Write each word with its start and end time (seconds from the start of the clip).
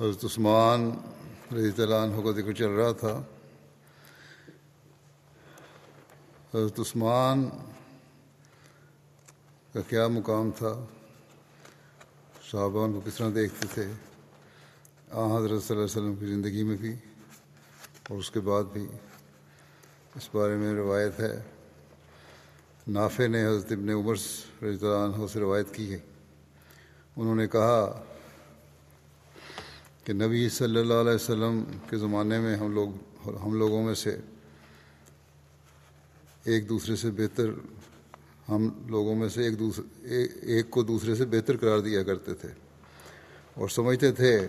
حضرت 0.00 0.24
عثمان 0.24 0.90
رضی 1.54 1.82
اللہ 1.82 1.94
عنہ 1.94 2.22
کا 2.24 2.40
ذکر 2.40 2.52
چل 2.52 2.68
رہا 2.68 2.92
تھا۔ 2.92 3.22
حضرت 6.54 6.80
عثمان 6.80 7.48
کا 9.72 9.80
کیا 9.88 10.08
مقام 10.08 10.50
تھا؟ 10.56 10.84
صحابہ 12.50 12.84
ان 12.84 12.92
کو 12.92 13.00
کس 13.04 13.14
طرح 13.14 13.28
دیکھتے 13.34 13.66
تھے؟ 13.74 13.86
آ 15.10 15.38
حضرت 15.38 15.62
صلی 15.62 15.76
اللہ 15.76 15.84
علیہ 15.84 15.84
وسلم 15.84 16.14
کی 16.14 16.26
زندگی 16.26 16.62
میں 16.62 16.76
بھی 16.76 16.94
اور 18.08 18.18
اس 18.18 18.30
کے 18.30 18.40
بعد 18.40 18.64
بھی۔ 18.72 18.86
اس 20.14 20.28
بارے 20.32 20.56
میں 20.56 20.74
روایت 20.74 21.20
ہے۔ 21.20 21.42
نافع 22.88 23.26
نے 23.26 23.46
حضرت 23.46 23.72
ابن 23.72 23.88
عمر 23.88 24.14
رضی 24.62 24.86
اللہ 24.86 25.16
عنہ 25.16 25.26
سے 25.32 25.40
روایت 25.40 25.74
کی 25.74 25.92
ہے۔ 25.92 25.98
انہوں 27.16 27.34
نے 27.34 27.46
کہا 27.46 28.04
کہ 30.06 30.12
نبی 30.12 30.48
صلی 30.48 30.80
اللہ 30.80 30.94
علیہ 30.94 31.14
وسلم 31.14 31.64
کے 31.90 31.96
زمانے 31.96 32.40
میں 32.40 32.56
ہم 32.56 32.74
لوگ 32.74 32.88
ہم 33.44 33.54
لوگوں 33.54 33.82
میں 33.82 33.94
سے 33.94 34.16
ایک 36.44 36.68
دوسرے 36.68 36.96
سے 36.96 37.10
بہتر 37.10 37.46
ہم 38.48 38.68
لوگوں 38.86 39.14
میں 39.14 39.28
سے 39.28 39.42
ایک 39.42 39.58
دوسرے 39.58 40.24
ایک 40.42 40.70
کو 40.70 40.82
دوسرے 40.82 41.14
سے 41.14 41.24
بہتر 41.24 41.56
قرار 41.56 41.78
دیا 41.78 42.02
کرتے 42.02 42.34
تھے۔ 42.34 42.48
اور 43.54 43.68
سمجھتے 43.68 44.12
تھے 44.12 44.46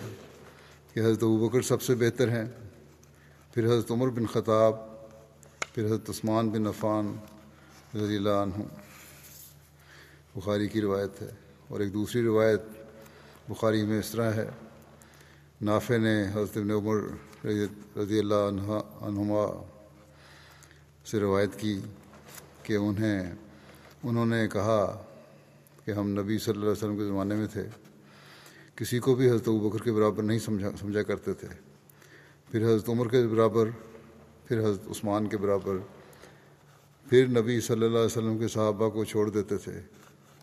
کہ 0.94 1.00
حضرت 1.00 1.24
بکر 1.24 1.62
سب 1.62 1.82
سے 1.82 1.96
بہتر 1.96 2.30
ہیں، 2.30 2.46
پھر 3.54 3.66
حضرت 3.66 3.92
عمر 3.92 4.08
بن 4.08 4.26
خطاب، 4.26 4.74
پھر 5.74 5.86
حضرت 5.86 6.10
عثمان 6.10 6.50
بن 6.50 6.68
عفان 6.68 7.16
رضی 7.96 8.16
اللہ 8.16 8.30
عنہ۔ 8.30 8.64
بخاری 10.36 10.68
کی 10.68 10.82
روایت 10.82 11.22
ہے 11.22 11.32
اور 11.68 11.80
ایک 11.80 11.94
دوسری 11.94 12.24
روایت 12.24 12.62
بخاری 13.50 13.84
میں 13.84 14.00
اس 14.00 14.10
طرح 14.10 14.34
ہے۔ 14.34 14.50
نافع 15.62 15.98
نے 15.98 16.24
حضرت 16.34 16.58
ابن 16.58 16.72
عمر 16.72 16.98
رضی 17.98 18.20
اللہ 18.20 18.48
عنہ 18.48 18.80
عنہما 19.02 19.46
سے 21.12 21.20
روایت 21.20 21.60
کی 21.60 21.80
کہ 22.64 22.76
انہیں 22.76 23.34
انہوں 24.04 24.26
نے 24.26 24.48
کہا 24.48 25.06
کہ 25.86 25.92
ہم 25.92 26.10
نبی 26.10 26.38
صلی 26.38 26.52
اللہ 26.52 26.64
علیہ 26.64 26.72
وسلم 26.72 26.98
کے 26.98 27.06
زمانے 27.06 27.36
میں 27.36 27.48
تھے، 27.54 27.64
کسی 28.76 29.00
کو 29.00 29.16
بھی 29.16 29.30
حضرت 29.30 29.50
بکر 29.50 29.84
کے 29.84 29.92
برابر 29.92 30.24
نہیں 30.24 30.40
سمجھا 30.40 30.70
سمجھا 30.80 31.04
کرتے 31.04 31.34
تھے۔ 31.34 31.48
پھر 32.52 32.66
حضرت 32.66 32.90
عمر 32.90 33.08
کے 33.08 33.28
برابر، 33.28 33.70
پھر 34.46 34.60
حضرت 34.60 34.88
عثمان 34.90 35.28
کے 35.28 35.38
برابر، 35.38 35.78
پھر 37.06 37.28
نبی 37.28 37.60
صلی 37.62 37.86
اللہ 37.86 37.98
علیہ 37.98 38.06
وسلم 38.06 38.38
کے 38.38 38.48
صحابہ 38.48 38.90
کو 38.90 39.06
چھوڑ 39.06 39.30
دیتے 39.30 39.58
تھے۔ 39.58 39.82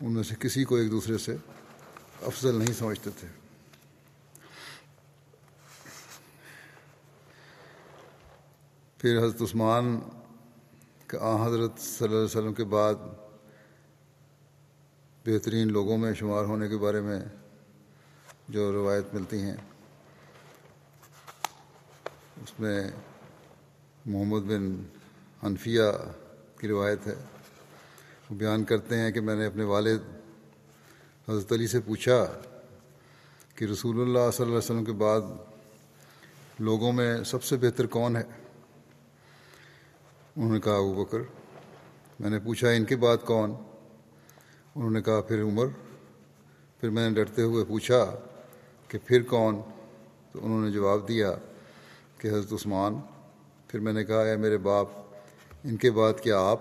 ان 0.01 0.11
میں 0.11 0.23
سے 0.23 0.35
کسی 0.39 0.63
کو 0.63 0.75
ایک 0.75 0.91
دوسرے 0.91 1.17
سے 1.17 1.35
افضل 2.21 2.55
نہیں 2.55 2.73
سمجھتے 2.73 3.09
تھے۔ 3.19 3.44
پھر 9.05 9.17
حضرت 9.17 9.41
عثمان 9.41 9.99
کا 11.07 11.17
آ، 11.21 11.47
حضرت 11.47 11.79
صلی 11.79 12.07
اللہ 12.07 12.15
علیہ 12.15 12.25
وسلم 12.25 12.53
کے 12.53 12.63
بعد 12.63 12.93
بہترین 15.25 15.67
لوگوں 15.67 15.97
میں 15.97 16.13
شمار 16.13 16.43
ہونے 16.43 16.67
کے 16.67 16.77
بارے 16.77 17.01
میں 17.01 17.19
جو 18.49 18.71
روایت 18.71 19.13
ملتی 19.13 19.41
ہیں، 19.41 19.55
اس 22.41 22.59
میں 22.59 22.91
محمد 24.05 24.39
بن 24.39 24.83
حنفیہ 25.43 25.81
کی 26.59 26.67
روایت 26.67 27.07
ہے۔ 27.07 27.15
وہ 28.29 28.35
بیان 28.35 28.63
کرتے 28.63 28.97
ہیں 28.97 29.11
کہ 29.11 29.21
میں 29.21 29.35
نے 29.35 29.45
اپنے 29.45 29.63
والد 29.63 29.99
حضرت 31.29 31.51
علی 31.51 31.67
سے 31.67 31.79
پوچھا 31.79 32.25
کہ 33.55 33.65
رسول 33.65 34.01
اللہ 34.01 34.31
صلی 34.31 34.45
اللہ 34.45 34.49
علیہ 34.49 34.57
وسلم 34.57 34.85
کے 34.85 34.91
بعد 34.91 35.21
لوگوں 36.59 36.93
میں 36.93 37.23
سب 37.23 37.43
سے 37.43 37.55
بہتر 37.57 37.85
کون 37.87 38.15
ہے؟ 38.15 38.44
انہوں 40.35 40.53
نے 40.53 40.59
کہا 40.59 40.75
ابو 40.75 41.03
بکر، 41.03 41.17
میں 42.19 42.29
نے 42.29 42.39
پوچھا 42.39 42.69
ان 42.69 42.85
کے 42.85 42.95
بعد 42.95 43.17
کون؟ 43.25 43.53
انہوں 44.75 44.89
نے 44.89 45.01
کہا 45.01 45.21
پھر 45.21 45.43
عمر۔ 45.43 45.65
پھر 46.79 46.89
میں 46.89 47.09
نے 47.09 47.15
ڈرتے 47.15 47.41
ہوئے 47.41 47.65
پوچھا 47.65 48.15
کہ 48.87 48.97
پھر 49.05 49.23
کون؟ 49.23 49.61
تو 50.31 50.45
انہوں 50.45 50.65
نے 50.65 50.71
جواب 50.71 51.07
دیا 51.07 51.31
کہ 52.17 52.27
حضرت 52.27 52.53
عثمان۔ 52.53 52.95
پھر 53.67 53.79
میں 53.79 53.93
نے 53.93 54.03
کہا، 54.03 54.21
اے 54.21 54.37
میرے 54.37 54.57
باپ، 54.57 54.87
ان 55.63 55.77
کے 55.77 55.91
بعد 55.91 56.13
کیا 56.23 56.39
آپ؟ 56.39 56.59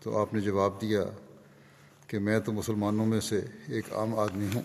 تو 0.00 0.18
آپ 0.18 0.34
نے 0.34 0.40
جواب 0.40 0.80
دیا 0.80 1.04
کہ 2.06 2.18
میں 2.18 2.40
تو 2.40 2.52
مسلمانوں 2.52 3.06
میں 3.06 3.20
سے 3.20 3.40
ایک 3.68 3.92
عام 3.92 4.18
آدمی 4.18 4.46
ہوں۔ 4.54 4.62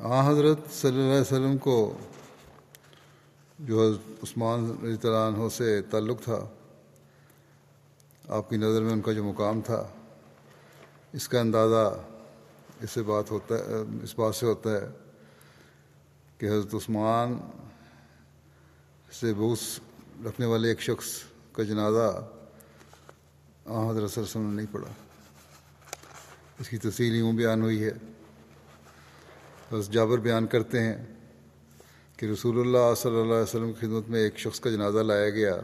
آ، 0.00 0.30
حضرت 0.30 0.58
صلی 0.72 0.90
اللہ 0.90 1.12
علیہ 1.12 1.20
وسلم 1.20 1.58
کو 1.58 1.98
جو 3.58 3.82
حضرت 3.82 4.24
عثمان 4.24 4.70
رضی 4.82 5.08
اللہ 5.08 5.36
عنہ 5.36 5.48
سے 5.48 5.82
تعلق 5.82 6.22
تھا، 6.22 6.48
آپ 8.28 8.50
کی 8.50 8.56
نظر 8.56 8.82
میں 8.82 8.92
ان 8.92 9.00
کا 9.00 9.12
جو 9.12 9.24
مقام 9.24 9.60
تھا، 9.60 9.88
اس 11.12 11.28
کا 11.28 11.40
اندازہ 11.40 12.00
اس 12.80 12.90
سے 12.90 13.02
بات 13.02 13.30
ہوتا 13.30 13.54
ہے، 13.54 13.62
اس 14.02 14.18
بات 14.18 14.34
سے 14.34 14.46
ہوتا 14.46 14.70
ہے 14.70 14.86
کہ 16.38 16.46
حضرت 16.46 16.74
عثمان 16.74 17.38
سے 19.12 19.34
بوس 19.34 19.80
رکھنے 20.24 20.46
والے 20.46 20.68
ایک 20.68 20.80
شخص 20.80 21.06
کا 21.52 21.62
جنازہ 21.62 22.28
آ 23.66 23.90
حضرت 23.90 24.10
صلی 24.10 24.24
وسلم 24.24 24.50
نے 24.50 24.56
نہیں 24.56 24.72
پڑھا۔ 24.72 24.92
اس 26.58 26.68
کی 26.68 26.78
تفصیل 26.78 27.14
یوں 27.14 27.32
بیان 27.32 27.62
ہوئی 27.62 27.84
ہے۔ 27.84 27.92
حضرت 29.72 29.92
جابر 29.92 30.18
بیان 30.18 30.46
کرتے 30.46 30.82
ہیں 30.82 31.15
کہ 32.16 32.26
رسول 32.26 32.60
اللہ 32.60 32.94
صلی 32.96 33.10
اللہ 33.10 33.32
علیہ 33.32 33.42
وسلم 33.42 33.72
کی 33.72 33.80
خدمت 33.80 34.08
میں 34.08 34.20
ایک 34.20 34.38
شخص 34.38 34.60
کا 34.60 34.70
جنازہ 34.70 34.98
لایا 34.98 35.30
گیا 35.30 35.56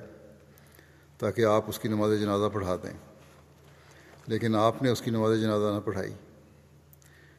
تاکہ 1.19 1.45
آپ 1.45 1.65
اس 1.69 1.79
کی 1.79 1.89
نماز 1.89 2.21
جنازہ 2.21 2.49
پڑھا 2.53 2.77
دیں۔ 2.77 2.97
لیکن 4.27 4.57
آپ 4.57 4.83
نے 4.83 4.91
اس 4.91 5.03
کی 5.03 5.11
نماز 5.11 5.41
جنازہ 5.41 5.75
نہ 5.75 5.81
پڑھائی۔ 5.85 6.13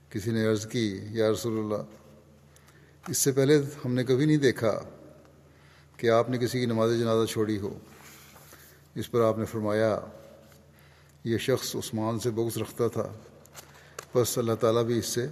کسی 0.09 0.31
نے 0.31 0.45
عرض 0.45 0.67
کی، 0.67 0.99
یا 1.09 1.31
رسول 1.31 1.59
اللہ، 1.59 1.83
اس 3.07 3.17
سے 3.17 3.31
پہلے 3.31 3.61
ہم 3.85 3.93
نے 3.93 4.03
کبھی 4.03 4.25
نہیں 4.25 4.37
دیکھا 4.37 4.79
کہ 5.97 6.09
آپ 6.09 6.29
نے 6.29 6.37
کسی 6.37 6.59
کی 6.59 6.65
نماز 6.65 6.99
جنازہ 6.99 7.25
چھوڑی 7.25 7.59
ہو۔ 7.59 7.79
اس 8.95 9.11
پر 9.11 9.21
آپ 9.21 9.37
نے 9.37 9.45
فرمایا، 9.45 9.99
یہ 11.23 11.37
شخص 11.37 11.75
عثمان 11.75 12.19
سے 12.19 12.29
بغض 12.29 12.57
رکھتا 12.57 12.87
تھا، 12.87 13.13
بس 14.15 14.37
اللہ 14.37 14.53
تعالیٰ 14.53 14.83
بھی 14.83 14.99
اس 14.99 15.05
سے 15.05 15.27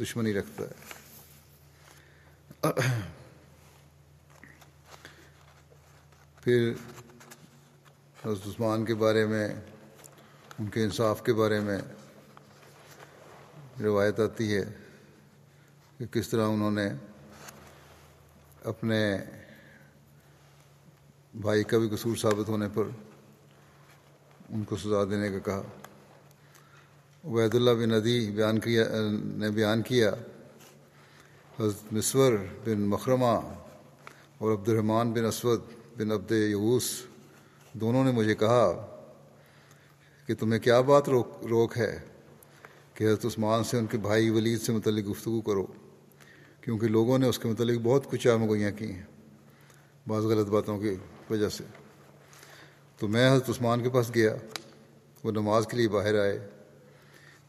دشمنی 0.00 0.34
رکھتا 0.34 0.64
ہے۔ 0.64 0.98
پھر 6.48 6.72
حضرت 8.24 8.46
عثمان 8.46 8.84
کے 8.84 8.94
بارے 8.94 9.26
میں، 9.26 9.48
ان 10.58 10.66
کے 10.66 10.84
انصاف 10.84 11.22
کے 11.24 11.32
بارے 11.32 11.60
میں 11.60 11.78
روایت 13.80 14.20
آتی 14.20 14.56
ہے 14.56 14.62
کہ 15.98 16.06
کس 16.06 16.28
طرح 16.28 16.48
انہوں 16.48 16.70
نے 16.70 16.88
اپنے 18.64 19.18
بھائی 21.34 21.64
کا 21.64 21.78
بھی 21.78 21.88
قصور 21.88 22.16
ثابت 22.16 22.48
ہونے 22.48 22.68
پر 22.74 22.84
ان 24.48 24.64
کو 24.64 24.76
سزا 24.76 25.04
دینے 25.04 25.30
کا 25.30 25.38
کہا۔ 25.38 25.62
عبید 27.24 27.54
اللہ 27.54 27.70
بن 27.70 27.90
ندی 27.90 28.30
بیان 28.30 28.58
کیا، 28.58 28.84
نے 29.12 29.50
بیان 29.50 29.82
کیا، 29.82 30.10
حضرت 31.60 31.92
مصور 31.92 32.32
بن 32.64 32.80
مخرمہ 32.80 33.40
اور 34.38 34.52
عبد 34.52 34.68
الرحمٰن 34.68 35.12
بن 35.12 35.24
اسود 35.24 35.60
بن 35.98 36.12
عبد 36.12 36.32
یوس 36.32 37.02
دونوں 37.72 38.04
نے 38.04 38.10
مجھے 38.10 38.34
کہا 38.34 38.86
کہ 40.26 40.34
تمہیں 40.34 40.60
کیا 40.60 40.80
بات 40.80 41.08
روک 41.08 41.28
روک 41.50 41.78
ہے؟ 41.78 41.98
کہ 42.94 43.04
حضرت 43.04 43.24
عثمان 43.24 43.64
سے 43.64 43.78
ان 43.78 43.86
کے 43.86 43.98
بھائی 43.98 44.30
ولید 44.30 44.60
سے 44.60 44.72
متعلق 44.72 45.10
گفتگو 45.10 45.40
کرو، 45.40 45.66
کیونکہ 46.60 46.88
لوگوں 46.88 47.18
نے 47.18 47.28
اس 47.28 47.38
کے 47.38 47.48
متعلق 47.48 47.80
بہت 47.82 48.10
کچھ 48.10 48.28
آمگوئیاں 48.28 48.70
کی 48.70 48.92
ہیں 48.92 49.02
بعض 50.08 50.22
غلط 50.22 50.46
باتوں 50.46 50.78
کی 50.78 50.94
وجہ 51.30 51.48
سے۔ 51.48 51.64
تو 52.98 53.08
میں 53.08 53.32
حضرت 53.32 53.50
عثمان 53.50 53.82
کے 53.82 53.88
پاس 53.88 54.14
گیا، 54.14 54.34
وہ 55.24 55.32
نماز 55.32 55.66
کے 55.66 55.76
لیے 55.76 55.88
باہر 55.88 56.20
آئے۔ 56.20 56.48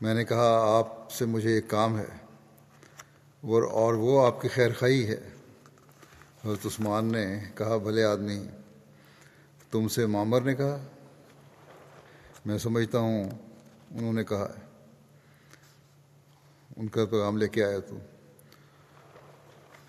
میں 0.01 0.13
نے 0.13 0.25
کہا، 0.25 0.79
آپ 0.79 1.11
سے 1.11 1.25
مجھے 1.25 1.55
ایک 1.55 1.67
کام 1.67 1.99
ہے 1.99 2.05
اور 3.41 3.93
وہ 3.93 4.25
آپ 4.25 4.41
کی 4.41 4.47
خیر 4.47 4.69
خواہی 4.79 5.07
ہے۔ 5.07 5.19
حضرت 6.45 6.65
عثمان 6.65 7.05
نے 7.05 7.39
کہا، 7.55 7.77
بھلے 7.77 8.03
آدمی، 8.03 8.43
تم 9.71 9.87
سے 9.87 10.05
معمر 10.05 10.41
نے 10.41 10.55
کہا؟ 10.55 10.85
میں 12.45 12.57
سمجھتا 12.57 12.99
ہوں، 12.99 13.23
انہوں 13.91 14.13
نے 14.13 14.23
کہا 14.23 14.53
ان 16.77 16.87
کا 16.87 17.05
پیغام 17.05 17.37
لے 17.37 17.47
کے 17.47 17.65
آیا 17.65 17.79
تو۔ 17.79 17.97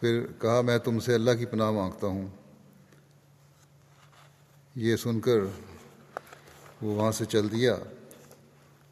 پھر 0.01 0.27
کہا، 0.39 0.61
میں 0.61 0.79
تم 0.79 0.99
سے 0.99 1.15
اللہ 1.15 1.31
کی 1.39 1.47
پناہ 1.47 1.71
مانگتا 1.71 2.07
ہوں۔ 2.07 2.27
یہ 4.75 4.97
سن 4.97 5.21
کر 5.21 5.39
وہ 6.83 6.95
وہاں 6.95 7.13
سے 7.13 7.25
چل 7.25 7.53
دیا 7.53 7.77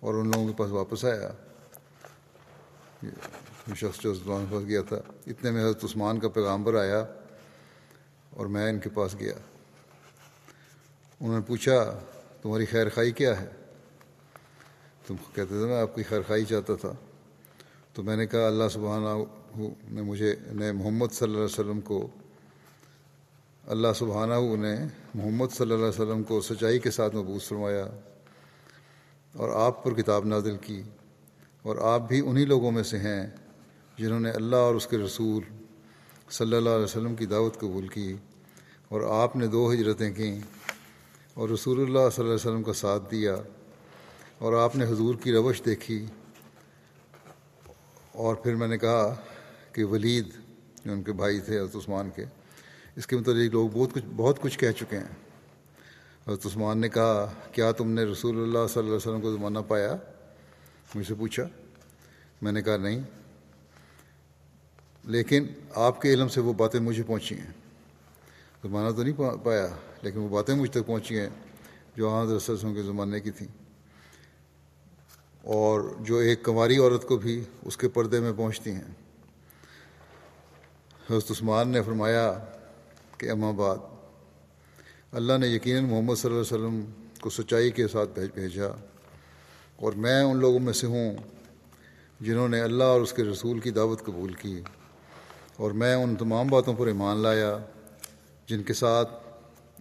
اور 0.01 0.15
ان 0.15 0.29
لوگوں 0.29 0.49
کے 0.49 0.55
پاس 0.57 0.71
واپس 0.71 1.05
آیا۔ 1.05 1.31
شخص 3.77 4.01
جو 4.01 4.15
کے 4.15 4.31
پاس 4.51 4.67
گیا 4.67 4.83
تھا، 4.83 4.97
اتنے 5.27 5.51
میں 5.51 5.65
حضرت 5.65 5.85
عثمان 5.85 6.21
کا 6.21 6.29
پیغام 6.29 6.63
پر 6.63 6.75
آیا۔ 6.75 7.05
اور 8.39 8.47
میں 8.47 8.71
ان 8.71 8.79
کے 8.79 8.91
پاس 8.91 9.15
گیا۔ 9.21 9.33
انہوں 11.21 11.35
نے 11.35 11.41
پوچھا، 11.47 11.99
تمہاری 12.43 12.65
خیر 12.67 12.89
خائی 12.89 13.11
کیا 13.11 13.41
ہے؟ 13.41 13.49
تم 15.07 15.17
کہتے 15.17 15.45
تھے 15.45 15.67
میں 15.67 15.81
آپ 15.81 15.95
کی 15.95 16.03
خیر 16.03 16.21
خائی 16.27 16.45
چاہتا 16.45 16.75
تھا۔ 16.75 16.93
تو 17.93 18.03
میں 18.03 18.17
نے 18.17 18.27
کہا، 18.27 18.47
اللہ 18.47 18.65
سبحانہ 18.73 19.09
نے 19.91 20.03
مجھے، 20.03 20.35
نے 20.47 20.73
محمد 20.73 21.07
صلی 21.13 21.25
اللہ 21.25 21.37
علیہ 21.37 21.45
وسلم 21.45 21.81
کو، 21.81 22.09
اللہ 23.67 23.89
سبحانہ 23.95 24.57
نے 24.57 24.75
محمد 25.15 25.47
صلی 25.53 25.73
اللہ 25.73 25.87
علیہ 25.87 26.03
وسلم 26.03 26.23
کو 26.23 26.41
سچائی 26.41 26.79
کے 26.79 26.91
ساتھ 26.91 27.17
مبوس 27.17 27.49
فرمایا 27.49 27.87
اور 29.33 29.67
آپ 29.67 29.85
پر 29.85 29.95
کتاب 29.95 30.25
نازل 30.25 30.57
کی۔ 30.57 30.83
اور 31.63 31.77
آپ 31.77 32.09
بھی 32.09 32.29
انہی 32.29 32.45
لوگوں 32.45 32.71
میں 32.71 32.83
سے 32.83 32.99
ہیں 32.99 33.27
جنہوں 33.99 34.21
نے 34.21 34.31
اللہ 34.31 34.57
اور 34.57 34.75
اس 34.75 34.87
کے 34.87 34.99
رسول 34.99 35.43
صلی 36.31 36.57
اللہ 36.57 36.71
علیہ 36.71 36.85
وسلم 36.85 37.15
کی 37.15 37.27
دعوت 37.27 37.59
قبول 37.59 37.89
کی۔ 37.89 38.17
اور 38.89 39.23
آپ 39.23 39.37
نے 39.37 39.47
دو 39.47 39.73
ہجرتیں 39.73 40.15
کیں 40.15 40.41
اور 41.35 41.49
رسول 41.49 41.79
اللہ 41.79 41.93
صلی 41.93 42.01
اللہ 42.01 42.23
علیہ 42.23 42.35
وسلم 42.35 42.63
کا 42.63 42.73
ساتھ 42.73 43.11
دیا 43.11 43.37
اور 44.39 44.53
آپ 44.53 44.77
نے 44.77 44.85
حضور 44.85 45.15
کی 45.15 45.33
روش 45.33 45.63
دیکھی 45.67 46.07
اور 48.13 48.35
پھر 48.35 48.55
میں 48.55 48.69
نے 48.69 48.79
کہا 48.79 49.15
کہ 49.73 49.85
ولید 49.85 50.29
جو 50.85 50.93
ان 50.93 51.03
کے 51.03 51.13
بھائی 51.13 51.41
تھے 51.41 51.61
حضرت 51.61 51.77
عثمان 51.77 52.11
کے، 52.17 52.25
اس 52.97 53.07
کے 53.07 53.17
متعلق 53.17 53.53
لوگ 53.53 53.69
بہت 53.69 53.93
کچھ 53.93 54.05
بہت 54.17 54.41
کچھ 54.41 54.59
کہہ 54.59 54.71
چکے 54.71 54.97
ہیں۔ 54.97 55.15
حضرت 56.29 56.47
عثمان 56.47 56.79
نے 56.79 56.89
کہا، 56.89 57.33
کیا 57.53 57.73
تم 57.73 57.91
نے 57.91 58.05
رسول 58.05 58.37
اللہ 58.37 58.67
صلی 58.67 58.79
اللہ 58.79 58.87
علیہ 58.87 58.97
وسلم 58.97 59.21
کو 59.21 59.33
زمانہ 59.33 59.59
پایا؟ 59.69 59.97
مجھ 60.95 61.07
سے 61.07 61.15
پوچھا۔ 61.15 61.43
میں 62.43 62.53
نے 62.53 62.63
کہا، 62.63 62.77
نہیں۔ 62.77 63.03
لیکن 65.05 65.47
آپ 65.75 66.03
کے 66.03 66.15
علم 66.15 66.29
سے 66.29 66.41
وہ 66.41 66.53
باتیں 66.53 66.81
مجھے 66.81 67.03
پہنچی 67.03 67.35
ہیں۔ 67.35 67.68
زمانہ 68.63 68.97
تو 68.97 69.03
نہیں 69.03 69.45
پایا، 69.45 69.67
لیکن 70.03 70.19
وہ 70.19 70.29
باتیں 70.29 70.55
مجھ 70.55 70.71
تک 70.71 70.87
پہنچی 70.87 71.19
ہیں 71.19 71.29
جو 71.97 72.11
آن 72.11 72.31
رسلوں 72.31 72.75
کے 72.75 72.83
زمانے 72.83 73.21
کی 73.21 73.31
تھیں۔ 73.31 73.49
اور 75.45 75.81
جو 76.01 76.17
ایک 76.17 76.45
کنواری 76.45 76.79
عورت 76.79 77.09
کو 77.09 77.17
بھی 77.17 77.45
اس 77.63 77.77
کے 77.77 77.89
پردے 77.89 78.21
میں 78.21 78.33
پہنچتی 78.37 78.71
ہیں۔ 78.71 78.85
حضرت 81.11 81.31
عثمان 81.31 81.69
نے 81.69 81.83
فرمایا 81.83 82.45
کہ 83.19 83.31
اما 83.31 83.51
بعد، 83.51 83.77
اللہ 85.13 85.39
نے 85.39 85.47
یقیناً 85.47 85.85
محمد 85.85 86.15
صلی 86.15 86.31
اللہ 86.31 86.55
علیہ 86.55 86.67
وسلم 86.67 86.85
کو 87.21 87.31
سچائی 87.31 87.71
کے 87.71 87.89
ساتھ 87.89 88.19
بھیجا۔ 88.35 88.69
اور 89.77 89.93
میں 89.93 90.23
ان 90.23 90.37
لوگوں 90.37 90.59
میں 90.59 90.73
سے 90.73 90.87
ہوں 90.87 91.17
جنہوں 92.21 92.49
نے 92.49 92.61
اللہ 92.61 92.85
اور 92.85 93.01
اس 93.01 93.13
کے 93.13 93.25
رسول 93.25 93.61
کی 93.61 93.71
دعوت 93.71 94.05
قبول 94.05 94.33
کی۔ 94.33 94.63
اور 95.57 95.71
میں 95.71 95.95
ان 95.95 96.17
تمام 96.17 96.47
باتوں 96.47 96.75
پر 96.75 96.87
ایمان 96.87 97.17
لایا۔ 97.17 97.59
جن 98.49 98.63
کے 98.63 98.73
ساتھ 98.73 99.11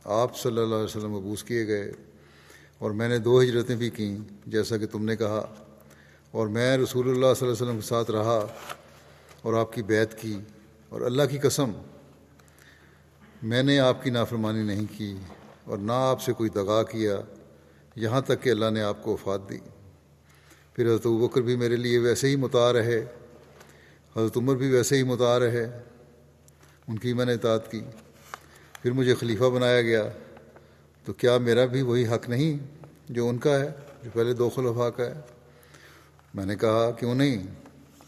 آپ 0.03 0.37
صلی 0.37 0.57
اللہ 0.57 0.75
علیہ 0.75 0.83
وسلم 0.83 1.11
مبوس 1.11 1.43
کیے 1.43 1.67
گئے 1.67 1.91
اور 2.77 2.91
میں 2.91 3.09
نے 3.09 3.17
دو 3.17 3.41
ہجرتیں 3.41 3.75
بھی 3.75 3.89
کیں، 3.89 4.17
جیسا 4.45 4.77
کہ 4.77 4.85
تم 4.85 5.05
نے 5.05 5.15
کہا۔ 5.15 5.55
اور 6.31 6.47
میں 6.47 6.77
رسول 6.77 7.05
اللہ 7.05 7.33
صلی 7.35 7.47
اللہ 7.47 7.53
علیہ 7.53 7.67
وسلم 7.67 7.79
کے 7.79 7.87
ساتھ 7.87 8.11
رہا 8.11 8.47
اور 9.41 9.53
آپ 9.53 9.73
کی 9.73 9.83
بیت 9.83 10.21
کی۔ 10.21 10.39
اور 10.89 11.01
اللہ 11.01 11.23
کی 11.23 11.37
قسم، 11.37 11.71
میں 13.43 13.63
نے 13.63 13.79
آپ 13.79 14.03
کی 14.03 14.09
نافرمانی 14.09 14.63
نہیں 14.63 14.85
کی 14.97 15.15
اور 15.63 15.77
نہ 15.77 15.91
آپ 15.95 16.21
سے 16.21 16.33
کوئی 16.33 16.49
دغا 16.49 16.83
کیا۔ 16.83 17.21
یہاں 17.95 18.21
تک 18.21 18.41
کہ 18.41 18.49
اللہ 18.49 18.69
نے 18.69 18.81
آپ 18.81 19.03
کو 19.03 19.11
وفات 19.11 19.49
دی۔ 19.49 19.57
پھر 20.73 20.87
حضرت 20.87 21.07
بکر 21.07 21.41
بھی 21.41 21.55
میرے 21.55 21.75
لیے 21.75 21.99
ویسے 21.99 22.27
ہی 22.27 22.35
متع 22.35 22.73
رہے۔ 22.73 23.05
حضرت 24.15 24.37
عمر 24.37 24.55
بھی 24.55 24.71
ویسے 24.71 24.97
ہی 24.97 25.03
متع 25.03 25.39
رہے۔ 25.39 25.79
ان 26.87 26.99
کی 26.99 27.13
میں 27.13 27.25
نے 27.25 27.33
اطاعت 27.33 27.71
کی۔ 27.71 27.81
پھر 28.87 28.95
مجھے 28.95 29.15
خلیفہ 29.15 29.43
بنایا 29.43 29.81
گیا۔ 29.81 30.03
تو 31.05 31.13
کیا 31.13 31.37
میرا 31.37 31.65
بھی 31.65 31.81
وہی 31.81 32.07
حق 32.07 32.29
نہیں 32.29 32.57
جو 33.09 33.29
ان 33.29 33.37
کا 33.37 33.59
ہے، 33.59 33.71
جو 34.03 34.09
پہلے 34.13 34.33
دو 34.33 34.49
خلفاء 34.49 34.89
کا 34.89 35.05
ہے؟ 35.05 35.13
میں 36.33 36.45
نے 36.45 36.55
کہا، 36.55 36.91
کیوں 36.91 37.15
نہیں؟ 37.15 37.43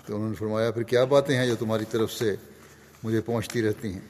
تو 0.05 0.15
انہوں 0.15 0.29
نے 0.29 0.35
فرمایا، 0.35 0.71
پھر 0.71 0.83
کیا 0.83 1.03
باتیں 1.03 1.37
ہیں 1.37 1.47
جو 1.47 1.55
تمہاری 1.59 1.85
طرف 1.91 2.11
سے 2.11 2.35
مجھے 3.03 3.21
پہنچتی 3.21 3.61
رہتی 3.61 3.93
ہیں؟ 3.93 4.07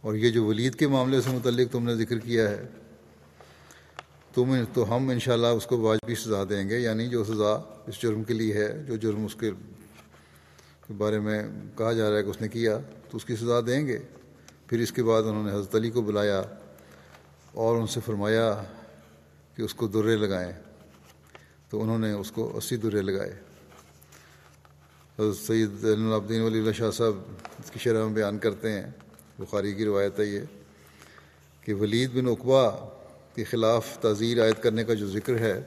اور 0.00 0.14
یہ 0.14 0.30
جو 0.30 0.44
ولید 0.44 0.74
کے 0.74 0.88
معاملے 0.88 1.20
سے 1.20 1.30
متعلق 1.30 1.72
تم 1.72 1.84
نے 1.84 1.94
ذکر 1.96 2.18
کیا 2.18 2.50
ہے، 2.50 2.66
تم 4.34 4.64
تو 4.74 4.96
ہم 4.96 5.08
انشاءاللہ 5.08 5.46
اس 5.46 5.66
کو 5.66 5.80
واجبی 5.80 6.14
سزا 6.14 6.44
دیں 6.48 6.68
گے 6.68 6.78
یعنی 6.80 7.08
جو 7.08 7.24
سزا 7.24 7.52
اس 7.86 8.02
جرم 8.02 8.22
کے 8.22 8.34
لیے 8.34 8.54
ہے، 8.54 8.82
جو 8.88 8.96
جرم 8.96 9.24
اس 9.24 9.34
کے 9.34 9.50
بارے 10.96 11.18
میں 11.18 11.42
کہا 11.78 11.92
جا 11.92 12.10
رہا 12.10 12.16
ہے 12.16 12.22
کہ 12.22 12.28
اس 12.28 12.40
نے 12.40 12.48
کیا، 12.48 12.78
تو 13.10 13.16
اس 13.16 13.24
کی 13.24 13.36
سزا 13.36 13.60
دیں 13.66 13.86
گے۔ 13.86 13.98
پھر 14.72 14.80
اس 14.80 14.92
کے 14.92 15.02
بعد 15.02 15.22
انہوں 15.22 15.44
نے 15.44 15.52
حضرت 15.52 15.74
علی 15.74 15.90
کو 15.90 16.02
بلایا 16.02 16.42
اور 17.52 17.76
ان 17.76 17.86
سے 17.86 18.00
فرمایا 18.06 18.62
کہ 19.56 19.62
اس 19.62 19.74
کو 19.74 19.86
درے 19.86 20.16
لگائیں۔ 20.16 20.52
تو 21.70 21.82
انہوں 21.82 21.98
نے 21.98 22.12
اس 22.12 22.30
کو 22.30 22.56
اسی 22.56 22.76
درے 22.76 23.02
لگائے۔ 23.02 23.32
حضرت 25.18 25.36
سید 25.36 25.84
العبدین 25.84 26.40
ولی 26.42 26.58
اللہ 26.58 26.72
شاہ 26.72 26.90
صاحب 26.90 27.16
اس 27.64 27.70
کی 27.70 27.78
شرح 27.78 28.04
میں 28.04 28.14
بیان 28.14 28.38
کرتے 28.38 28.72
ہیں۔ 28.72 28.90
بخاری 29.38 29.72
کی 29.72 29.84
روایت 29.84 30.20
ہے 30.20 30.24
یہ 30.24 30.40
کہ 31.60 31.74
ولید 31.74 32.10
بن 32.14 32.28
اقبا 32.28 32.70
کے 33.34 33.44
خلاف 33.44 33.98
تعزیر 33.98 34.42
عائد 34.42 34.62
کرنے 34.62 34.84
کا 34.84 34.94
جو 34.94 35.08
ذکر 35.08 35.38
ہے، 35.38 35.62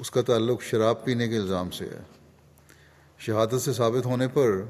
اس 0.00 0.10
کا 0.10 0.22
تعلق 0.22 0.62
شراب 0.62 1.04
پینے 1.04 1.28
کے 1.28 1.36
الزام 1.36 1.70
سے 1.70 1.84
ہے۔ 1.84 2.00
شہادت 3.18 3.62
سے 3.62 3.72
ثابت 3.72 4.06
ہونے 4.06 4.28
پر 4.28 4.62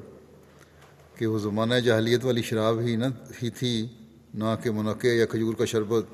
کہ 1.16 1.26
وہ 1.26 1.38
زمانہ 1.38 1.74
جاہلیت 1.74 2.24
والی 2.24 2.42
شراب 2.42 2.80
ہی 2.80 2.96
نہ 2.96 3.04
ہی 3.42 3.50
تھی، 3.50 3.88
نہ 4.34 4.44
کہ 4.62 4.70
منقع 4.70 5.06
یا 5.06 5.26
کھجور 5.26 5.54
کا 5.54 5.64
شربت۔ 5.64 6.04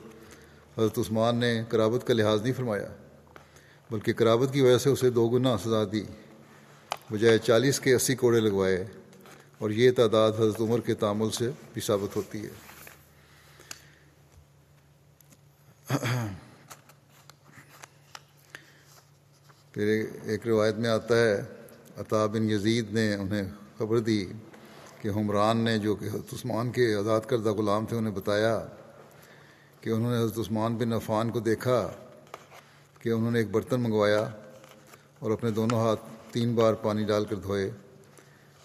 حضرت 0.79 0.99
عثمان 0.99 1.37
نے 1.37 1.63
کرابت 1.69 2.07
کا 2.07 2.15
لحاظ 2.15 2.43
نہیں 2.43 2.53
فرمایا، 2.53 2.89
بلکہ 3.91 4.13
کرابت 4.13 4.53
کی 4.53 4.61
وجہ 4.61 4.79
سے 4.79 4.91
اسے 4.91 5.11
دو 5.11 5.29
گنا 5.29 5.59
سزا 5.59 5.85
دی، 5.93 6.05
بجائے 7.11 7.39
چالیس 7.39 7.81
کے 7.81 7.95
اسی 7.95 8.15
کوڑے 8.15 8.41
لگوائے۔ 8.41 8.85
اور 9.59 9.71
یہ 9.71 9.91
تعداد 9.91 10.33
حضرت 10.33 10.61
عمر 10.61 10.81
کے 10.81 10.95
تعامل 10.95 11.31
سے 11.31 11.51
بھی 11.73 11.83
ثابت 11.83 12.17
ہوتی 12.17 12.47
ہے۔ 12.47 12.49
پھر 19.73 20.05
ایک 20.23 20.47
روایت 20.47 20.75
میں 20.75 20.91
آتا 20.91 21.19
ہے، 21.19 21.43
عطا 21.97 22.27
بن 22.27 22.51
یزید 22.51 22.93
نے 22.93 23.15
انہیں 23.15 23.43
خبر 23.79 23.99
دی۔ 23.99 24.27
کہ 25.01 25.11
حمران 25.17 25.59
نے 25.65 25.77
جو 25.79 25.95
کہ 25.95 26.09
عثمان 26.17 26.71
کے 26.73 26.95
آزاد 26.95 27.21
کردہ 27.29 27.53
غلام 27.59 27.87
تھے، 27.87 27.97
انہیں 27.97 28.15
بتایا 28.15 28.55
کہ 29.81 29.91
انہوں 29.91 30.11
نے 30.13 30.19
حضرت 30.19 30.39
عثمان 30.39 30.77
بن 30.77 30.93
عفان 30.93 31.31
کو 31.31 31.41
دیکھا، 31.41 31.81
کہ 33.01 33.09
انہوں 33.09 33.31
نے 33.31 33.39
ایک 33.39 33.51
برتن 33.51 33.81
منگوایا 33.81 34.25
اور 35.19 35.31
اپنے 35.31 35.51
دونوں 35.51 35.79
ہاتھ 35.79 36.01
تین 36.33 36.55
بار 36.55 36.75
پانی 36.83 37.05
ڈال 37.05 37.25
کر 37.25 37.37
دھوئے، 37.37 37.71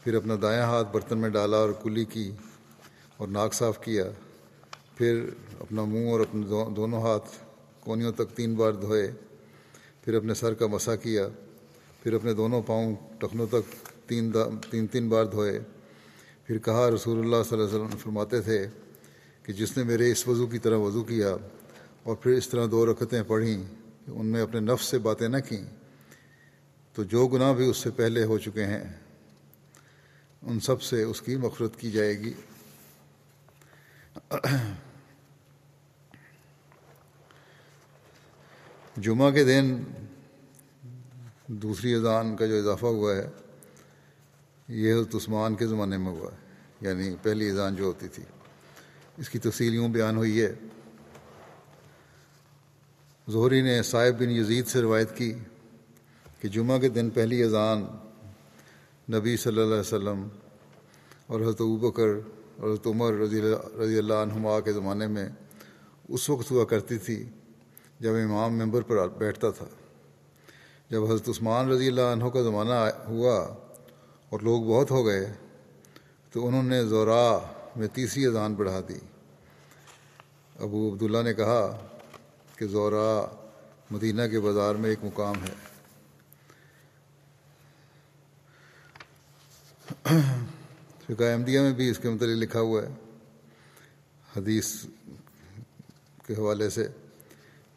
پھر 0.04 0.16
اپنا 0.16 0.36
دایاں 0.42 0.66
ہاتھ 0.66 0.88
برتن 0.92 1.18
میں 1.18 1.30
ڈالا 1.30 1.58
اور 1.58 1.70
کلی 1.84 2.06
کی 2.06 2.32
اور 3.18 3.28
ناک 3.28 3.54
صاف 3.54 3.80
کیا، 3.82 4.04
پھر 4.96 5.24
اپنا 5.60 5.84
منہ 5.84 6.10
اور 6.12 6.20
اپنے 6.20 6.42
دونوں 6.76 7.02
ہاتھ 7.02 7.30
کونیوں 7.80 8.12
تک 8.12 8.36
تین 8.36 8.56
بار 8.56 8.72
دھوئے، 8.82 9.08
پھر 10.04 10.14
اپنے 10.14 10.34
سر 10.34 10.54
کا 10.54 10.68
مسا 10.68 10.96
کیا، 10.96 11.28
پھر 12.04 12.14
اپنے 12.14 12.34
دونوں 12.34 12.62
پاؤں 12.62 12.94
ٹخنوں 13.20 13.48
تک 13.48 13.74
تین 14.10 14.32
تین 14.70 14.88
تین 14.88 15.10
بار 15.10 15.26
دھوئے۔ 15.26 15.60
پھر 16.46 16.58
کہا 16.58 16.90
رسول 16.92 17.20
اللہ 17.20 17.44
صلی 17.50 17.60
اللہ 17.60 17.70
علیہ 17.70 17.86
وسلم 17.86 17.98
فرماتے 17.98 18.42
تھے 18.42 18.68
کہ 19.44 19.54
جس 19.54 19.78
نے 19.78 19.84
میرے 19.84 20.12
اس 20.12 20.28
وضو 20.28 20.48
کی 20.48 20.60
طرح 20.60 20.76
وضو 20.76 21.04
کیا 21.04 21.36
اور 22.04 22.16
پھر 22.16 22.32
اس 22.32 22.50
طرح 22.50 22.66
دو 22.72 22.86
رکتیں 22.86 23.24
پڑھیں 23.24 23.64
ان 24.08 24.26
میں 24.26 24.42
اپنے 24.42 24.60
نفس 24.60 24.86
سے 24.86 24.98
باتیں 24.98 25.28
نہ 25.28 25.38
کیں، 25.38 25.66
تو 26.94 27.04
جو 27.04 27.28
گناہ 27.28 27.54
بھی 27.54 27.70
اس 27.70 27.78
سے 27.78 27.90
پہلے 27.90 28.24
ہو 28.24 28.38
چکے 28.38 28.66
ہیں، 28.66 28.84
ان 30.42 30.60
سب 30.60 30.82
سے 30.82 31.04
اس 31.04 31.22
کی 31.22 31.36
مفرت 31.36 31.80
کی 31.80 31.92
جائے 31.92 32.20
گی۔ 32.20 32.34
جمعہ 38.98 39.32
کے 39.32 39.44
دن 39.44 39.84
دوسری 41.48 41.94
اذان 41.94 42.36
کا 42.36 42.46
جو 42.46 42.60
اضافہ 42.60 42.86
ہوا 42.86 43.16
ہے 43.16 43.28
یہ 44.68 44.94
حضرت 44.94 45.16
عثمان 45.16 45.56
کے 45.56 45.68
زمانے 45.68 45.98
میں 45.98 46.12
ہوا 46.12 46.32
ہے 46.32 46.38
یعنی 46.82 47.16
پہلی 47.22 47.50
اذان 47.50 47.76
جو 47.76 47.84
ہوتی 47.84 48.08
تھی۔ 48.08 48.24
اس 49.18 49.30
کی 49.30 49.40
تفصیل 49.40 49.74
یوں 49.74 49.90
بیان 49.90 50.18
ہوئی 50.18 50.42
ہے 50.42 50.54
ظہری 53.32 53.62
نے 53.62 53.84
صاحب 53.84 54.20
بن 54.20 54.30
یزید 54.30 54.68
سے 54.68 54.82
روایت 54.82 55.18
کی 55.18 55.34
کہ 56.40 56.48
جمعہ 56.48 56.80
کے 56.80 56.90
دن 56.90 57.10
پہلی 57.10 57.44
اذان 57.44 57.86
نبی 59.14 59.38
صلی 59.38 59.52
اللہ 59.52 59.74
علیہ 59.74 59.80
وسلم 59.80 60.28
اور 61.28 61.42
حضرت 61.42 61.62
ابکر 61.62 62.08
اور 62.58 62.70
حضرت 62.70 62.88
عمر 62.88 63.14
رضی 63.14 63.40
اللہ 63.40 63.78
رضی 63.82 63.98
اللہ 63.98 64.14
عنہما 64.14 64.60
کے 64.60 64.74
زمانے 64.74 65.08
میں 65.08 65.30
اس 66.10 66.30
وقت 66.30 66.52
ہوا 66.52 66.66
کرتی 66.66 66.98
تھی 66.98 67.30
جب 68.00 68.12
امام 68.14 68.58
ممبر 68.58 68.82
پر 68.82 69.08
بیٹھتا 69.08 69.50
تھا۔ 69.50 69.66
جب 70.90 71.04
حضرت 71.06 71.30
عثمان 71.30 71.70
رضی 71.70 71.88
اللہ 71.88 72.02
عنہ 72.02 72.24
کا 72.24 72.42
زمانہ 72.42 72.90
ہوا 73.08 73.65
اور 74.36 74.44
لوگ 74.44 74.64
بہت 74.64 74.90
ہو 74.92 75.06
گئے 75.06 75.26
تو 76.32 76.46
انہوں 76.48 76.64
نے 76.64 76.84
زورا 76.84 77.38
میں 77.76 77.88
تیسری 77.88 78.26
اذان 78.26 78.54
بڑھا 78.56 78.80
دی۔ 78.90 78.98
ابو 80.60 80.80
عبداللہ 80.94 81.22
نے 81.24 81.34
کہا 81.34 81.62
کہ 82.56 82.68
زورا 82.68 83.10
مدینہ 83.92 84.22
کے 84.32 84.40
بازار 84.40 84.76
میں 84.76 84.90
ایک 84.90 85.04
مقام 85.04 85.36
ہے۔ 85.44 85.54
فقہ 91.06 91.24
احمدیہ 91.24 91.60
میں 91.60 91.72
بھی 91.72 91.90
اس 91.90 91.98
کے 91.98 92.10
متعلق 92.10 92.42
لکھا 92.44 92.60
ہوا 92.60 92.82
ہے۔ 92.82 92.90
حدیث 94.38 94.72
کے 96.26 96.34
حوالے 96.34 96.70
سے 96.70 96.88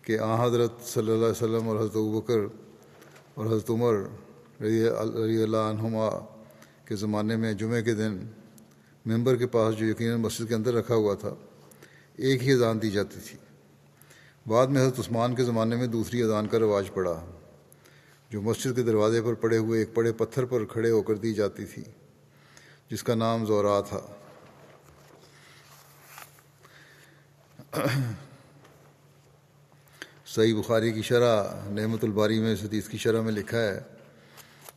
کہ 0.03 0.19
آ 0.19 0.47
حضرت 0.47 0.73
صلی 0.85 1.12
اللہ 1.12 1.25
علیہ 1.25 1.43
وسلم 1.43 1.69
اور 1.69 1.79
حضرت 1.81 1.97
بکر 2.17 2.41
اور 3.35 3.47
حضرت 3.47 3.71
عمر 3.71 3.95
رضی 4.62 5.43
اللہ 5.43 5.71
عنہما 5.71 6.09
کے 6.88 6.97
زمانے 6.97 7.37
میں 7.37 7.52
جمعے 7.54 7.83
کے 7.83 7.95
دن 7.95 8.16
ممبر 9.07 9.37
کے 9.37 9.47
پاس 9.47 9.76
جو 9.76 9.87
یقیناً 9.87 10.21
مسجد 10.21 10.49
کے 10.49 10.54
اندر 10.54 10.75
رکھا 10.75 10.95
ہوا 10.95 11.14
تھا، 11.14 11.35
ایک 12.16 12.42
ہی 12.42 12.52
اذان 12.52 12.83
دی 12.83 12.90
جاتی 12.90 13.21
تھی۔ 13.21 13.38
بعد 14.47 14.66
میں 14.66 14.83
حضرت 14.83 14.99
عثمان 14.99 15.35
کے 15.35 15.45
زمانے 15.45 15.76
میں 15.76 15.87
دوسری 15.87 16.23
اذان 16.23 16.47
کا 16.47 16.59
رواج 16.59 16.90
پڑا، 16.95 17.14
جو 18.30 18.40
مسجد 18.42 18.76
کے 18.76 18.83
دروازے 18.83 19.23
پر 19.23 19.35
پڑے 19.35 19.59
ہوئے 19.59 19.78
ایک 19.80 19.90
بڑے 19.95 20.12
پتھر 20.12 20.45
پر 20.45 20.64
کھڑے 20.64 20.90
ہو 20.90 21.02
کر 21.02 21.14
دی 21.14 21.33
جاتی 21.35 21.64
تھی، 21.64 21.83
جس 22.90 23.02
کا 23.02 23.14
نام 23.14 23.45
زورا 23.47 23.80
تھا۔ 23.80 24.00
صحیح 30.26 30.54
بخاری 30.54 30.92
کی 30.92 31.02
شرح، 31.02 31.71
نعمت 31.71 32.04
الباری 32.04 32.40
میں 32.40 32.54
حدیث 32.54 32.88
کی 32.88 32.99
شرح 32.99 33.21
میں 33.21 33.33
لکھا 33.33 33.61
ہے 33.61 33.78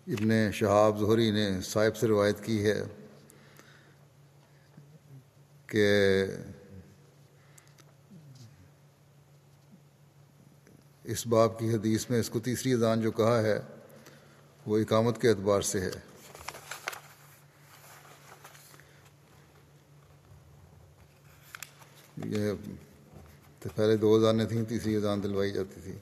ابن 0.08 0.52
شہاب 0.52 1.00
ظہری 1.00 1.32
نے 1.32 1.62
صاحب 1.62 1.98
سے 1.98 2.08
روایت 2.08 2.44
کی 2.44 2.66
ہے 2.66 2.84
کہ 5.68 6.26
اس 11.04 11.28
باب 11.28 11.60
کی 11.60 11.74
حدیث 11.74 12.10
میں 12.10 12.20
اس 12.20 12.30
کو 12.30 12.40
تیسری 12.40 12.74
اذان 12.74 13.02
جو 13.02 13.12
کہا 13.12 13.42
ہے 13.42 13.60
وہ 14.66 14.78
اقامت 14.78 15.22
کے 15.22 15.30
اعتبار 15.30 15.62
سے 15.62 15.80
ہے۔ 15.80 15.92
یہ 22.26 22.52
پہلے 23.76 23.98
دو 23.98 24.16
اذانیں 24.16 24.46
تھیں، 24.46 24.66
تیسری 24.66 24.96
اذان 24.96 25.24
دلوائی 25.24 25.52
جاتی 25.52 25.82
تھی۔ 25.84 25.98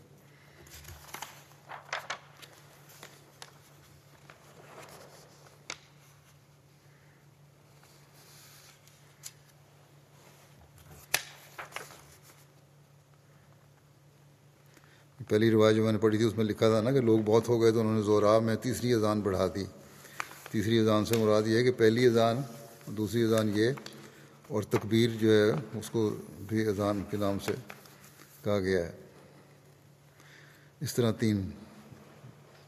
پہلی 15.29 15.51
روایت 15.51 15.75
جو 15.75 15.83
میں 15.83 15.91
نے 15.91 15.97
پڑھی 15.97 16.17
تھی، 16.17 16.25
اس 16.25 16.37
میں 16.37 16.45
لکھا 16.45 16.69
تھا 16.69 16.81
نا 16.81 16.91
کہ 16.91 17.01
لوگ 17.01 17.19
بہت 17.25 17.49
ہو 17.49 17.61
گئے 17.61 17.71
تو 17.71 17.79
انہوں 17.79 17.95
نے 17.95 18.01
زورا 18.01 18.39
میں 18.39 18.55
تیسری 18.55 18.93
اذان 18.93 19.21
بڑھا 19.21 19.47
دی۔ 19.55 19.63
تیسری 20.51 20.79
اذان 20.79 21.05
سے 21.05 21.17
مراد 21.17 21.47
یہ 21.47 21.57
ہے 21.57 21.63
کہ 21.63 21.71
پہلی 21.71 22.05
اذان 22.05 22.41
دوسری 22.85 23.23
اذان 23.23 23.51
یہ 23.55 23.69
اور 24.47 24.63
تکبیر 24.63 25.09
جو 25.19 25.31
ہے، 25.31 25.79
اس 25.79 25.89
کو 25.89 26.15
بھی 26.47 26.65
اذان 26.65 27.03
کے 27.09 27.17
نام 27.17 27.39
سے 27.39 27.53
کہا 28.43 28.59
گیا 28.59 28.85
ہے۔ 28.85 28.91
اس 30.79 30.93
طرح 30.93 31.11
تین 31.11 31.49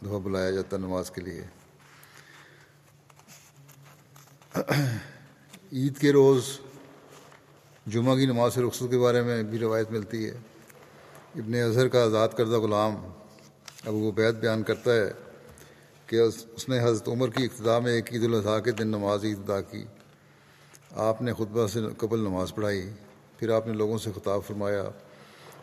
دفعہ 0.01 0.20
بلایا 0.20 0.51
جاتا 0.51 0.77
نماز 0.77 1.12
کے 1.12 1.22
لیے۔ 1.22 1.44
عید 5.74 5.98
کے 5.98 6.12
روز 6.12 6.44
جمعہ 7.88 8.15
کی 8.15 8.25
نماز 8.25 8.53
سے 8.53 8.62
رخصت 8.62 8.84
کے 8.89 8.98
بارے 8.98 9.22
میں 9.22 9.44
بھی 9.44 9.60
روایت 9.60 9.91
ملتی 9.91 10.30
ہے۔ 10.30 10.50
ابن 11.35 11.53
اظہر 11.55 11.88
کا 11.88 12.03
آزاد 12.03 12.29
کردہ 12.29 12.57
غلام 12.57 12.95
اب 13.85 13.93
وہ 13.93 14.11
بیت 14.11 14.35
بیان 14.35 14.63
کرتا 14.63 14.93
ہے 14.93 15.11
کہ 16.05 16.15
اس 16.15 16.69
نے 16.69 16.79
حضرت 16.83 17.07
عمر 17.07 17.29
کی 17.29 17.43
ابتدا 17.43 17.79
میں 17.79 17.91
ایک 17.91 18.13
عید 18.13 18.23
الاضحیٰ 18.23 18.63
کے 18.63 18.71
دن 18.71 18.88
نماز 18.88 19.23
عید 19.23 19.39
ادا 19.39 19.61
کی۔ 19.61 19.83
آپ 20.91 21.21
نے 21.21 21.33
خطبہ 21.33 21.67
سے 21.67 21.79
قبل 21.97 22.19
نماز 22.19 22.55
پڑھائی، 22.55 22.89
پھر 23.39 23.50
آپ 23.50 23.67
نے 23.67 23.73
لوگوں 23.73 23.97
سے 23.97 24.09
خطاب 24.15 24.41
فرمایا 24.47 24.83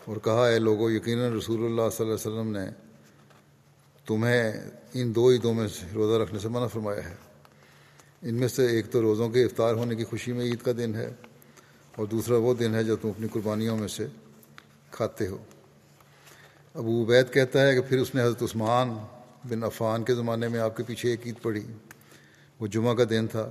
اور 0.05 0.17
کہا 0.17 0.49
ہے 0.49 0.59
لوگوں 0.59 0.91
یقیناً 0.91 1.33
رسول 1.33 1.65
اللہ 1.65 1.91
صلی 1.93 2.07
اللہ 2.07 2.17
علیہ 2.19 2.33
وسلم 2.33 2.51
نے 2.51 2.67
تمہیں 4.07 4.53
ان 4.95 5.15
دو 5.15 5.31
عیدوں 5.31 5.55
میں 5.55 5.69
سے 5.69 5.87
روزہ 5.95 6.23
رکھنے 6.23 6.39
سے 6.39 6.49
منع 6.49 6.67
فرمایا 6.67 7.11
ہے۔ 7.11 7.15
ان 8.23 8.35
میں 8.35 8.49
سے 8.49 8.67
ایک 8.67 8.91
تو 8.91 9.03
روزوں 9.03 9.29
کے 9.29 9.45
افطار 9.45 9.75
ہونے 9.75 9.97
کی 9.97 10.05
خوشی 10.05 10.33
میں 10.33 10.45
عید 10.45 10.63
کا 10.63 10.73
دن 10.79 10.95
ہے 10.95 11.11
اور 11.97 12.07
دوسرا 12.07 12.37
وہ 12.37 12.55
دن 12.55 12.75
ہے 12.75 12.85
جو 12.85 12.97
تم 12.97 13.09
اپنی 13.09 13.29
قربانیوں 13.29 13.79
میں 13.79 13.89
سے 13.89 14.07
کھاتے 14.91 15.27
ہو۔ 15.27 15.39
ابو 16.79 17.05
عبید 17.05 17.33
کہتا 17.33 17.67
ہے 17.67 17.75
کہ 17.75 17.81
پھر 17.81 17.99
اس 17.99 18.15
نے 18.15 18.23
حضرت 18.23 18.43
عثمان 18.43 18.89
بن 19.49 19.65
عفان 19.65 20.05
کے 20.05 20.15
زمانے 20.15 20.49
میں 20.49 20.61
آپ 20.61 20.77
کے 20.77 20.83
پیچھے 20.83 21.11
ایک 21.11 21.21
عید 21.27 21.35
پڑھی۔ 21.43 21.61
وہ 22.61 22.67
جمعہ 22.67 22.95
کا 22.95 23.05
دن 23.11 23.27
تھا۔ 23.27 23.51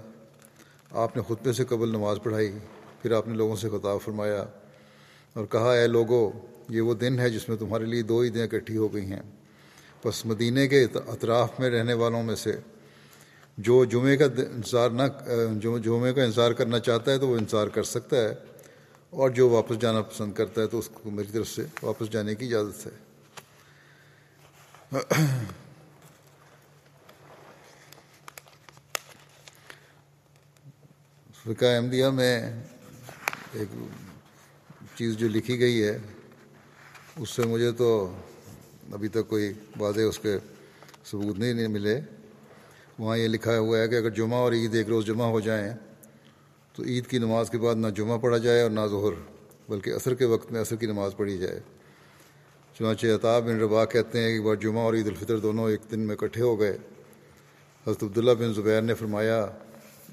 آپ 0.91 1.17
نے 1.17 1.23
خطبے 1.27 1.53
سے 1.53 1.65
قبل 1.65 1.89
نماز 1.89 2.17
پڑھائی۔ 2.23 2.51
پھر 3.01 3.11
آپ 3.11 3.27
نے 3.27 3.33
لوگوں 3.33 3.55
سے 3.55 3.69
خطاب 3.69 3.97
فرمایا 4.05 4.45
اور 5.33 5.45
کہا، 5.45 5.73
اے 5.73 5.87
لوگو، 5.87 6.31
یہ 6.69 6.81
وہ 6.81 6.93
دن 6.93 7.19
ہے 7.19 7.29
جس 7.29 7.49
میں 7.49 7.57
تمہارے 7.57 7.85
لیے 7.85 8.01
دو 8.01 8.23
عیدیں 8.23 8.43
اکٹھی 8.43 8.77
ہو 8.77 8.93
گئی 8.93 9.05
ہیں۔ 9.05 9.21
بس 10.05 10.25
مدینہ 10.25 10.59
کے 10.69 10.85
اطراف 11.07 11.59
میں 11.59 11.69
رہنے 11.69 11.93
والوں 11.93 12.23
میں 12.23 12.35
سے 12.35 12.51
جو 13.57 13.85
جمعے 13.85 14.17
کا 14.17 14.25
انتظار 14.25 14.89
نہ 14.89 15.03
جمعے 15.83 16.13
کا 16.13 16.23
انتظار 16.23 16.51
کرنا 16.51 16.79
چاہتا 16.79 17.11
ہے 17.11 17.17
تو 17.17 17.27
وہ 17.27 17.37
انتظار 17.37 17.67
کر 17.67 17.83
سکتا 17.83 18.17
ہے 18.17 18.35
اور 19.09 19.29
جو 19.29 19.49
واپس 19.49 19.79
جانا 19.79 20.01
پسند 20.01 20.33
کرتا 20.33 20.61
ہے 20.61 20.67
تو 20.67 20.79
اس 20.79 20.89
کو 20.93 21.09
میری 21.09 21.27
طرف 21.31 21.47
سے 21.47 21.63
واپس 21.83 22.11
جانے 22.11 22.35
کی 22.35 22.45
اجازت 22.45 22.87
ہے۔ 22.87 23.06
فقہ 24.91 25.05
احمدیہ 31.65 32.07
میں 32.07 32.61
ایک 33.53 33.67
چیز 34.95 35.17
جو 35.17 35.27
لکھی 35.27 35.59
گئی 35.59 35.83
ہے، 35.83 35.97
اس 37.15 37.29
سے 37.29 37.41
مجھے 37.41 37.71
تو 37.71 38.13
ابھی 38.93 39.07
تک 39.07 39.29
کوئی 39.29 39.53
واضح 39.79 40.01
اس 40.01 40.19
کے 40.19 40.37
ثبوت 41.05 41.39
نہیں 41.39 41.67
ملے۔ 41.67 42.01
وہاں 42.99 43.17
یہ 43.17 43.27
لکھا 43.27 43.57
ہوا 43.57 43.79
ہے 43.79 43.87
کہ 43.87 43.95
اگر 43.95 44.09
جمعہ 44.09 44.39
اور 44.39 44.53
عید 44.53 44.75
ایک 44.75 44.87
روز 44.87 45.05
جمع 45.05 45.25
ہو 45.25 45.39
جائیں، 45.39 45.73
تو 46.73 46.83
عید 46.83 47.07
کی 47.07 47.17
نماز 47.17 47.49
کے 47.49 47.57
بعد 47.57 47.75
نہ 47.75 47.87
جمعہ 47.87 48.17
پڑھا 48.17 48.37
جائے 48.37 48.61
اور 48.61 48.71
نہ 48.71 48.81
ظہر، 48.89 49.11
بلکہ 49.69 49.95
عصر 49.95 50.13
کے 50.13 50.25
وقت 50.25 50.51
میں 50.51 50.61
عصر 50.61 50.75
کی 50.75 50.85
نماز 50.85 51.11
پڑھی 51.17 51.37
جائے۔ 51.37 51.59
چنانچہ 52.79 53.07
عطا 53.07 53.39
بن 53.39 53.59
ربا 53.59 53.85
کہتے 53.85 54.19
ہیں 54.19 54.37
کہ 54.37 54.45
بار 54.45 54.55
جمعہ 54.55 54.83
اور 54.83 54.93
عید 54.93 55.07
الفطر 55.07 55.37
دونوں 55.37 55.69
ایک 55.69 55.91
دن 55.91 55.99
میں 55.99 56.15
اکٹھے 56.15 56.41
ہو 56.41 56.59
گئے۔ 56.59 56.77
حضرت 57.87 58.03
عبداللہ 58.03 58.31
بن 58.31 58.53
زبیر 58.53 58.81
نے 58.81 58.93
فرمایا، 58.93 59.47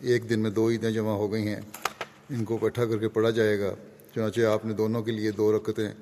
ایک 0.00 0.30
دن 0.30 0.40
میں 0.40 0.50
دو 0.50 0.70
عیدیں 0.70 0.90
جمع 0.90 1.12
ہو 1.12 1.32
گئی 1.32 1.48
ہیں، 1.48 1.60
ان 2.30 2.44
کو 2.44 2.58
اکٹھا 2.62 2.86
کر 2.86 2.98
کے 2.98 3.08
پڑھا 3.08 3.30
جائے 3.30 3.60
گا۔ 3.60 3.74
چنانچہ 4.14 4.40
آپ 4.40 4.66
نے 4.66 4.72
دونوں 4.72 5.02
کے 5.02 5.12
لیے 5.12 5.30
دو 5.30 5.56
رکتیں 5.56 5.92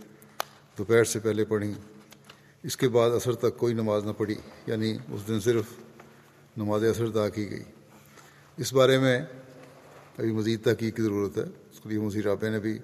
دوپہر 0.78 1.04
سے 1.04 1.18
پہلے 1.18 1.44
پڑھیں 1.44 1.74
اس 2.62 2.76
کے 2.76 2.88
بعد 2.88 3.10
عصر 3.10 3.34
تک 3.34 3.56
کوئی 3.56 3.74
نماز 3.74 4.04
نہ 4.04 4.12
پڑھی 4.18 4.34
یعنی 4.66 4.98
اس 5.12 5.28
دن 5.28 5.40
صرف 5.40 5.64
نماز 6.56 6.84
اثر 6.84 7.04
ادا 7.04 7.28
کی 7.28 7.50
گئی۔ 7.50 7.62
اس 8.56 8.72
بارے 8.72 8.98
میں 8.98 9.20
ابھی 10.18 10.32
مزید 10.32 10.62
تحقیق 10.62 10.96
کی 10.96 11.02
ضرورت 11.02 11.38
ہے۔ 11.38 11.42
اس 11.42 11.80
کے 11.80 11.88
لیے 11.88 11.98
مزید 11.98 12.26
رابع 12.26 12.48
نے 12.48 12.58
بھی 12.58 12.78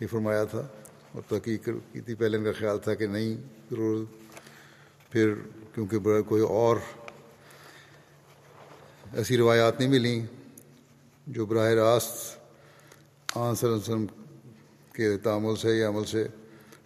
یہ 0.00 0.06
فرمایا 0.06 0.44
تھا۔ 0.44 0.68
اور 1.12 1.22
تحقیق 1.28 1.68
کی 1.92 2.00
تھی 2.00 2.14
پہلے 2.14 2.36
ان 2.36 2.44
کا 2.44 2.52
خیال 2.58 2.78
تھا 2.78 2.94
کہ 2.94 3.06
نہیں 3.06 3.36
ضرورت 3.70 5.10
پھر 5.12 5.34
کیونکہ 5.74 6.22
کوئی 6.22 6.42
اور 6.42 6.76
ایسی 9.12 9.36
روایات 9.36 9.80
نہیں 9.80 9.88
ملیں 9.88 10.26
جو 11.26 11.46
براہ 11.46 11.70
راست 11.70 12.38
آن 13.36 13.54
صلی 13.54 13.68
اللہ 13.68 13.82
علیہ 13.82 13.94
وسلم 13.94 14.06
کے 14.92 15.16
تعامل 15.18 15.56
سے 15.56 15.78
یا 15.78 15.88
عمل 15.88 16.04
سے 16.04 16.28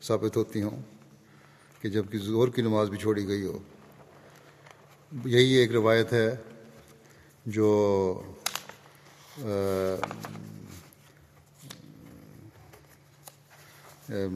ثابت 0.02 0.36
ہوتی 0.36 0.62
ہوں 0.62 0.82
کہ 1.80 1.88
جبکہ 1.88 2.18
زور 2.18 2.48
کی 2.48 2.62
نماز 2.62 2.90
بھی 2.90 2.98
چھوڑی 2.98 3.28
گئی 3.28 3.46
ہو۔ 3.46 3.58
یہی 5.24 5.52
ایک 5.52 5.72
روایت 5.72 6.12
ہے 6.12 6.36
جو 7.46 7.68
حضرت 14.10 14.32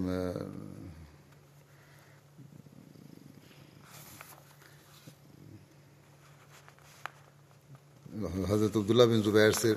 عبداللہ 8.77 9.03
بن 9.03 9.23
زبیر 9.23 9.51
سے 9.51 9.75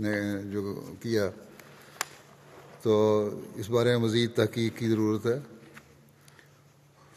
نے 0.00 0.42
جو 0.42 0.92
کیا، 1.00 1.30
تو 2.82 3.30
اس 3.54 3.70
بارے 3.70 3.88
میں 3.88 3.96
مزید 3.96 4.34
تحقیق 4.34 4.78
کی 4.78 4.88
ضرورت 4.88 5.26
ہے۔ 5.26 5.40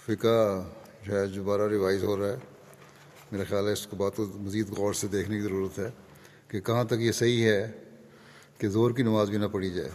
فقہ 0.06 0.68
شاید 1.06 1.36
دوبارہ 1.36 1.70
ریوائز 1.70 2.04
ہو 2.04 2.18
رہا 2.18 2.28
ہے۔ 2.28 2.38
میرا 3.32 3.44
خیال 3.50 3.68
ہے 3.68 3.72
اس 3.72 3.88
کو 3.88 3.96
بات 3.96 4.16
کو 4.16 4.26
مزید 4.26 4.70
غور 4.70 4.94
سے 4.94 5.08
دیکھنے 5.08 5.36
کی 5.36 5.42
ضرورت 5.42 5.80
ہے 5.80 5.90
کہ 6.48 6.62
کہاں 6.62 6.84
تک 6.84 6.96
یہ 7.00 7.12
صحیح 7.12 7.44
ہے 7.44 7.72
کہ 8.58 8.70
زور 8.70 8.92
کی 8.92 9.04
نماز 9.04 9.30
بھی 9.30 9.38
نہ 9.38 9.46
پڑھی 9.46 9.70
جائے۔ 9.70 9.90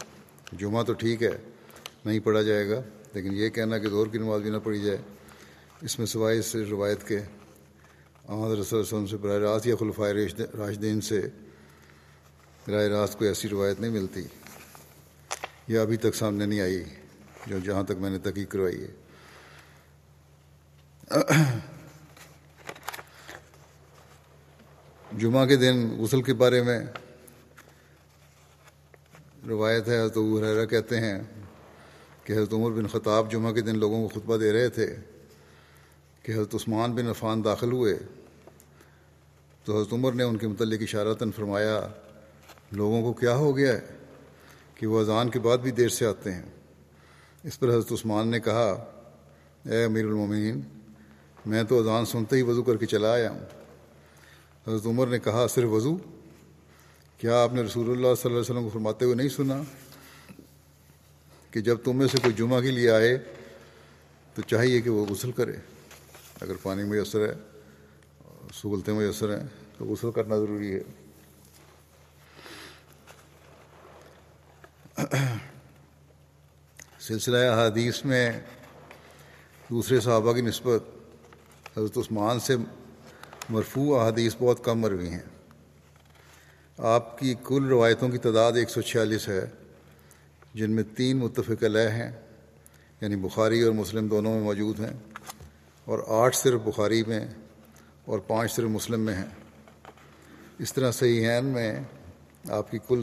جمعہ 0.52 0.82
تو 0.82 0.92
ٹھیک 0.92 1.22
ہے 1.22 1.49
نہیں 2.04 2.20
پڑھا 2.20 2.42
جائے 2.42 2.68
گا، 2.68 2.80
لیکن 3.14 3.34
یہ 3.34 3.48
کہنا 3.48 3.78
کہ 3.78 3.88
زور 3.88 4.06
کی 4.06 4.18
نماز 4.18 4.42
بھی 4.42 4.50
نہ 4.50 4.56
پڑھی 4.64 4.80
جائے، 4.80 4.98
اس 5.82 5.98
میں 5.98 6.06
سوائے 6.06 6.42
سے 6.42 6.64
روایت 6.70 7.06
کے 7.08 7.18
احمد 8.28 8.58
رسول 8.58 8.80
وسلم 8.80 9.06
سے 9.06 9.16
براہ 9.16 9.38
راست 9.38 9.66
یا 9.66 9.76
خلفۂ 9.80 10.40
راشدین 10.58 11.00
سے 11.00 11.20
براہ 12.66 12.86
راست 12.88 13.18
کوئی 13.18 13.28
ایسی 13.28 13.48
روایت 13.48 13.80
نہیں 13.80 13.90
ملتی 13.90 14.22
یہ 15.68 15.78
ابھی 15.78 15.96
تک 15.96 16.14
سامنے 16.14 16.46
نہیں 16.46 16.60
آئی، 16.60 16.84
جو 17.46 17.58
جہاں 17.58 17.82
تک 17.82 18.00
میں 18.00 18.10
نے 18.10 18.18
تحقیق 18.18 18.50
کروائی 18.50 18.82
ہے۔ 18.82 18.90
جمعہ 25.18 25.46
کے 25.46 25.56
دن 25.56 25.88
غسل 25.98 26.22
کے 26.22 26.34
بارے 26.34 26.62
میں 26.62 26.78
روایت 29.48 29.88
ہے 29.88 30.08
تو 30.08 30.38
حرا 30.38 30.64
کہتے 30.64 31.00
ہیں 31.00 31.18
کہ 32.30 32.34
حضرت 32.34 32.52
عمر 32.52 32.70
بن 32.70 32.86
خطاب 32.86 33.30
جمعہ 33.30 33.52
کے 33.52 33.60
دن 33.60 33.78
لوگوں 33.78 34.08
کو 34.08 34.20
خطبہ 34.20 34.36
دے 34.36 34.52
رہے 34.52 34.68
تھے 34.68 34.96
کہ 36.22 36.32
حضرت 36.32 36.54
عثمان 36.54 36.92
بن 36.92 37.06
عفان 37.06 37.44
داخل 37.44 37.72
ہوئے، 37.72 37.98
تو 39.64 39.76
حضرت 39.76 39.92
عمر 39.92 40.12
نے 40.12 40.22
ان 40.22 40.36
کے 40.36 40.48
متعلق 40.48 40.82
اشارتاً 40.82 41.30
فرمایا، 41.30 41.88
لوگوں 42.72 43.02
کو 43.02 43.12
کیا 43.12 43.36
ہو 43.36 43.56
گیا 43.56 43.72
ہے 43.72 43.80
کہ 44.74 44.86
وہ 44.86 45.00
اذان 45.00 45.30
کے 45.30 45.38
بعد 45.38 45.58
بھی 45.58 45.70
دیر 45.70 45.88
سے 45.88 46.06
آتے 46.06 46.32
ہیں؟ 46.32 46.42
اس 47.44 47.60
پر 47.60 47.68
حضرت 47.68 47.92
عثمان 47.92 48.28
نے 48.28 48.40
کہا، 48.40 48.86
اے 49.64 49.84
امیر 49.84 50.04
المومنین، 50.04 50.60
میں 51.46 51.64
تو 51.64 51.78
اذان 51.78 52.04
سنتے 52.04 52.36
ہی 52.36 52.42
وضو 52.42 52.62
کر 52.62 52.76
کے 52.76 52.86
چلا 52.86 53.12
آیا 53.12 53.30
ہوں۔ 53.30 53.44
حضرت 54.66 54.86
عمر 54.86 55.06
نے 55.06 55.18
کہا، 55.18 55.46
صرف 55.46 55.68
وضو؟ 55.70 55.96
کیا 57.18 57.42
آپ 57.42 57.52
نے 57.52 57.62
رسول 57.62 57.86
اللہ 57.86 58.14
صلی 58.14 58.32
اللہ 58.32 58.38
علیہ 58.38 58.50
وسلم 58.50 58.62
کو 58.62 58.68
فرماتے 58.68 59.04
ہوئے 59.04 59.16
نہیں 59.16 59.28
سنا؟ 59.28 59.62
کہ 61.50 61.60
جب 61.60 61.78
تم 61.84 61.96
میں 61.96 62.06
سے 62.06 62.18
کوئی 62.22 62.34
جمعہ 62.34 62.60
کے 62.60 62.70
لیے 62.70 62.90
آئے 62.90 63.18
تو 64.34 64.42
چاہیے 64.42 64.80
کہ 64.80 64.90
وہ 64.90 65.06
غسل 65.06 65.32
کرے۔ 65.32 65.56
اگر 66.40 66.52
پانی 66.62 66.84
میسر 66.84 67.28
ہے 67.28 67.32
سہولتیں 68.54 68.94
میسر 68.94 69.38
ہیں 69.38 69.46
تو 69.78 69.84
غسل 69.84 70.10
کرنا 70.10 70.36
ضروری 70.36 70.74
ہے۔ 70.74 70.80
سلسلہ 77.00 77.36
حدیث 77.36 78.04
میں 78.04 78.40
دوسرے 79.70 80.00
صحابہ 80.00 80.32
کی 80.32 80.40
نسبت 80.40 80.84
حضرت 81.78 81.98
عثمان 81.98 82.40
سے 82.40 82.56
مرفوع 83.48 84.00
احادیث 84.00 84.36
بہت 84.38 84.64
کم 84.64 84.78
مروی 84.78 85.08
ہیں۔ 85.08 85.24
آپ 86.78 87.18
کی 87.18 87.34
کل 87.44 87.66
روایتوں 87.68 88.08
کی 88.08 88.18
تعداد 88.18 88.52
ایک 88.52 88.70
سو 88.70 88.82
چھیالیس 88.82 89.28
ہے۔ 89.28 89.46
جن 90.54 90.70
میں 90.70 90.82
تین 90.96 91.18
متفق 91.18 91.62
علیہ 91.64 91.88
ہیں 91.88 92.10
یعنی 93.00 93.16
بخاری 93.16 93.60
اور 93.62 93.72
مسلم 93.72 94.06
دونوں 94.06 94.32
میں 94.34 94.42
موجود 94.42 94.80
ہیں، 94.80 94.92
اور 95.86 95.98
آٹھ 96.16 96.36
صرف 96.36 96.60
بخاری 96.64 97.02
میں 97.06 97.20
اور 98.04 98.18
پانچ 98.18 98.52
صرف 98.52 98.68
مسلم 98.70 99.00
میں 99.00 99.14
ہیں۔ 99.14 99.28
اس 100.58 100.72
طرح 100.72 100.90
صحیح 100.90 101.26
میں 101.44 101.72
آپ 102.50 102.70
کی 102.70 102.78
کل 102.88 103.02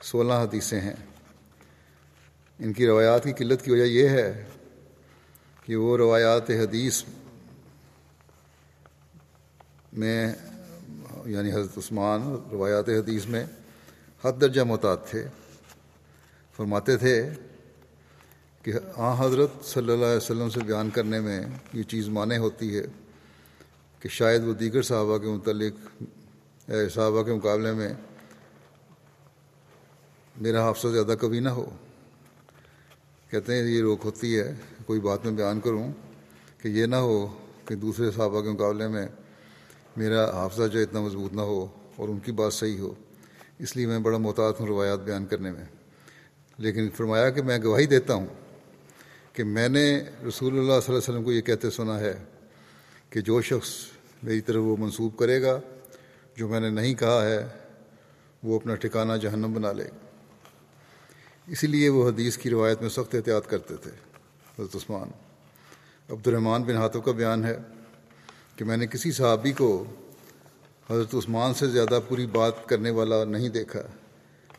سولہ 0.00 0.32
حدیثیں 0.32 0.80
ہیں۔ 0.80 0.94
ان 2.58 2.72
کی 2.72 2.86
روایات 2.86 3.24
کی 3.24 3.32
قلت 3.32 3.64
کی 3.64 3.70
وجہ 3.70 3.84
یہ 3.84 4.08
ہے 4.08 4.44
کہ 5.64 5.76
وہ 5.76 5.96
روایات 5.96 6.50
حدیث 6.50 7.02
میں 9.92 10.32
یعنی 11.26 11.52
حضرت 11.52 11.78
عثمان، 11.78 12.22
روایات 12.50 12.88
حدیث 12.88 13.26
میں 13.26 13.44
حد 14.24 14.40
درجہ 14.40 14.60
محتاط 14.62 15.08
تھے۔ 15.10 15.26
فرماتے 16.56 16.96
تھے 16.96 17.30
کہ 18.62 18.72
آ 18.96 19.26
حضرت 19.26 19.64
صلی 19.64 19.92
اللہ 19.92 20.04
علیہ 20.04 20.16
وسلم 20.16 20.50
سے 20.50 20.60
بیان 20.60 20.90
کرنے 20.90 21.20
میں 21.20 21.40
یہ 21.72 21.82
چیز 21.82 22.08
معنی 22.08 22.36
ہوتی 22.36 22.78
ہے 22.78 22.82
کہ 24.00 24.08
شاید 24.08 24.46
وہ 24.46 24.52
دیگر 24.52 24.82
صحابہ 24.82 25.18
کے 25.18 25.26
متعلق 25.26 26.02
صحابہ 26.94 27.22
کے 27.22 27.32
مقابلے 27.32 27.72
میں 27.72 27.92
میرا 30.36 30.62
حافظہ 30.62 30.88
زیادہ 30.88 31.14
کبھی 31.20 31.40
نہ 31.40 31.48
ہو۔ 31.48 31.70
کہتے 33.30 33.54
ہیں، 33.54 33.62
یہ 33.62 33.80
روک 33.80 34.00
ہوتی 34.04 34.38
ہے، 34.38 34.54
کوئی 34.86 35.00
بات 35.00 35.24
میں 35.24 35.32
بیان 35.32 35.60
کروں 35.60 35.92
کہ 36.62 36.68
یہ 36.68 36.86
نہ 36.86 36.96
ہو 36.96 37.38
کہ 37.64 37.74
دوسرے 37.74 38.10
صحابہ 38.10 38.40
کے 38.40 38.48
مقابلے 38.48 38.88
میں 38.88 39.06
میرا 39.96 40.30
حافظہ 40.30 40.66
جو 40.66 40.78
اتنا 40.78 41.00
مضبوط 41.00 41.32
نہ 41.32 41.40
ہو 41.40 41.66
اور 41.96 42.08
ان 42.08 42.18
کی 42.18 42.32
بات 42.32 42.52
صحیح 42.52 42.80
ہو۔ 42.80 42.94
اس 43.58 43.76
لیے 43.76 43.86
میں 43.86 43.98
بڑا 43.98 44.18
محتاط 44.18 44.60
ہوں 44.60 44.66
روایات 44.66 44.98
بیان 44.98 45.26
کرنے 45.26 45.52
میں۔ 45.52 45.64
لیکن 46.58 46.88
فرمایا 46.90 47.30
کہ 47.30 47.42
میں 47.42 47.58
گواہی 47.64 47.86
دیتا 47.86 48.14
ہوں 48.14 48.26
کہ 49.32 49.44
میں 49.44 49.68
نے 49.68 50.00
رسول 50.00 50.52
اللہ 50.52 50.62
صلی 50.62 50.62
اللہ 50.62 50.88
علیہ 50.88 50.96
وسلم 50.96 51.24
کو 51.24 51.32
یہ 51.32 51.40
کہتے 51.40 51.70
سنا 51.70 52.00
ہے 52.00 52.24
کہ 53.10 53.20
جو 53.20 53.42
شخص 53.42 53.68
میری 54.22 54.40
طرف 54.40 54.62
وہ 54.62 54.76
منسوب 54.78 55.18
کرے 55.18 55.42
گا، 55.42 55.60
جو 56.36 56.48
میں 56.48 56.60
نے 56.60 56.70
نہیں 56.70 56.94
کہا 56.94 57.24
ہے، 57.24 57.46
وہ 58.42 58.56
اپنا 58.56 58.74
ٹھکانہ 58.74 59.12
جہنم 59.12 59.52
بنا 59.52 59.72
لے 59.72 59.84
گا۔ 59.84 60.06
اسی 61.46 61.66
لیے 61.66 61.88
وہ 61.88 62.08
حدیث 62.08 62.38
کی 62.38 62.50
روایت 62.50 62.80
میں 62.80 62.88
سخت 62.88 63.14
احتیاط 63.14 63.46
کرتے 63.46 63.74
تھے۔ 63.76 63.90
حضرت 64.58 64.76
عثمان 64.76 65.08
عبد 66.10 66.26
الرحمٰن 66.26 66.62
بن 66.62 66.76
ہاتھوں 66.76 67.02
کا 67.02 67.12
بیان 67.12 67.44
ہے 67.44 67.56
کہ 68.56 68.64
میں 68.64 68.76
نے 68.76 68.86
کسی 68.86 69.12
صحابی 69.12 69.52
کو 69.52 69.84
حضرت 70.90 71.14
عثمان 71.14 71.54
سے 71.54 71.66
زیادہ 71.66 72.00
پوری 72.08 72.26
بات 72.26 72.68
کرنے 72.68 72.90
والا 72.90 73.24
نہیں 73.24 73.48
دیکھا۔ 73.48 73.82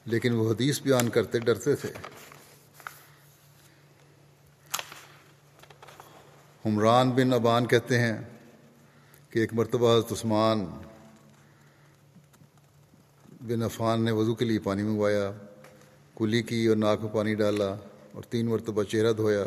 لیکن 0.08 0.34
وہ 0.34 0.50
حدیث 0.52 0.82
بیان 0.82 1.10
کرتے 1.10 1.40
ڈرتے 1.40 1.76
تھے۔ 1.76 1.92
حمران 6.66 7.10
بن 7.12 7.34
ابان 7.34 7.66
کہتے 7.66 8.00
ہیں 8.00 8.18
کہ 9.30 9.40
ایک 9.40 9.54
مرتبہ 9.54 9.94
حضرت 9.94 10.12
عثمان 10.12 10.66
بن 13.42 13.64
عفان 13.64 14.06
نے 14.06 14.12
وضو 14.12 14.36
کے 14.36 14.46
لیے 14.46 14.60
پانی 14.60 14.84
منگوایا، 14.84 15.32
کلی 16.16 16.42
کی 16.44 16.66
اور 16.68 16.76
ناک 16.76 17.02
میں 17.02 17.10
پانی 17.14 17.36
ڈالا 17.36 17.76
اور 18.12 18.24
تین 18.24 18.46
مرتبہ 18.46 18.84
چہرہ 18.84 19.14
دھویا 19.14 19.44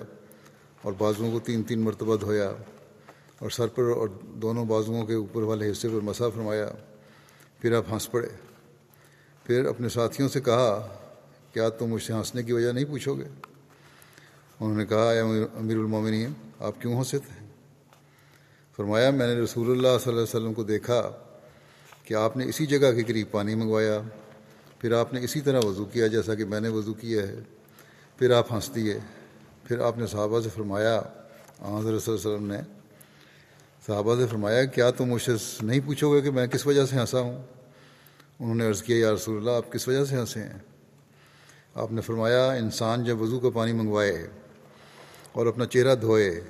اور 0.82 0.92
بازوؤں 0.98 1.32
کو 1.32 1.40
تین 1.40 1.62
تین 1.62 1.80
مرتبہ 1.80 2.16
دھویا 2.16 2.50
اور 3.38 3.50
سر 3.50 3.66
پر 3.66 3.82
اور 3.82 4.08
دونوں 4.42 4.64
بازوؤں 4.64 5.06
کے 5.06 5.14
اوپر 5.14 5.42
والے 5.42 5.70
حصے 5.70 5.88
پر 5.88 6.00
مسا 6.00 6.28
فرمایا، 6.28 6.68
پھر 7.58 7.76
آپ 7.76 7.92
ہنس 7.92 8.10
پڑے۔ 8.10 8.28
پھر 9.46 9.64
اپنے 9.66 9.88
ساتھیوں 9.88 10.28
سے 10.28 10.40
کہا، 10.40 10.88
کیا 11.52 11.68
تم 11.68 11.88
مجھ 11.88 12.02
سے 12.02 12.12
ہنسنے 12.12 12.42
کی 12.42 12.52
وجہ 12.52 12.72
نہیں 12.72 12.84
پوچھو 12.84 13.14
گے? 13.14 13.24
انہوں 14.60 14.76
نے 14.76 14.86
کہا 14.86 15.10
امیر 15.10 15.76
المومنین 15.76 16.32
آپ 16.60 16.80
کیوں 16.80 16.98
ہنسے 16.98 17.18
تھے 17.18 17.38
فرمایا، 18.78 19.10
میں 19.10 19.26
نے 19.26 19.40
رسول 19.40 19.70
اللہ 19.70 19.98
صلی 19.98 20.10
اللہ 20.10 20.20
علیہ 20.20 20.36
وسلم 20.36 20.54
کو 20.54 20.62
دیکھا 20.64 21.00
کہ 22.04 22.14
آپ 22.14 22.36
نے 22.36 22.44
اسی 22.48 22.66
جگہ 22.66 22.92
کے 22.96 23.02
قریب 23.08 23.30
پانی 23.30 23.54
منگوایا، 23.54 24.00
پھر 24.78 24.92
آپ 24.98 25.12
نے 25.14 25.20
اسی 25.24 25.40
طرح 25.40 25.60
وضو 25.64 25.84
کیا 25.92 26.06
جیسا 26.06 26.34
کہ 26.34 26.44
میں 26.44 26.60
نے 26.60 26.68
وضو 26.68 26.94
کیا 27.00 27.22
ہے، 27.22 27.40
پھر 28.18 28.30
آپ 28.36 28.52
ہنس 28.52 28.70
دیے، 28.74 28.98
پھر 29.64 29.80
آپ 29.86 29.98
نے 29.98 30.06
صحابہ 30.06 30.40
سے 30.40 30.48
فرمایا 30.54 30.96
حضرت 30.96 32.02
صلی 32.02 32.12
اللہ 32.12 32.26
علیہ 32.26 32.34
وسلم 32.34 32.46
نے 32.46 32.60
صحابہ 33.86 34.16
سے 34.16 34.26
فرمایا، 34.26 34.64
کیا 34.64 34.90
تم 34.90 35.08
مجھ 35.08 35.22
سے 35.22 35.32
نہیں 35.62 35.80
پوچھو 35.86 36.12
گے 36.12 36.20
کہ 36.20 36.30
میں 36.30 36.46
کس 36.46 36.66
وجہ 36.66 36.84
سے 36.86 36.96
ہنسا 36.96 37.20
ہوں؟ 37.20 37.42
انہوں 38.40 38.54
نے 38.54 38.68
عرض 38.68 38.82
کیا، 38.82 38.96
یا 38.96 39.14
رسول 39.14 39.36
اللہ، 39.36 39.50
آپ 39.50 39.72
کس 39.72 39.88
وجہ 39.88 40.04
سے 40.04 40.16
ہنسے 40.16 40.40
ہیں؟ 40.40 40.58
آپ 41.74 41.92
نے 41.92 42.00
فرمایا، 42.00 42.52
انسان 42.52 43.04
جب 43.04 43.20
وضو 43.20 43.40
کا 43.40 43.50
پانی 43.54 43.72
منگوائے 43.72 44.26
اور 45.32 45.46
اپنا 45.46 45.66
چہرہ 45.66 45.94
دھوئے 45.94 46.40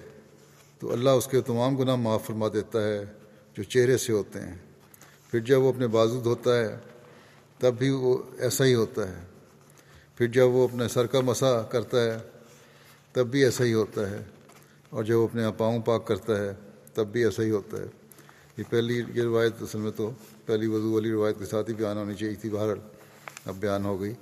تو 0.78 0.92
اللہ 0.92 1.10
اس 1.10 1.26
کے 1.26 1.40
تمام 1.40 1.76
گناہ 1.76 1.96
معاف 1.96 2.26
فرما 2.26 2.48
دیتا 2.52 2.82
ہے 2.82 3.04
جو 3.56 3.62
چہرے 3.62 3.96
سے 3.96 4.12
ہوتے 4.12 4.40
ہیں۔ 4.40 4.54
پھر 5.30 5.40
جب 5.40 5.60
وہ 5.60 5.72
اپنے 5.72 5.86
بازو 5.86 6.20
دھوتا 6.20 6.58
ہے، 6.58 6.76
تب 7.58 7.74
بھی 7.78 7.90
وہ 7.90 8.22
ایسا 8.38 8.64
ہی 8.64 8.74
ہوتا 8.74 9.08
ہے۔ 9.08 9.24
پھر 10.16 10.26
جب 10.26 10.48
وہ 10.48 10.68
اپنے 10.68 10.88
سر 10.88 11.06
کا 11.06 11.20
مسا 11.20 11.62
کرتا 11.62 12.04
ہے، 12.04 12.18
تب 13.12 13.26
بھی 13.26 13.44
ایسا 13.44 13.64
ہی 13.64 13.74
ہوتا 13.74 14.10
ہے۔ 14.10 14.18
اور 14.90 15.04
جب 15.04 15.18
وہ 15.18 15.24
اپنے 15.24 15.42
پاؤں 15.58 15.80
پاک 15.80 16.06
کرتا 16.06 16.36
ہے، 16.36 16.50
تب 16.94 17.06
بھی 17.06 17.24
ایسا 17.24 17.42
ہی 17.42 17.50
ہوتا 17.50 17.76
ہے۔ 17.78 17.86
یہ 18.56 18.64
پہلی 18.70 19.02
یہ 19.14 19.22
روایت 19.22 19.52
اصل 19.60 19.78
میں 19.78 19.90
تو 19.96 20.10
پہلی 20.50 20.66
وضو 20.66 20.92
والی 20.92 21.12
روایت 21.12 21.38
کے 21.38 21.46
ساتھ 21.46 21.70
ہی 21.70 21.74
بیان 21.74 21.96
ہونی 21.96 22.14
چاہیے 22.14 22.34
تھی 22.34 22.50
باہر 22.50 22.74
اب 23.46 23.54
بیان 23.54 23.84
ہو 23.84 24.00
گئی۔ 24.00 24.14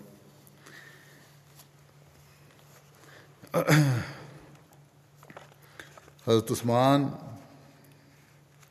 حضرت 6.26 6.50
عثمان 6.50 7.04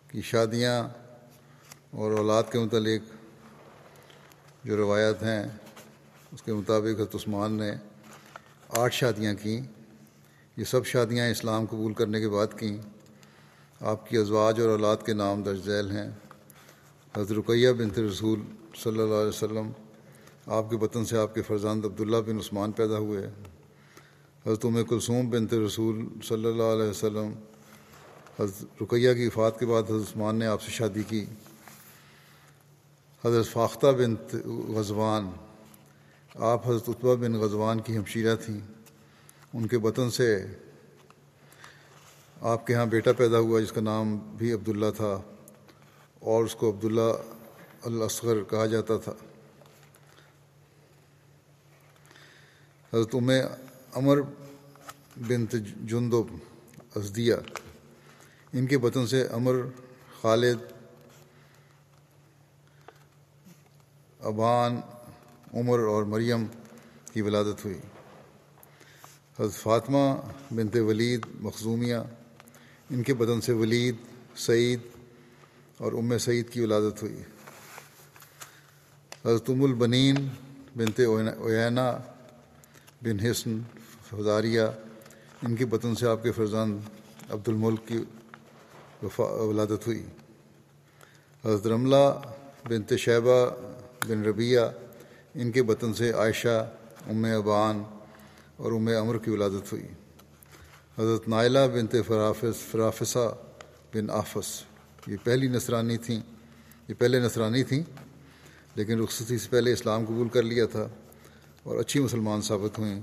کی 0.08 0.22
شادیاں 0.22 0.88
اور 1.92 2.12
اولاد 2.12 2.44
کے 2.52 2.60
متعلق 2.60 3.02
جو 4.64 4.78
روایت 4.78 5.24
ہیں، 5.24 5.48
اس 6.32 6.42
کے 6.42 6.54
مطابق 6.54 6.96
حضرت 6.96 7.16
عثمان 7.16 7.52
نے 7.54 7.72
آٹھ 8.70 8.94
شادیاں 8.94 9.34
کیں۔ 9.34 9.62
یہ 10.58 10.64
سب 10.64 10.86
شادیاں 10.86 11.28
اسلام 11.28 11.66
قبول 11.66 11.94
کرنے 11.94 12.20
کے 12.20 12.30
بعد 12.30 12.48
کیں۔ 12.60 12.78
آپ 13.82 14.10
کی 14.10 14.18
ازواج 14.18 14.62
اور 14.62 14.70
اولاد 14.70 14.98
کے 15.06 15.14
نام 15.14 15.44
درج 15.44 15.66
ذیل 15.66 15.92
ہیں۔ 15.92 16.10
حضرت 17.18 17.32
رقیہ 17.32 17.72
بنت 17.72 18.00
رسول 18.00 18.40
صلی 18.84 19.00
اللہ 19.02 19.14
علیہ 19.14 19.28
وسلم، 19.28 19.72
آپ 20.46 20.70
کے 20.70 20.76
وطن 20.76 21.06
سے 21.06 21.18
آپ 21.18 21.36
کے 21.36 21.42
فرزند 21.42 21.86
عبداللہ 21.86 22.18
بن 22.18 22.38
عثمان 22.38 22.72
پیدا 22.72 22.98
ہوئے 22.98 23.26
حضرت 24.46 24.66
ام 24.66 24.84
کلثوم 24.84 25.30
بنت 25.30 25.54
رسول 25.54 26.06
صلی 26.24 26.46
اللہ 26.46 26.64
علیہ 26.64 26.90
وسلم، 26.90 27.32
حضرت 28.40 28.84
رقیہ 28.84 29.14
کی 29.14 29.26
وفات 29.26 29.60
کے 29.60 29.66
بعد 29.66 29.84
حضرت 29.84 30.02
عثمان 30.02 30.36
نے 30.36 30.46
آپ 30.46 30.62
سے 30.62 30.72
شادی 30.72 31.04
کی۔ 31.04 31.26
حضرت 33.26 33.48
فاختہ 33.48 33.88
بنت 33.88 34.36
غزوان، 34.68 35.30
آپ 36.36 36.70
حضرت 36.70 36.90
اطبہ 36.90 37.16
بن 37.16 37.34
غزوان 37.34 37.80
کی 37.80 37.98
ہمشیرہ 37.98 38.36
تھیں۔ 38.36 38.60
ان 39.54 39.68
کے 39.68 39.78
وطن 39.78 40.10
سے 40.10 40.46
آپ 42.42 42.68
کے 42.68 42.74
ہاں 42.74 42.86
بیٹا 42.86 43.12
پیدا 43.12 43.40
ہوا، 43.40 43.60
جس 43.60 43.72
کا 43.72 43.82
نام 43.82 44.18
بھی 44.38 44.54
عبداللہ 44.54 44.92
تھا۔ 44.96 45.22
اور 46.20 46.44
اس 46.44 46.56
کو 46.56 46.70
عبداللہ 46.70 47.12
الاصغر 47.84 48.44
کہا 48.44 48.66
جاتا 48.66 48.98
تھا۔ 48.98 49.14
حضرت 52.94 53.16
ام 53.16 53.30
عمر 53.94 54.22
بنت 55.28 55.56
جندب 55.86 56.36
ازدیہ، 56.96 57.34
ان 58.54 58.68
کے 58.68 58.78
وطن 58.78 59.08
سے 59.08 59.28
امر 59.28 59.54
خالد، 60.22 60.58
ابان، 64.20 64.82
عمر 65.54 65.80
اور 65.80 66.04
مریم 66.04 66.46
کی 67.14 67.22
ولادت 67.22 67.66
ہوئی۔ 67.66 67.80
حضرت 69.40 69.54
فاطمہ 69.54 70.16
بنت 70.52 70.76
ولید 70.76 71.26
مخزومیہ، 71.40 71.96
ان 72.90 73.04
کے 73.04 73.14
بدن 73.14 73.42
سے 73.42 73.54
ولید، 73.54 73.96
سعید 74.36 74.80
اور 75.78 75.92
ام 75.94 76.18
سعید 76.18 76.50
کی 76.50 76.62
ولادت 76.62 77.04
ہوئی۔ 77.04 77.18
حضرت 79.26 79.50
ام 79.50 79.64
البنین 79.64 80.16
بنت 80.78 81.00
اوینا 81.00 81.98
بن 83.02 83.20
حسن 83.20 83.60
فضاریہ، 84.10 84.62
ان 85.44 85.56
کے 85.56 85.66
بدن 85.66 85.96
سے 85.96 86.08
آپ 86.08 86.24
کے 86.24 86.32
فرزند 86.32 86.80
عبد 87.30 87.48
الملک 87.48 87.88
کی 87.88 88.04
ولادت 89.22 89.88
ہوئی۔ 89.88 90.06
حضرت 91.46 91.68
رملہ 91.68 92.22
بنت 92.70 92.94
شیبہ 92.98 93.50
بن 94.08 94.24
ربیہ 94.24 94.60
ان 95.36 95.52
کے 95.52 95.62
وطن 95.62 95.94
سے 95.94 96.12
عائشہ، 96.12 96.70
ام 97.08 97.26
ابان 97.26 97.84
اور 98.58 98.72
ام 98.72 98.88
امر 98.88 99.18
کی 99.18 99.32
ولادت 99.32 99.74
ہوئی۔ 99.74 99.88
حضرت 101.00 101.28
نائلہ 101.28 101.60
بنت 101.74 101.96
فرافس، 102.08 102.56
فرافسہ 102.72 103.38
بن 103.94 104.10
آفس۔ 104.10 104.64
یہ 105.08 105.18
پہلی 105.24 105.48
نصرانی 105.48 105.98
تھیں 105.98 106.20
یہ 106.88 106.94
پہلے 106.98 107.20
نصرانی 107.20 107.64
تھیں 107.64 107.84
لیکن 108.76 109.04
رخصتی 109.04 109.38
سے 109.38 109.48
پہلے 109.50 109.74
اسلام 109.74 110.06
قبول 110.06 110.30
کر 110.30 110.44
لیا 110.44 110.66
تھا 110.66 110.88
اور 111.64 111.78
اچھی 111.78 112.00
مسلمان 112.00 112.42
ثابت 112.42 112.80
ہوئیں۔ 112.80 113.02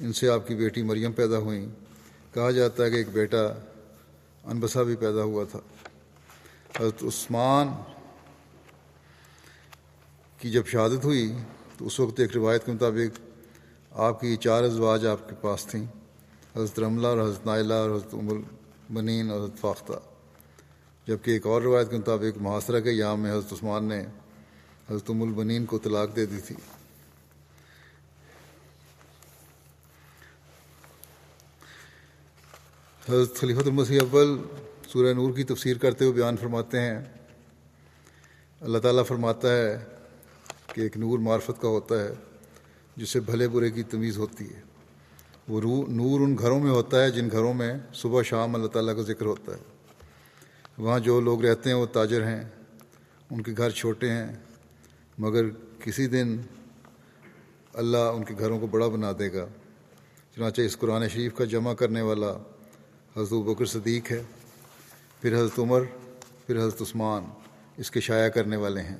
ان 0.00 0.12
سے 0.12 0.28
آپ 0.28 0.48
کی 0.48 0.54
بیٹی 0.54 0.82
مریم 0.82 1.12
پیدا 1.12 1.38
ہوئیں۔ 1.38 1.66
کہا 2.34 2.50
جاتا 2.50 2.84
ہے 2.84 2.90
کہ 2.90 2.96
ایک 2.96 3.08
بیٹا 3.12 3.46
انبسا 4.44 4.82
بھی 4.82 4.96
پیدا 4.96 5.22
ہوا 5.22 5.44
تھا۔ 5.44 5.58
حضرت 6.80 7.02
عثمان 7.02 7.68
کی 10.38 10.50
جب 10.50 10.66
شہادت 10.66 11.04
ہوئی 11.04 11.32
تو 11.78 11.86
اس 11.86 12.00
وقت 12.00 12.20
ایک 12.20 12.36
روایت 12.36 12.66
کے 12.66 12.72
مطابق 12.72 13.20
آپ 13.98 14.20
کی 14.20 14.36
چار 14.36 14.64
ازواج 14.64 15.06
آپ 15.06 15.28
کے 15.28 15.34
پاس 15.40 15.66
تھیں۔ 15.66 15.86
حضرت 16.56 16.80
رملہ 16.80 17.06
اور 17.06 17.18
حضرت 17.18 17.46
نائلہ 17.46 17.74
اور 17.74 17.90
حضرت 17.90 18.14
ام 18.14 18.28
المنین 18.28 19.30
اور 19.30 19.40
حضرت 19.40 19.60
فاختہ۔ 19.60 20.09
جبکہ 21.10 21.30
ایک 21.30 21.46
اور 21.46 21.62
روایت 21.62 21.90
کے 21.90 21.96
مطابق 21.96 22.38
محاصرہ 22.40 22.80
کے 22.80 22.90
یام 22.90 23.20
میں 23.20 23.32
حضرت 23.32 23.52
عثمان 23.52 23.84
نے 23.84 24.06
حضرت 24.90 25.10
ام 25.10 25.66
کو 25.66 25.78
طلاق 25.78 26.16
دے 26.16 26.26
دی 26.26 26.40
تھی۔ 26.46 26.54
حضرت 33.08 33.36
خلیفۃ 33.36 33.66
المسیح 33.66 34.00
اول 34.00 34.42
سورہ 34.92 35.14
نور 35.14 35.32
کی 35.32 35.44
تفسیر 35.44 35.78
کرتے 35.78 36.04
ہوئے 36.04 36.14
بیان 36.14 36.36
فرماتے 36.36 36.80
ہیں۔ 36.80 37.00
اللہ 38.60 38.78
تعالیٰ 38.78 39.06
فرماتا 39.06 39.56
ہے 39.56 39.84
کہ 40.74 40.80
ایک 40.80 40.96
نور 40.96 41.18
معرفت 41.18 41.60
کا 41.60 41.68
ہوتا 41.68 42.04
ہے 42.04 42.10
جس 42.96 43.10
سے 43.10 43.20
بھلے 43.20 43.48
برے 43.48 43.70
کی 43.70 43.82
تمیز 43.82 44.18
ہوتی 44.18 44.44
ہے۔ 44.44 44.60
وہ 45.48 45.86
نور 45.88 46.20
ان 46.20 46.38
گھروں 46.38 46.60
میں 46.60 46.70
ہوتا 46.70 47.02
ہے 47.02 47.10
جن 47.10 47.28
گھروں 47.30 47.54
میں 47.54 47.74
صبح 47.94 48.22
شام 48.22 48.54
اللہ 48.54 48.66
تعالیٰ 48.66 48.96
کا 48.96 49.02
ذکر 49.02 49.26
ہوتا 49.26 49.52
ہے۔ 49.52 49.79
وہاں 50.80 50.98
جو 50.98 51.20
لوگ 51.20 51.44
رہتے 51.44 51.70
ہیں 51.70 51.76
وہ 51.76 51.86
تاجر 51.86 52.22
ہیں، 52.26 52.44
ان 53.30 53.42
کے 53.42 53.52
گھر 53.56 53.70
چھوٹے 53.70 54.10
ہیں، 54.10 54.32
مگر 55.18 55.44
کسی 55.84 56.06
دن 56.06 56.36
اللہ 57.74 57.98
ان 57.98 58.24
کے 58.24 58.34
گھروں 58.38 58.60
کو 58.60 58.66
بڑا 58.66 58.88
بنا 58.88 59.12
دے 59.18 59.32
گا۔ 59.32 59.46
چنانچہ 60.34 60.60
اس 60.60 60.78
قرآن 60.78 61.08
شریف 61.08 61.34
کا 61.34 61.44
جمع 61.44 61.74
کرنے 61.74 62.00
والا 62.00 62.32
حضرت 63.16 63.32
بکر 63.32 63.64
صدیق 63.64 64.12
ہے، 64.12 64.22
پھر 65.20 65.36
حضرت 65.36 65.58
عمر، 65.58 65.82
پھر 66.46 66.58
حضرت 66.58 66.82
عثمان 66.82 67.24
اس 67.76 67.90
کے 67.90 68.00
شائع 68.00 68.28
کرنے 68.28 68.56
والے 68.56 68.80
ہیں۔ 68.80 68.96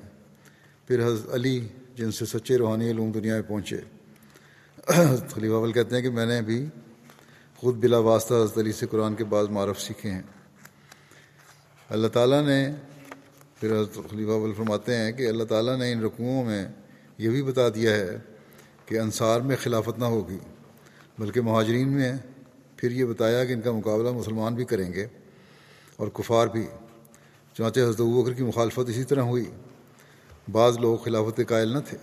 پھر 0.87 1.07
حضرت 1.07 1.33
علی، 1.33 1.67
جن 1.95 2.11
سے 2.11 2.25
سچے 2.25 2.57
روحانی 2.57 2.91
علوم 2.91 3.11
دنیا 3.11 3.33
میں 3.33 3.41
پہنچے۔ 3.41 3.77
حضرت 4.95 5.33
خلیفہ 5.33 5.53
اول 5.53 5.71
کہتے 5.71 5.95
ہیں 5.95 6.01
کہ 6.01 6.09
میں 6.09 6.25
نے 6.25 6.41
بھی 6.41 6.65
خود 7.55 7.75
بلا 7.75 7.97
واسطہ 7.97 8.33
حضرت 8.33 8.57
علی 8.57 8.71
سے 8.71 8.87
قرآن 8.87 9.15
کے 9.15 9.23
بعض 9.23 9.49
معرف 9.49 9.81
سیکھے 9.81 10.11
ہیں۔ 10.11 10.21
اللہ 11.91 12.07
تعالیٰ 12.07 12.45
نے، 12.45 12.71
پھر 13.59 13.71
حضرت 13.71 14.11
خلیفہ 14.11 14.31
اول 14.31 14.53
فرماتے 14.53 14.97
ہیں 14.97 15.11
کہ 15.11 15.27
اللہ 15.27 15.43
تعالیٰ 15.43 15.77
نے 15.77 15.91
ان 15.91 16.03
رقوؤں 16.03 16.45
میں 16.45 16.67
یہ 17.17 17.29
بھی 17.29 17.43
بتا 17.43 17.69
دیا 17.69 17.95
ہے 17.95 18.17
کہ 18.85 18.99
انصار 18.99 19.41
میں 19.41 19.55
خلافت 19.63 19.99
نہ 19.99 20.05
ہوگی، 20.05 20.37
بلکہ 21.19 21.41
مہاجرین 21.41 21.93
میں 21.93 22.13
پھر 22.77 22.91
یہ 22.91 23.05
بتایا 23.05 23.45
کہ 23.45 23.53
ان 23.53 23.61
کا 23.61 23.71
مقابلہ 23.71 24.09
مسلمان 24.09 24.55
بھی 24.55 24.65
کریں 24.65 24.93
گے 24.93 25.07
اور 25.95 26.07
کفار 26.07 26.47
بھی۔ 26.47 26.67
چانچہ 27.57 27.79
حضرت 27.79 28.01
بکر 28.01 28.33
کی 28.33 28.43
مخالفت 28.43 28.89
اسی 28.89 29.03
طرح 29.03 29.21
ہوئی۔ 29.21 29.51
بعض 30.51 30.77
لوگ 30.77 30.97
خلافت 30.97 31.41
قائل 31.47 31.67
نہ 31.67 31.79
تھے۔ 31.89 31.97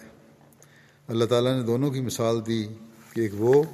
اللہ 1.09 1.24
تعالیٰ 1.24 1.61
نے 1.61 1.66
دونوں 1.66 1.90
کی 1.90 2.01
مثال 2.01 2.46
دی 2.46 2.66
کہ 3.12 3.20
ایک 3.20 3.33
وہ 3.35 3.64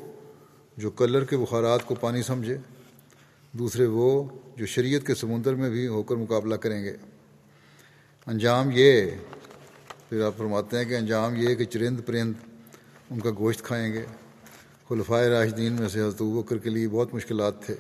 جو 0.77 0.91
کلر 0.91 1.25
کے 1.25 1.37
بخارات 1.37 1.85
کو 1.85 1.95
پانی 1.95 2.23
سمجھے 2.23 2.57
دوسرے 3.59 3.87
وہ 3.87 4.25
جو 4.57 4.67
شریعت 4.67 5.07
کے 5.07 5.15
سمندر 5.15 5.55
میں 5.55 5.71
بھی 5.71 5.87
ہو 5.87 6.03
کر 6.03 6.17
مقابلہ 6.17 6.55
کریں 6.55 6.85
گے۔ 6.85 6.97
انجام 8.27 8.71
یہ، 8.73 9.11
پھر 10.09 10.25
آپ 10.25 10.33
فرماتے 10.37 10.79
ہیں 10.79 10.85
کہ 10.85 10.97
انجام 10.97 11.35
یہ 11.37 11.55
کہ 11.55 11.65
چرند 11.65 12.01
پرند 12.07 12.33
ان 13.11 13.21
کا 13.21 13.31
گوشت 13.39 13.63
کھائیں 13.63 13.93
گے۔ 13.93 14.03
خلفۂ 14.89 15.25
راشدین 15.25 15.73
میں 15.73 15.89
سے 15.89 16.01
حضرت 16.01 16.23
بکر 16.23 16.59
کے 16.59 16.71
لیے 16.71 16.89
بہت 16.89 17.15
مشکلات 17.15 17.63
تھے۔ 17.63 17.75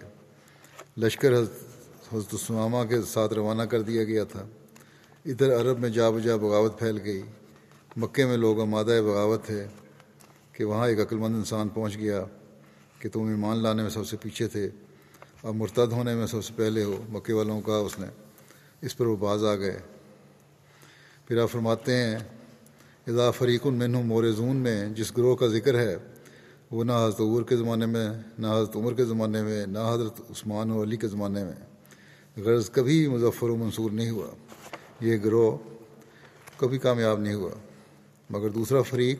لشکر 0.98 1.32
حضرت 1.32 1.52
حضرت 2.14 2.34
اسمامہ 2.34 2.84
کے 2.88 3.02
ساتھ 3.02 3.32
روانہ 3.32 3.62
کر 3.62 3.82
دیا 3.82 4.04
گیا 4.04 4.24
تھا۔ 4.24 4.46
ادھر 5.24 5.60
عرب 5.60 5.78
میں 5.78 5.90
جا 5.90 6.10
بجا 6.10 6.36
بغاوت 6.36 6.78
پھیل 6.78 6.98
گئی۔ 7.04 7.22
مکے 7.96 8.26
میں 8.26 8.36
لوگ 8.36 8.60
آمادہ 8.60 9.00
بغاوت 9.04 9.44
تھے 9.44 9.66
کہ 10.52 10.64
وہاں 10.64 10.88
ایک 10.88 11.00
عقلمند 11.00 11.34
انسان 11.34 11.68
پہنچ 11.68 11.98
گیا 11.98 12.24
کہ 12.98 13.08
تم 13.08 13.24
ایمان 13.24 13.62
لانے 13.62 13.82
میں 13.82 13.90
سب 13.90 14.06
سے 14.06 14.16
پیچھے 14.16 14.48
تھے۔ 14.48 14.70
اور 15.44 15.54
مرتد 15.54 15.92
ہونے 15.92 16.14
میں 16.14 16.26
سب 16.26 16.44
سے 16.44 16.52
پہلے 16.56 16.84
ہو 16.84 17.02
مکے 17.08 17.32
والوں 17.32 17.60
کا 17.60 17.76
اس 17.76 17.98
نے 17.98 18.06
اس 18.80 18.96
پر 18.96 19.06
وہ 19.06 19.16
باز 19.16 19.44
آ 19.44 19.54
گئے۔ 19.54 19.78
پھر 21.28 21.42
آپ 21.42 21.50
فرماتے 21.50 21.96
ہیں 21.96 22.18
اضا 23.06 23.30
فریق 23.30 23.66
المن 23.66 23.90
مورزون 23.90 24.56
میں 24.56 24.88
جس 24.88 25.16
گروہ 25.16 25.36
کا 25.36 25.46
ذکر 25.46 25.78
ہے، 25.78 25.96
وہ 26.70 26.84
نہ 26.84 26.92
حضرت 26.92 27.20
عور 27.20 27.42
کے 27.42 27.56
زمانے 27.56 27.86
میں، 27.86 28.08
نہ 28.38 28.46
حضرت 28.46 28.76
عمر 28.76 28.94
کے 28.94 29.04
زمانے 29.04 29.42
میں، 29.42 29.66
نہ 29.66 29.78
حضرت 29.92 30.20
عثمان 30.20 30.70
و 30.70 30.82
علی 30.82 30.96
کے 30.96 31.08
زمانے 31.08 31.44
میں۔ 31.44 31.52
غرض 32.36 32.70
کبھی 32.70 33.08
مظفر 33.08 33.48
و 33.48 33.56
منصور 33.56 33.90
نہیں 33.90 34.10
ہوا۔ 34.10 34.28
یہ 35.00 35.16
گروہ 35.24 35.58
کبھی 36.56 36.78
کامیاب 36.78 37.20
نہیں 37.20 37.34
ہوا۔ 37.34 37.50
مگر 38.30 38.48
دوسرا 38.48 38.82
فریق، 38.82 39.18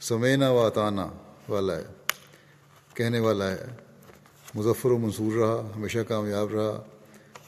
سمینا 0.00 0.50
و 0.50 0.58
اطانہ 0.58 1.00
والا 1.48 1.76
ہے، 1.76 1.84
کہنے 2.94 3.20
والا 3.20 3.50
ہے۔ 3.50 3.85
مظفر 4.56 4.90
و 4.90 4.98
منصور 4.98 5.32
رہا، 5.36 5.70
ہمیشہ 5.76 5.98
کامیاب 5.98 6.54
رہا، 6.54 6.82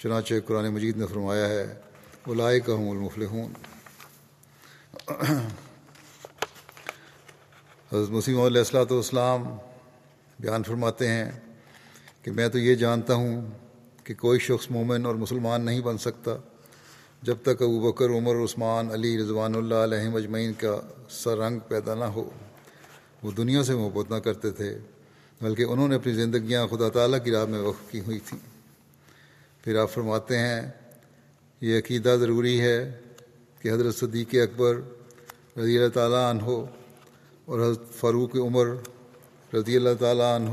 چنانچہ 0.02 0.34
قرآن 0.46 0.68
مجید 0.74 0.96
نے 0.96 1.06
فرمایا 1.06 1.48
ہے 1.48 1.62
الائے 2.26 2.60
کا 2.60 2.72
ہوں 2.72 2.90
المفل 2.90 3.22
حضرت 7.92 8.10
مسیم 8.10 8.40
علیہ 8.40 8.58
السلاۃ 8.58 8.90
والسلام 8.90 9.44
بیان 10.40 10.62
فرماتے 10.62 11.08
ہیں 11.08 11.30
کہ 12.22 12.30
میں 12.30 12.48
تو 12.48 12.58
یہ 12.58 12.74
جانتا 12.74 13.14
ہوں 13.14 13.40
کہ 14.04 14.14
کوئی 14.14 14.38
شخص 14.38 14.70
مومن 14.70 15.06
اور 15.06 15.14
مسلمان 15.14 15.64
نہیں 15.64 15.80
بن 15.80 15.98
سکتا 15.98 16.36
جب 17.22 17.36
تک 17.42 17.62
ابو 17.62 17.92
بکر، 17.92 18.08
عمر 18.08 18.44
عثمان، 18.44 18.90
علی 18.90 19.18
رضوان 19.18 19.54
اللہ 19.54 19.74
علیہ 19.74 20.08
مجمعین 20.08 20.52
کا 20.52 20.80
سر 21.10 21.38
رنگ 21.38 21.58
پیدا 21.58 21.94
نہ 21.94 22.04
ہو۔ 22.04 22.30
وہ 23.22 23.30
دنیا 23.30 23.62
سے 23.62 23.74
محبت 23.74 24.10
نہ 24.10 24.16
کرتے 24.16 24.50
تھے۔ 24.50 24.78
بلکہ 25.40 25.62
انہوں 25.62 25.88
نے 25.88 25.94
اپنی 25.94 26.12
زندگیاں 26.12 26.66
خدا 26.66 26.88
تعالیٰ 26.88 27.24
کی 27.24 27.30
راہ 27.30 27.44
میں 27.44 27.60
وقف 27.60 27.90
کی 27.90 28.00
ہوئی 28.00 28.18
تھیں۔ 28.18 28.38
پھر 29.64 29.76
آپ 29.76 29.90
فرماتے 29.90 30.38
ہیں، 30.38 30.70
یہ 31.60 31.78
عقیدہ 31.78 32.16
ضروری 32.20 32.60
ہے 32.60 32.98
کہ 33.60 33.72
حضرت 33.72 33.94
صدیق 33.94 34.34
اکبر 34.34 34.80
رضی 35.56 35.78
اللہ 35.78 35.88
تعالیٰ 35.88 36.30
عنہ 36.30 36.50
اور 37.44 37.60
حضرت 37.60 37.94
فاروق 37.94 38.36
عمر 38.36 38.66
رضی 39.54 39.76
اللہ 39.76 39.94
تعالیٰ 39.98 40.34
عنہ 40.34 40.50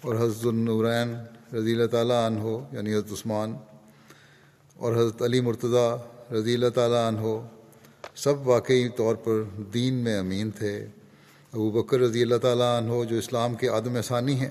اور 0.00 0.14
حضرت 0.14 0.46
النورین 0.46 1.16
رضی 1.56 1.72
اللہ 1.72 1.86
تعالیٰ 1.86 2.26
عنہ 2.26 2.44
یعنی 2.72 2.94
حضرت 2.94 3.12
عثمان 3.12 3.56
اور 4.76 4.96
حضرت 4.96 5.22
علی 5.22 5.40
مرتضیٰ 5.40 5.96
رضی 6.32 6.54
اللہ 6.54 6.68
تعالیٰ 6.68 7.08
عنہ، 7.08 7.48
سب 8.14 8.48
واقعی 8.48 8.88
طور 8.88 9.14
پر 9.14 9.42
دین 9.74 9.94
میں 9.94 10.18
امین 10.18 10.50
تھے۔ 10.50 10.86
ابو 11.56 11.70
بکر 11.72 12.00
رضی 12.00 12.22
اللہ 12.22 12.38
تعالیٰ 12.42 12.76
عنہ 12.76 13.02
جو 13.10 13.16
اسلام 13.18 13.54
کے 13.60 13.68
عدم 13.76 14.00
ثانی 14.08 14.34
ہیں، 14.40 14.50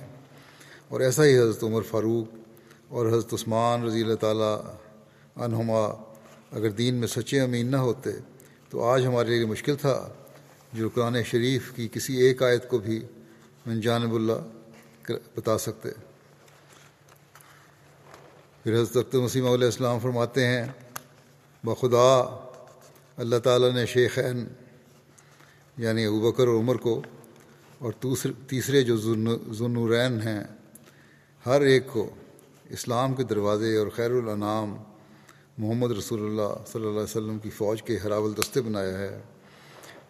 اور 0.90 1.02
ایسا 1.02 1.26
ہی 1.26 1.38
حضرت 1.38 1.64
عمر 1.64 1.82
فاروق 1.90 2.94
اور 2.94 3.08
حضرت 3.08 3.34
عثمان 3.34 3.84
رضی 3.84 4.02
اللہ 4.02 4.16
تعالیٰ 4.22 4.56
عنہما 5.46 5.82
اگر 6.52 6.70
دین 6.72 6.96
میں 6.96 7.08
سچے 7.08 7.40
امین 7.42 7.72
نہ 7.72 7.78
ہوتے 7.86 8.12
تو 8.70 8.84
آج 8.84 9.06
ہمارے 9.06 9.30
لیے 9.30 9.46
مشکل 9.46 9.76
تھا 9.82 9.96
جو 10.74 10.90
قرآن 10.94 11.22
شریف 11.24 11.72
کی 11.76 11.88
کسی 11.94 12.16
ایک 12.26 12.44
آیت 12.44 12.70
کو 12.70 12.78
بھی 12.88 13.00
من 13.66 13.82
جانب 13.82 14.16
اللہ 14.16 15.10
بتا 15.36 15.58
سکتے۔ 15.58 15.90
پھر 18.66 18.82
حضرت 18.82 19.16
مسیم 19.16 19.48
علیہ 19.48 19.66
السلام 19.66 20.00
فرماتے 20.00 20.46
ہیں، 20.48 20.66
بخدا 21.64 22.12
اللہ 23.18 23.40
تعالیٰ 23.44 23.72
نے 23.74 23.86
شیخین 23.86 24.46
یعنی 25.78 26.06
ابوبکر 26.06 26.48
اور 26.48 26.56
عمر 26.56 26.76
کو 26.76 27.02
اور 27.80 27.92
تیسرے 28.48 28.82
جو 28.82 28.98
ذنورین 29.54 30.22
ہیں، 30.22 30.44
ہر 31.46 31.62
ایک 31.62 31.88
کو 31.88 32.10
اسلام 32.70 33.14
کے 33.14 33.24
دروازے 33.24 33.76
اور 33.78 33.88
خیر 33.96 34.12
الانام 34.12 34.76
محمد 35.58 35.92
رسول 35.92 36.26
اللہ 36.26 36.54
صلی 36.68 36.82
اللہ 36.82 36.90
علیہ 36.90 37.12
وسلم 37.12 37.40
کی 37.40 37.50
فوج 37.50 37.84
کے 37.84 37.98
حراول 38.06 38.34
دستے 38.40 38.62
بنایا 38.62 38.98
ہے۔ 39.00 39.20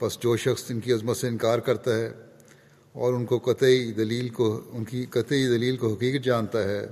بس 0.01 0.17
جو 0.19 0.35
شخص 0.37 0.71
ان 0.71 0.79
کی 0.79 0.93
عظمت 0.93 1.17
سے 1.17 1.27
انکار 1.27 1.59
کرتا 1.59 1.95
ہے 1.95 2.11
اور 2.93 3.13
ان 3.13 3.25
کو 3.25 3.37
قطعی 3.37 3.91
دلیل 3.91 4.29
کو 4.29 4.61
ان 4.71 4.83
کی 4.83 5.05
قطعی 5.09 5.47
دلیل 5.47 5.77
کو 5.77 5.93
حقیقت 5.93 6.25
جانتا 6.25 6.63
ہے 6.63 6.85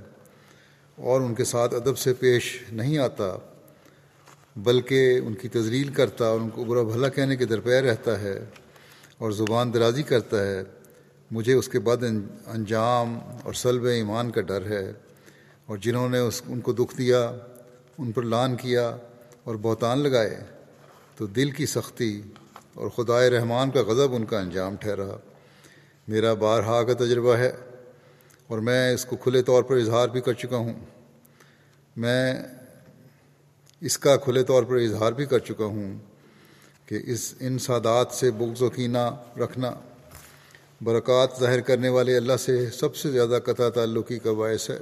اور 0.96 1.20
ان 1.20 1.34
کے 1.34 1.44
ساتھ 1.44 1.74
ادب 1.74 1.98
سے 1.98 2.12
پیش 2.12 2.64
نہیں 2.72 2.98
آتا، 2.98 3.36
بلکہ 4.56 5.20
ان 5.24 5.34
کی 5.34 5.48
تزلیل 5.48 5.88
کرتا 5.88 6.26
اور 6.26 6.40
ان 6.40 6.50
کو 6.50 6.64
برا 6.64 6.82
بھلا 6.82 7.08
کہنے 7.08 7.36
کے 7.36 7.44
درپیر 7.44 7.82
رہتا 7.84 8.20
ہے۔ 8.20 8.44
اور 9.24 9.32
زبان 9.32 9.74
درازی 9.74 10.02
کرتا 10.02 10.46
ہے، 10.46 10.62
مجھے 11.30 11.52
اس 11.52 11.68
کے 11.68 11.78
بعد 11.78 11.96
انجام 12.46 13.18
اور 13.44 13.52
سلب 13.52 13.84
ایمان 13.84 14.30
کا 14.30 14.40
ڈر 14.40 14.66
ہے۔ 14.66 14.92
اور 15.66 15.76
جنہوں 15.76 16.08
نے 16.08 16.18
اس 16.18 16.42
ان 16.46 16.60
کو 16.60 16.72
دکھ 16.72 16.98
دیا، 16.98 17.32
ان 17.98 18.12
پر 18.12 18.22
لان 18.22 18.56
کیا 18.56 18.96
اور 19.44 19.54
بہتان 19.62 19.98
لگائے، 19.98 20.40
تو 21.16 21.26
دل 21.26 21.50
کی 21.50 21.66
سختی 21.66 22.22
اور 22.74 22.88
خدائے 22.88 23.30
رحمان 23.30 23.70
کا 23.70 23.80
غضب 23.82 24.14
ان 24.14 24.24
کا 24.24 24.40
انجام 24.40 24.76
ٹھہرا۔ 24.76 25.16
میرا 26.08 26.34
بارہا 26.34 26.82
کا 26.82 26.92
تجربہ 26.92 27.36
ہے 27.36 27.52
اور 28.46 28.58
میں 28.58 28.92
اس 28.92 29.04
کو 29.04 29.16
کھلے 29.16 29.42
طور 29.42 29.62
پر 29.62 29.76
اظہار 29.76 30.08
بھی 30.08 30.20
کر 30.20 30.32
چکا 30.32 30.56
ہوں۔ 30.56 30.74
میں 31.96 32.34
اس 33.80 33.98
کا 33.98 34.16
کھلے 34.16 34.42
طور 34.42 34.62
پر 34.62 34.76
اظہار 34.76 35.12
بھی 35.12 35.24
کر 35.24 35.38
چکا 35.38 35.64
ہوں۔ 35.64 35.98
کہ 36.86 36.98
اس 37.06 37.34
ان 37.40 37.58
سادات 37.58 38.06
سے 38.10 38.30
بغض 38.30 38.62
و 38.62 38.70
کینہ 38.70 39.38
رکھنا، 39.38 39.70
برکات 40.82 41.28
ظاہر 41.40 41.60
کرنے 41.60 41.88
والے 41.88 42.16
اللہ 42.16 42.36
سے 42.36 42.70
سب 42.70 42.96
سے 42.96 43.10
زیادہ 43.10 43.38
قطع 43.44 43.68
تعلقی 43.68 44.18
کا 44.18 44.32
باعث 44.32 44.70
ہے۔ 44.70 44.78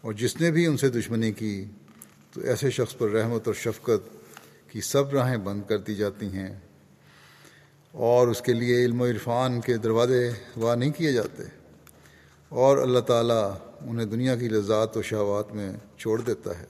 اور 0.00 0.12
جس 0.12 0.40
نے 0.40 0.50
بھی 0.50 0.66
ان 0.66 0.76
سے 0.76 0.88
دشمنی 0.88 1.32
کی، 1.32 1.64
تو 2.34 2.40
ایسے 2.40 2.70
شخص 2.70 2.96
پر 2.96 3.10
رحمت 3.10 3.46
اور 3.46 3.54
شفقت 3.54 4.26
کی 4.70 4.80
سب 4.80 5.10
راہیں 5.10 5.36
بند 5.36 5.62
کر 5.68 5.78
دی 5.78 5.94
جاتی 5.94 6.26
ہیں۔ 6.26 6.58
اور 7.92 8.28
اس 8.28 8.40
کے 8.40 8.52
لیے 8.52 8.84
علم 8.84 9.00
و 9.00 9.06
عرفان 9.06 9.60
کے 9.60 9.76
دروازے 9.76 10.30
وا 10.56 10.74
نہیں 10.74 10.90
کیے 10.90 11.12
جاتے۔ 11.12 11.42
اور 12.48 12.78
اللہ 12.78 12.98
تعالیٰ 12.98 13.54
انہیں 13.80 14.06
دنیا 14.06 14.36
کی 14.36 14.48
لذات 14.48 14.96
و 14.96 15.02
شہوات 15.02 15.52
میں 15.52 15.72
چھوڑ 15.98 16.20
دیتا 16.20 16.58
ہے۔ 16.58 16.64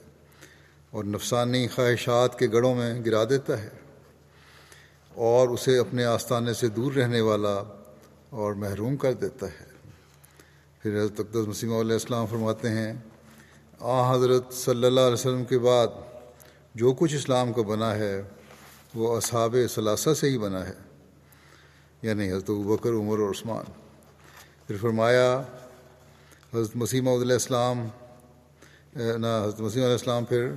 اور 0.90 1.05
نفسانی 1.05 1.68
خواہشات 1.68 2.38
کے 2.38 2.47
گڑھوں 2.53 2.75
میں 2.75 3.05
گرا 3.07 3.25
دیتا 3.25 3.62
ہے۔ 3.62 3.84
اور 5.14 5.48
اسے 5.48 5.79
اپنے 5.79 6.05
آستانے 6.05 6.55
سے 6.55 6.68
دور 6.68 6.92
رہنے 6.92 7.20
والا 7.20 7.62
اور 8.31 8.53
محروم 8.53 8.96
کر 8.96 9.12
دیتا 9.12 9.46
ہے۔ 9.46 9.90
پھر 10.83 11.00
حضرت 11.00 11.20
اقدس 11.20 11.48
مسیم 11.48 11.72
علیہ 11.72 11.92
السلام 11.92 12.27
فرماتے 12.27 12.68
ہیں، 12.68 12.92
آ 13.81 14.14
حضرت 14.14 14.53
صلی 14.53 14.87
اللہ 14.87 15.00
علیہ 15.00 15.12
وسلم 15.12 15.44
کے 15.44 15.59
بعد 15.59 15.87
جو 16.74 16.92
کچھ 16.92 17.14
اسلام 17.14 17.53
کو 17.53 17.62
بنا 17.62 17.94
ہے، 17.94 18.22
وہ 18.94 19.16
اصحاب 19.16 19.57
ثلاثہ 19.74 20.14
سے 20.14 20.31
ہی 20.31 20.38
بنا 20.38 20.68
ہے۔ 20.68 20.74
یعنی 22.03 22.31
حضرت 22.33 22.50
بکر، 22.50 22.90
عمر 22.90 23.18
اور 23.18 23.31
عثمان۔ 23.31 23.64
پھر 24.66 24.77
فرمایا، 24.81 25.42
حضرت 26.55 26.77
مسیم 26.77 27.09
علیہ 27.09 27.33
السلام 27.33 27.88
نہ 28.94 29.42
حضرت 29.44 29.61
مسیم 29.61 29.83
علیہ 29.83 29.92
السلام 29.92 30.24
پھر 30.24 30.53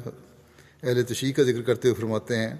اہل 0.83 1.03
تشیع 1.03 1.33
کا 1.33 1.43
ذکر 1.43 1.61
کرتے 1.61 1.89
ہوئے 1.89 2.01
فرماتے 2.01 2.37
ہیں 2.37 2.55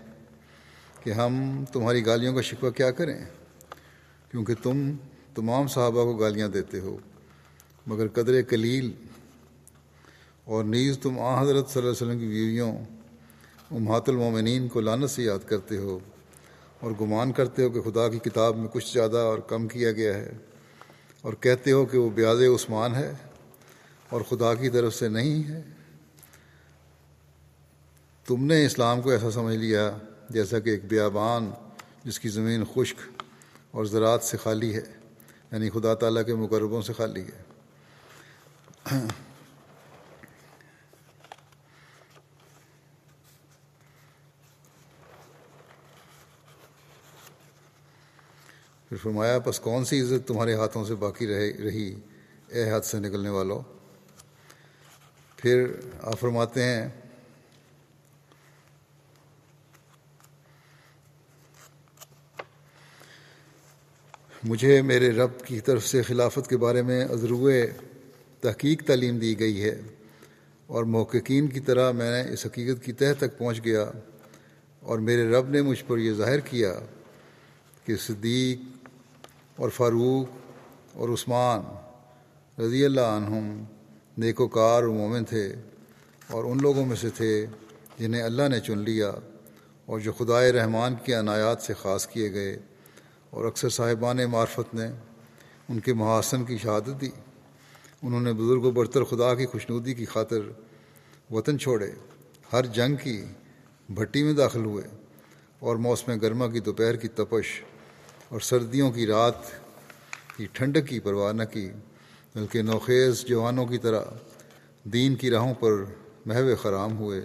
کہ 1.03 1.11
ہم 1.11 1.63
تمہاری 1.73 2.05
گالیوں 2.05 2.33
کا 2.35 2.41
شکوہ 2.41 2.69
کیا 2.69 2.91
کریں؟ 2.91 3.19
کیونکہ 4.31 4.53
تم 4.63 4.91
تمام 5.35 5.67
صحابہ 5.67 6.03
کو 6.03 6.13
گالیاں 6.13 6.47
دیتے 6.47 6.79
ہو، 6.79 6.97
مگر 7.87 8.07
قدر 8.07 8.41
کلیل 8.41 8.91
اور 10.43 10.63
نیز 10.63 10.99
تم 10.99 11.19
آ 11.19 11.41
حضرت 11.41 11.69
صلی 11.69 11.81
اللہ 11.81 11.91
علیہ 11.91 12.07
وسلم 12.07 12.19
کی 12.19 12.27
بیویوں، 12.27 12.77
امہات 13.71 14.09
المومنین 14.09 14.67
کو 14.67 14.81
لانت 14.81 15.09
سے 15.09 15.23
یاد 15.23 15.47
کرتے 15.47 15.77
ہو 15.77 15.99
اور 16.79 16.91
گمان 17.01 17.31
کرتے 17.31 17.63
ہو 17.63 17.69
کہ 17.69 17.81
خدا 17.81 18.07
کی 18.09 18.19
کتاب 18.19 18.57
میں 18.57 18.67
کچھ 18.73 18.93
زیادہ 18.93 19.17
اور 19.17 19.39
کم 19.39 19.67
کیا 19.67 19.91
گیا 19.91 20.13
ہے 20.13 20.31
اور 21.21 21.33
کہتے 21.33 21.71
ہو 21.71 21.85
کہ 21.85 21.97
وہ 21.97 22.09
بیاض 22.09 22.41
عثمان 22.41 22.95
ہے 22.95 23.11
اور 24.09 24.21
خدا 24.21 24.53
کی 24.53 24.69
طرف 24.69 24.95
سے 24.95 25.09
نہیں 25.09 25.49
ہے۔ 25.49 25.61
تم 28.25 28.45
نے 28.45 28.65
اسلام 28.65 29.01
کو 29.01 29.09
ایسا 29.09 29.31
سمجھ 29.31 29.55
لیا 29.55 29.97
جیسا 30.29 30.59
کہ 30.59 30.69
ایک 30.69 30.85
بیابان 30.85 31.51
جس 32.03 32.19
کی 32.19 32.29
زمین 32.29 32.63
خشک 32.73 33.21
اور 33.71 33.85
زراعت 33.85 34.23
سے 34.23 34.37
خالی 34.37 34.75
ہے 34.75 34.93
یعنی 35.51 35.69
خدا 35.69 35.93
تعالیٰ 35.93 36.25
کے 36.25 36.35
مقربوں 36.35 36.81
سے 36.81 36.93
خالی 36.93 37.21
ہے۔ 37.21 37.43
پھر 48.89 48.97
فرمایا 48.97 49.37
بس 49.37 49.59
کون 49.59 49.85
سی 49.85 50.01
عزت 50.01 50.27
تمہارے 50.27 50.53
ہاتھوں 50.53 50.85
سے 50.85 50.95
باقی 50.95 51.27
رہے، 51.27 51.51
رہی، 51.51 51.95
اے 52.47 52.69
ہاتھ 52.69 52.85
سے 52.85 52.99
نکلنے 52.99 53.29
والوں؟ 53.29 53.61
پھر 55.35 55.67
آپ 56.01 56.19
فرماتے 56.19 56.63
ہیں 56.63 56.89
مجھے 64.47 64.81
میرے 64.81 65.09
رب 65.11 65.39
کی 65.45 65.59
طرف 65.59 65.85
سے 65.85 66.01
خلافت 66.01 66.47
کے 66.49 66.57
بارے 66.57 66.81
میں 66.81 67.03
ازرو 67.05 67.49
تحقیق 68.43 68.83
تعلیم 68.83 69.17
دی 69.17 69.39
گئی 69.39 69.63
ہے 69.63 69.75
اور 70.69 70.83
محققین 70.83 71.47
کی 71.47 71.59
طرح 71.59 71.91
میں 71.91 72.09
نے 72.11 72.21
اس 72.33 72.45
حقیقت 72.45 72.83
کی 72.85 72.93
تہ 72.93 73.13
تک 73.19 73.37
پہنچ 73.37 73.63
گیا 73.65 73.83
اور 74.83 74.99
میرے 74.99 75.27
رب 75.27 75.49
نے 75.49 75.61
مجھ 75.61 75.83
پر 75.87 75.97
یہ 75.97 76.13
ظاہر 76.13 76.39
کیا 76.39 76.71
کہ 77.85 77.95
صدیق 77.95 79.59
اور 79.59 79.69
فاروق 79.69 80.97
اور 80.97 81.09
عثمان 81.09 81.61
رضی 82.57 82.85
اللہ 82.85 83.09
عنہم 83.15 83.63
نیک 84.17 84.41
وکار 84.41 84.83
اور 84.83 84.93
مومن 84.93 85.23
تھے 85.23 85.45
اور 86.29 86.43
ان 86.43 86.57
لوگوں 86.61 86.85
میں 86.85 86.95
سے 86.95 87.09
تھے 87.17 87.33
جنہیں 87.99 88.21
اللہ 88.21 88.47
نے 88.47 88.59
چن 88.59 88.79
لیا 88.83 89.11
اور 89.87 89.99
جو 89.99 90.11
خدائے 90.11 90.51
رحمان 90.51 90.95
کی 91.05 91.13
عنایات 91.13 91.61
سے 91.61 91.73
خاص 91.73 92.07
کیے 92.07 92.33
گئے 92.33 92.57
اور 93.37 93.45
اکثر 93.45 93.69
صاحبان 93.69 94.17
معرفت 94.31 94.75
نے 94.75 94.85
ان 95.69 95.79
کے 95.79 95.93
محاسن 95.93 96.45
کی 96.45 96.57
شہادت 96.57 97.01
دی۔ 97.01 97.09
انہوں 98.03 98.21
نے 98.21 98.33
بزرگ 98.33 98.61
و 98.63 98.71
برتر 98.71 99.03
خدا 99.03 99.35
کی 99.35 99.45
خوشنودی 99.45 99.93
کی 99.93 100.05
خاطر 100.05 100.39
وطن 101.31 101.59
چھوڑے، 101.59 101.91
ہر 102.53 102.65
جنگ 102.65 102.95
کی 102.95 103.25
بھٹی 103.89 104.23
میں 104.23 104.33
داخل 104.33 104.65
ہوئے 104.65 104.83
اور 105.59 105.75
موسم 105.75 106.13
گرما 106.13 106.47
کی 106.47 106.59
دوپہر 106.59 106.95
کی 106.95 107.07
تپش 107.07 107.63
اور 108.29 108.39
سردیوں 108.39 108.91
کی 108.91 109.07
رات 109.07 109.35
کی 110.37 110.47
ٹھنڈک 110.51 110.87
کی 110.87 110.99
پرواہ 110.99 111.33
نہ 111.33 111.43
کی، 111.43 111.69
بلکہ 112.35 112.61
نوخیز 112.61 113.25
جوانوں 113.25 113.65
کی 113.65 113.77
طرح 113.77 114.01
دین 114.83 115.15
کی 115.15 115.29
راہوں 115.29 115.53
پر 115.53 115.71
محو 116.25 116.55
خرام 116.61 116.97
ہوئے 116.97 117.21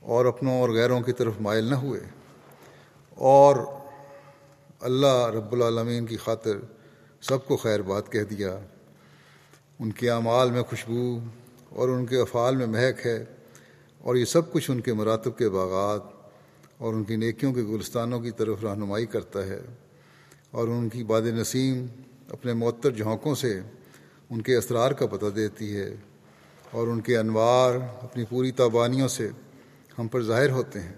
اور 0.00 0.24
اپنوں 0.24 0.60
اور 0.60 0.68
غیروں 0.68 1.00
کی 1.00 1.12
طرف 1.12 1.32
مائل 1.40 1.64
نہ 1.64 1.74
ہوئے۔ 1.74 2.00
اور 3.14 3.75
اللہ 4.80 5.30
رب 5.34 5.52
العالمین 5.52 6.06
کی 6.06 6.16
خاطر 6.16 6.56
سب 7.20 7.46
کو 7.46 7.56
خیر 7.56 7.82
بات 7.82 8.12
کہہ 8.12 8.22
دیا۔ 8.22 8.58
ان 9.78 9.92
کے 9.92 10.10
اعمال 10.10 10.50
میں 10.50 10.62
خوشبو 10.62 11.18
اور 11.70 11.88
ان 11.88 12.06
کے 12.06 12.20
افعال 12.20 12.56
میں 12.56 12.66
مہک 12.66 13.06
ہے 13.06 13.24
اور 13.98 14.16
یہ 14.16 14.24
سب 14.24 14.52
کچھ 14.52 14.70
ان 14.70 14.80
کے 14.80 14.92
مراتب 14.92 15.38
کے 15.38 15.48
باغات 15.48 16.02
اور 16.78 16.94
ان 16.94 17.04
کی 17.04 17.16
نیکیوں 17.16 17.52
کے 17.52 17.62
گلستانوں 17.62 18.20
کی 18.20 18.30
طرف 18.30 18.64
رہنمائی 18.64 19.06
کرتا 19.06 19.46
ہے 19.46 19.60
اور 20.50 20.68
ان 20.68 20.88
کی 20.88 21.04
باد 21.04 21.22
نسیم 21.22 21.86
اپنے 22.30 22.52
معطر 22.52 22.90
جھونکوں 22.90 23.34
سے 23.34 23.60
ان 24.30 24.42
کے 24.42 24.56
اسرار 24.56 24.90
کا 24.90 25.06
پتہ 25.06 25.26
دیتی 25.26 25.76
ہے 25.76 25.94
اور 26.70 26.86
ان 26.86 27.00
کے 27.00 27.18
انوار 27.18 27.74
اپنی 28.02 28.24
پوری 28.24 28.52
تابانیوں 28.52 29.08
سے 29.08 29.28
ہم 29.98 30.08
پر 30.08 30.22
ظاہر 30.22 30.50
ہوتے 30.50 30.80
ہیں۔ 30.80 30.94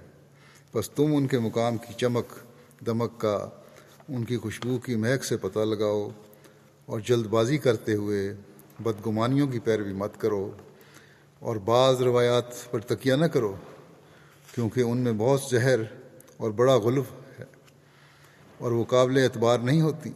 بس 0.75 0.91
تم 0.91 1.17
ان 1.17 1.27
کے 1.27 1.39
مقام 1.39 1.77
کی 1.77 1.95
چمک 1.97 2.33
دمک 2.87 3.21
کا 3.21 3.49
ان 4.09 4.25
کی 4.25 4.37
خوشبو 4.37 4.79
کی 4.79 4.97
مہک 4.97 5.25
سے 5.25 5.37
پتہ 5.37 5.59
لگاؤ 5.59 6.11
اور 6.87 7.01
جلد 7.01 7.27
بازی 7.27 7.59
کرتے 7.59 7.95
ہوئے 7.95 8.35
بدگمانیوں 8.81 9.49
کی 9.49 9.59
پیروی 9.59 9.93
مت 9.93 10.21
کرو 10.21 10.51
اور 11.39 11.57
بعض 11.57 12.03
روایات 12.03 12.71
پر 12.71 12.81
تکیہ 12.81 13.15
نہ 13.15 13.27
کرو 13.27 13.57
کیونکہ 14.55 14.81
ان 14.81 14.99
میں 14.99 15.13
بہت 15.13 15.41
زہر 15.51 15.81
اور 16.37 16.51
بڑا 16.51 16.77
غلف 16.77 17.05
ہے 17.39 17.45
اور 18.59 18.73
وہ 18.73 18.85
قابل 18.85 19.19
اعتبار 19.19 19.59
نہیں 19.59 19.81
ہوتی۔ 19.81 20.13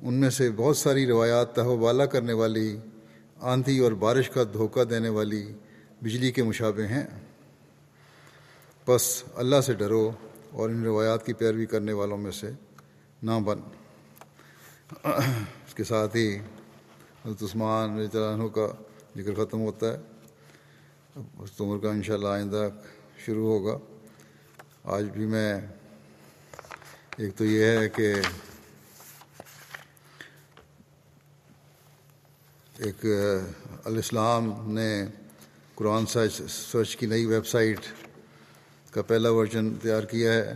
ان 0.00 0.14
میں 0.14 0.30
سے 0.30 0.50
بہت 0.56 0.76
ساری 0.76 1.06
روایات 1.06 1.54
تہو 1.54 1.76
بالا 1.76 2.06
کرنے 2.06 2.32
والی، 2.32 2.76
آندھی 3.40 3.78
اور 3.78 3.92
بارش 3.92 4.30
کا 4.30 4.42
دھوکہ 4.52 4.84
دینے 4.84 5.08
والی 5.08 5.52
بجلی 6.02 6.32
کے 6.32 6.42
مشابے 6.42 6.86
ہیں۔ 6.86 7.06
بس 8.88 9.24
اللہ 9.34 9.60
سے 9.60 9.72
ڈرو۔ 9.72 10.10
اور 10.54 10.70
ان 10.70 10.84
روایات 10.84 11.26
کی 11.26 11.32
پیروی 11.32 11.66
کرنے 11.66 11.92
والوں 11.92 12.18
میں 12.18 12.30
سے 12.30 12.50
نہ 13.22 13.38
بن۔ 13.44 13.60
اس 15.66 15.74
کے 15.74 15.84
ساتھ 15.84 16.16
ہی 16.16 16.38
حضرت 17.24 17.42
عثمان 17.42 17.90
عنہ 18.16 18.48
کا 18.48 18.66
ذکر 19.16 19.44
ختم 19.44 19.60
ہوتا 19.60 19.92
ہے۔ 19.92 19.98
اس 21.38 21.60
عمر 21.60 21.78
کا 21.78 21.88
انشاءاللہ 21.88 22.28
آئندہ 22.28 22.68
شروع 23.24 23.46
ہوگا۔ 23.46 23.78
آج 24.84 25.04
بھی 25.04 25.26
میں 25.26 25.60
ایک 27.16 27.36
تو 27.36 27.44
یہ 27.44 27.64
ہے 27.64 27.88
کہ 27.88 28.14
ایک 32.78 33.06
الاسلام 33.84 34.72
نے 34.74 35.04
قرآن 35.74 36.06
سرچ 36.06 36.96
کی 36.96 37.06
نئی 37.06 37.26
ویب 37.26 37.46
سائٹ 37.46 37.80
کا 38.94 39.02
پہلا 39.02 39.30
ورژن 39.30 39.74
تیار 39.74 40.02
کیا 40.02 40.32
ہے، 40.32 40.54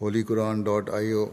ہولی 0.00 0.22
قرآن 0.22 0.62
ڈاٹ 0.62 0.90
آئی 0.90 1.12
او۔ 1.12 1.26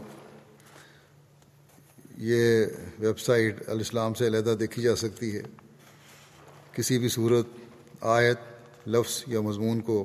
یہ 2.18 2.66
ویب 2.98 3.18
سائٹ 3.18 3.68
الاسلام 3.68 4.14
سے 4.14 4.26
علیحدہ 4.26 4.54
دیکھی 4.60 4.82
جا 4.82 4.96
سکتی 4.96 5.36
ہے۔ 5.36 5.42
کسی 6.72 6.98
بھی 6.98 7.08
صورت 7.08 7.46
آیت، 8.00 8.38
لفظ 8.86 9.24
یا 9.26 9.40
مضمون 9.40 9.80
کو 9.80 10.04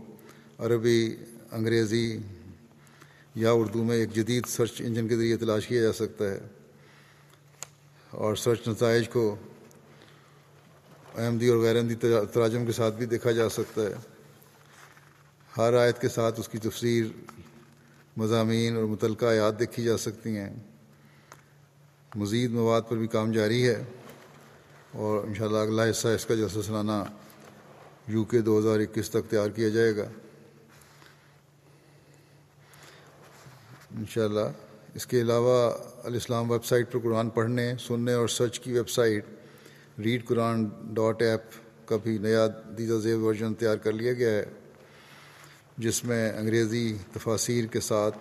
عربی، 0.57 1.15
انگریزی 1.51 2.17
یا 3.35 3.51
اردو 3.51 3.83
میں 3.83 3.95
ایک 3.95 4.13
جدید 4.13 4.45
سرچ 4.47 4.81
انجن 4.81 5.07
کے 5.07 5.15
ذریعے 5.15 5.37
تلاش 5.37 5.67
کیا 5.67 5.81
جا 5.81 5.93
سکتا 5.93 6.31
ہے۔ 6.31 6.39
اور 8.11 8.35
سرچ 8.35 8.67
نتائج 8.67 9.09
کو 9.09 9.35
احمدی 11.17 11.47
اور 11.47 11.57
غیر 11.57 11.75
احمدی 11.75 11.95
تراجم 12.33 12.65
کے 12.65 12.71
ساتھ 12.71 12.95
بھی 12.95 13.05
دیکھا 13.05 13.31
جا 13.31 13.49
سکتا 13.49 13.81
ہے۔ 13.81 14.18
ہر 15.57 15.73
آیت 15.73 16.01
کے 16.01 16.09
ساتھ 16.09 16.39
اس 16.39 16.47
کی 16.47 16.57
تفسیر، 16.57 17.05
مضامین 18.17 18.75
اور 18.75 18.83
متعلقہ 18.83 19.25
آیات 19.25 19.59
دیکھی 19.59 19.83
جا 19.83 19.97
سکتی 19.97 20.37
ہیں۔ 20.37 20.49
مزید 22.15 22.51
مواد 22.51 22.81
پر 22.89 22.97
بھی 22.97 23.07
کام 23.07 23.31
جاری 23.31 23.67
ہے 23.67 23.83
اور 24.93 25.23
انشاءاللہ 25.27 25.57
اگلا 25.57 25.89
حصہ 25.89 26.07
اس 26.07 26.25
کا 26.25 26.35
جلسہ 26.35 26.59
سلانہ 26.65 27.03
یو 28.07 28.23
کے 28.23 28.41
دو 28.41 28.59
ہزار 28.59 28.79
اکیس 28.79 29.09
تک 29.09 29.29
تیار 29.29 29.49
کیا 29.49 29.69
جائے 29.69 29.95
گا۔ 29.95 30.05
انشاءاللہ 33.97 34.47
اس 34.93 35.05
کے 35.05 35.21
علاوہ 35.21 35.71
الاسلام 36.03 36.51
ویب 36.51 36.65
سائٹ 36.65 36.91
پر 36.91 36.99
قرآن 36.99 37.29
پڑھنے، 37.29 37.73
سننے 37.79 38.13
اور 38.13 38.27
سرچ 38.27 38.59
کی 38.59 38.73
website 38.89 39.25
read 39.99 40.27
Quran 40.27 40.65
dot 40.93 41.21
app 41.21 41.41
کا 41.85 41.97
بھی 42.03 42.17
نیا 42.17 42.47
دیدہ 42.77 42.93
زیب 42.93 43.23
ورژن 43.23 43.53
تیار 43.53 43.77
کر 43.77 43.91
لیا 43.91 44.13
گیا 44.13 44.31
ہے۔ 44.31 44.45
جس 45.79 46.03
میں 46.05 46.33
انگریزی 46.33 46.97
تفاصیر 47.13 47.65
کے 47.65 47.79
ساتھ، 47.79 48.17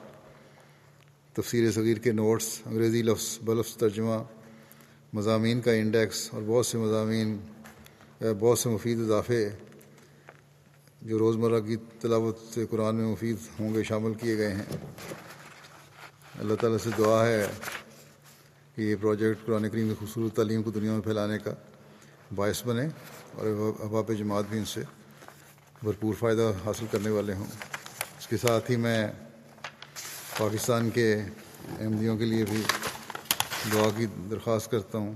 تفسیر 1.33 1.73
صغیر 1.73 1.97
کے 1.97 2.13
نوٹس، 2.13 2.61
انگریزی 2.67 3.03
لفظ، 3.03 3.39
بلفظ 3.45 3.77
ترجمہ، 3.77 4.23
مضامین 5.13 5.61
کا 5.61 5.73
انڈیکس 5.73 6.35
اور 6.35 6.43
بہت 6.47 6.67
سے 6.67 6.79
مضامین 6.79 7.39
بہت 8.21 8.59
سے 8.59 8.69
مفید 8.69 9.01
اضافے 9.01 9.49
جو 11.03 11.19
روزمرہ 11.19 11.61
کی 11.61 11.77
تلاوت 12.01 12.39
سے 12.55 12.67
قرآن 12.71 12.95
میں 12.95 13.07
مفید 13.07 13.37
ہوں 13.61 13.75
گے 13.75 13.83
شامل 13.83 14.15
کیے 14.15 14.39
گئے 14.39 14.55
ہیں۔ 14.55 14.77
اللہ 16.39 16.55
تعالیٰ 16.55 16.79
سے 16.79 16.91
دعا 16.99 17.27
ہے 17.27 17.47
کہ 18.75 18.83
یہ 18.83 18.97
پروجیکٹ 19.01 19.47
قرآن 19.47 19.69
کریم 19.71 19.89
کی 19.89 19.95
خوبصورت 19.99 20.37
تعلیم 20.37 20.63
کو 20.63 20.71
دنیا 20.71 20.93
میں 20.93 21.01
پھیلانے 21.01 21.39
کا 21.39 21.55
باعث 22.35 22.67
بنے 22.67 22.89
اور 23.35 23.47
احباب 23.81 24.13
جماعت 24.19 24.45
بھی 24.51 24.59
ان 24.59 24.65
سے 24.65 24.81
بھرپور 25.83 26.15
فائدہ 26.15 26.53
حاصل 26.65 26.87
کرنے 26.91 27.11
والے 27.11 27.35
ہوں۔ 27.35 27.47
اس 28.19 28.27
کے 28.27 28.37
ساتھ 28.37 28.71
ہی 28.71 28.77
میں 28.77 29.13
پاکستان 30.39 30.91
کے 30.91 31.15
احمدیوں 31.81 32.19
کے 32.19 32.25
لیے 32.25 32.45
بھی 32.45 32.63
دعا 33.73 33.89
کی 33.97 34.07
درخواست 34.31 34.71
کرتا 34.71 34.99
ہوں۔ 34.99 35.15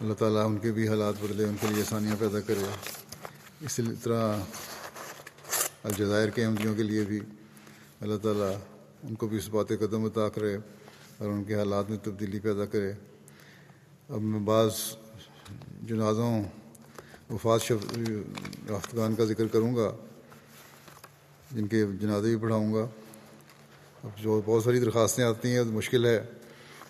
اللہ 0.00 0.14
تعالیٰ 0.14 0.46
ان 0.46 0.58
کے 0.58 0.72
بھی 0.72 0.88
حالات 0.88 1.14
بدلے، 1.22 1.44
ان 1.44 1.56
کے 1.60 1.66
لیے 1.66 1.82
آسانیاں 1.82 2.16
پیدا 2.18 2.40
کرے۔ 2.40 2.64
اسی 3.60 3.82
طرح 4.02 4.36
الجزائر 5.84 6.28
کے 6.28 6.44
احمدیوں 6.44 6.74
کے 6.74 6.82
لیے 6.82 7.04
بھی 7.04 7.20
اللہ 8.00 8.16
تعالیٰ 8.16 8.52
ان 9.02 9.14
کو 9.14 9.28
بھی 9.28 9.38
اس 9.38 9.48
بات 9.48 9.68
قدم 9.68 10.04
عطا 10.04 10.28
کرے 10.28 10.56
اور 11.18 11.28
ان 11.28 11.44
کے 11.44 11.54
حالات 11.54 11.90
میں 11.90 11.98
تبدیلی 11.98 12.38
پیدا 12.38 12.64
کرے۔ 12.64 12.92
اب 14.08 14.20
میں 14.20 14.40
بعض 14.40 14.70
جنازوں 15.82 16.42
وفات 17.32 17.62
شف 17.62 17.84
رافتگان 18.68 19.14
کا 19.14 19.24
ذکر 19.24 19.46
کروں 19.46 19.76
گا، 19.76 19.90
جن 21.52 21.66
کے 21.66 21.84
جنازے 22.00 22.28
بھی 22.28 22.36
پڑھاؤں 22.36 22.74
گا۔ 22.74 22.86
اب 24.02 24.22
جو 24.22 24.40
بہت 24.44 24.64
ساری 24.64 24.80
درخواستیں 24.80 25.24
آتی 25.24 25.48
ہیں 25.48 25.62
مشکل 25.64 26.06
ہے 26.06 26.20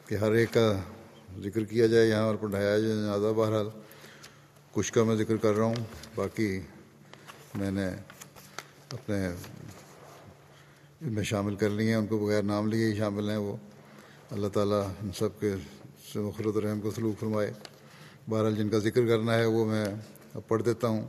کہ 0.07 0.15
ہر 0.15 0.33
ایک 0.33 0.53
کا 0.53 0.81
ذکر 1.41 1.65
کیا 1.65 1.87
جائے 1.87 2.09
یہاں 2.09 2.23
اور 2.23 2.35
پڑھایا 2.35 2.79
جائے 2.79 2.95
جنازہ۔ 2.95 3.33
بہرحال 3.37 3.69
کچھ 4.73 4.93
کا 4.93 5.05
میں 5.05 5.17
ذکر 5.17 5.37
کر 5.37 5.55
رہا 5.55 5.65
ہوں، 5.65 5.85
باقی 6.15 6.61
میں 7.55 7.71
نے 7.71 7.89
اپنے 8.93 9.27
ان 11.01 11.13
میں 11.13 11.23
شامل 11.23 11.57
کر 11.57 11.71
لی 11.71 11.89
ہیں، 11.89 11.95
ان 11.95 12.07
کو 12.07 12.19
بغیر 12.19 12.43
نام 12.43 12.67
لیے 12.69 12.87
ہی 12.87 12.97
شامل 12.97 13.31
ہیں 13.31 13.37
وہ۔ 13.37 13.57
اللہ 14.31 14.49
تعالیٰ 14.49 14.83
ان 15.03 15.11
سب 15.19 15.41
کے 15.41 15.55
سے 16.13 16.19
مخرت 16.19 16.57
رحم 16.57 16.81
کو 16.81 16.91
سلوک 16.91 17.21
فرمائے۔ 17.21 17.53
بہرحال 18.29 18.57
جن 18.57 18.69
کا 18.69 18.79
ذکر 18.79 19.07
کرنا 19.07 19.35
ہے، 19.35 19.45
وہ 19.45 19.65
میں 19.65 19.85
اب 20.35 20.47
پڑھ 20.49 20.63
دیتا 20.63 20.89
ہوں۔ 20.89 21.07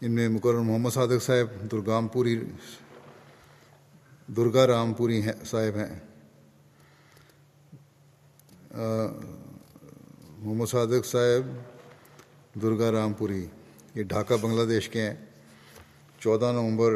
ان 0.00 0.12
میں 0.12 0.28
مقرر 0.28 0.58
محمد 0.58 0.90
صادق 0.90 1.22
صاحب، 1.22 1.70
درگام 1.72 2.08
پوری 2.08 2.34
درگا 4.36 4.66
رام 4.66 4.92
پوری 4.94 5.22
ہیں، 5.22 5.44
صاحب 5.44 5.76
ہیں۔ 5.76 5.98
محمد 10.38 10.66
صادق 10.66 11.06
صاحب 11.06 12.60
درگا 12.62 12.90
رام 12.92 13.12
پوری، 13.12 13.46
یہ 13.94 14.02
ڈھاکہ 14.02 14.36
بنگلہ 14.36 14.64
دیش 14.64 14.88
کے 14.88 15.02
ہیں۔ 15.02 15.14
چودہ 16.20 16.52
نومبر 16.52 16.92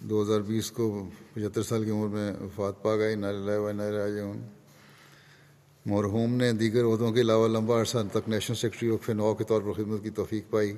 دو 0.00 0.22
ہزار 0.22 0.40
بیس 0.40 0.70
کو 0.70 1.10
پچہتر 1.34 1.62
سال 1.62 1.84
کی 1.84 1.90
عمر 1.90 2.08
میں 2.08 2.32
وفات 2.40 2.82
پا 2.82 2.96
گئے 2.96 3.14
ناراج 3.14 4.18
مرحوم 5.86 6.34
نے 6.34 6.52
دیگر 6.52 6.84
عہدوں 6.84 7.12
کے 7.12 7.20
علاوہ 7.20 7.48
لمبا 7.48 7.80
عرصہ 7.80 7.98
تک 8.12 8.28
نیشنل 8.28 8.56
سیکرٹری 8.56 8.88
وقف 8.88 9.10
نو 9.10 9.34
کے 9.34 9.44
طور 9.44 9.62
پر 9.62 9.72
خدمت 9.72 10.02
کی 10.02 10.10
توفیق 10.10 10.50
پائی۔ 10.50 10.72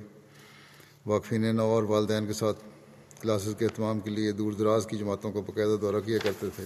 واقفین 1.07 1.57
نو 1.57 1.62
اور 1.62 1.82
والدین 1.82 2.26
کے 2.26 2.32
ساتھ 2.32 2.59
کلاسز 3.20 3.55
کے 3.59 3.64
اہتمام 3.64 4.00
کے 4.00 4.11
لیے 4.11 4.32
دور 4.32 4.52
دراز 4.52 4.86
کی 4.86 4.96
جماعتوں 4.96 5.32
کو 5.32 5.42
باقاعدہ 5.42 5.76
دورہ 5.80 6.00
کیا 6.05 6.18
کرتے 6.18 6.46
تھے۔ 6.57 6.64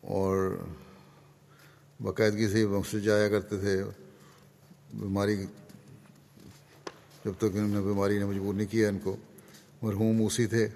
اور 0.00 0.56
باقاعدگی 2.00 2.48
سے 2.48 2.66
مسجد 2.66 3.04
جایا 3.04 3.28
کرتے 3.28 3.58
تھے۔ 3.58 3.84
بیماری 4.94 5.36
جب 7.24 7.32
تک 7.38 7.44
انہوں 7.44 7.68
نے 7.68 7.80
بیماری 7.80 8.18
نے 8.18 8.24
مجبور 8.24 8.54
نہیں 8.54 8.72
کیا 8.72 8.88
ان 8.88 8.98
کو۔ 8.98 9.16
مرحوم 9.82 10.26
اسی 10.26 10.46
تھے۔ 10.46 10.68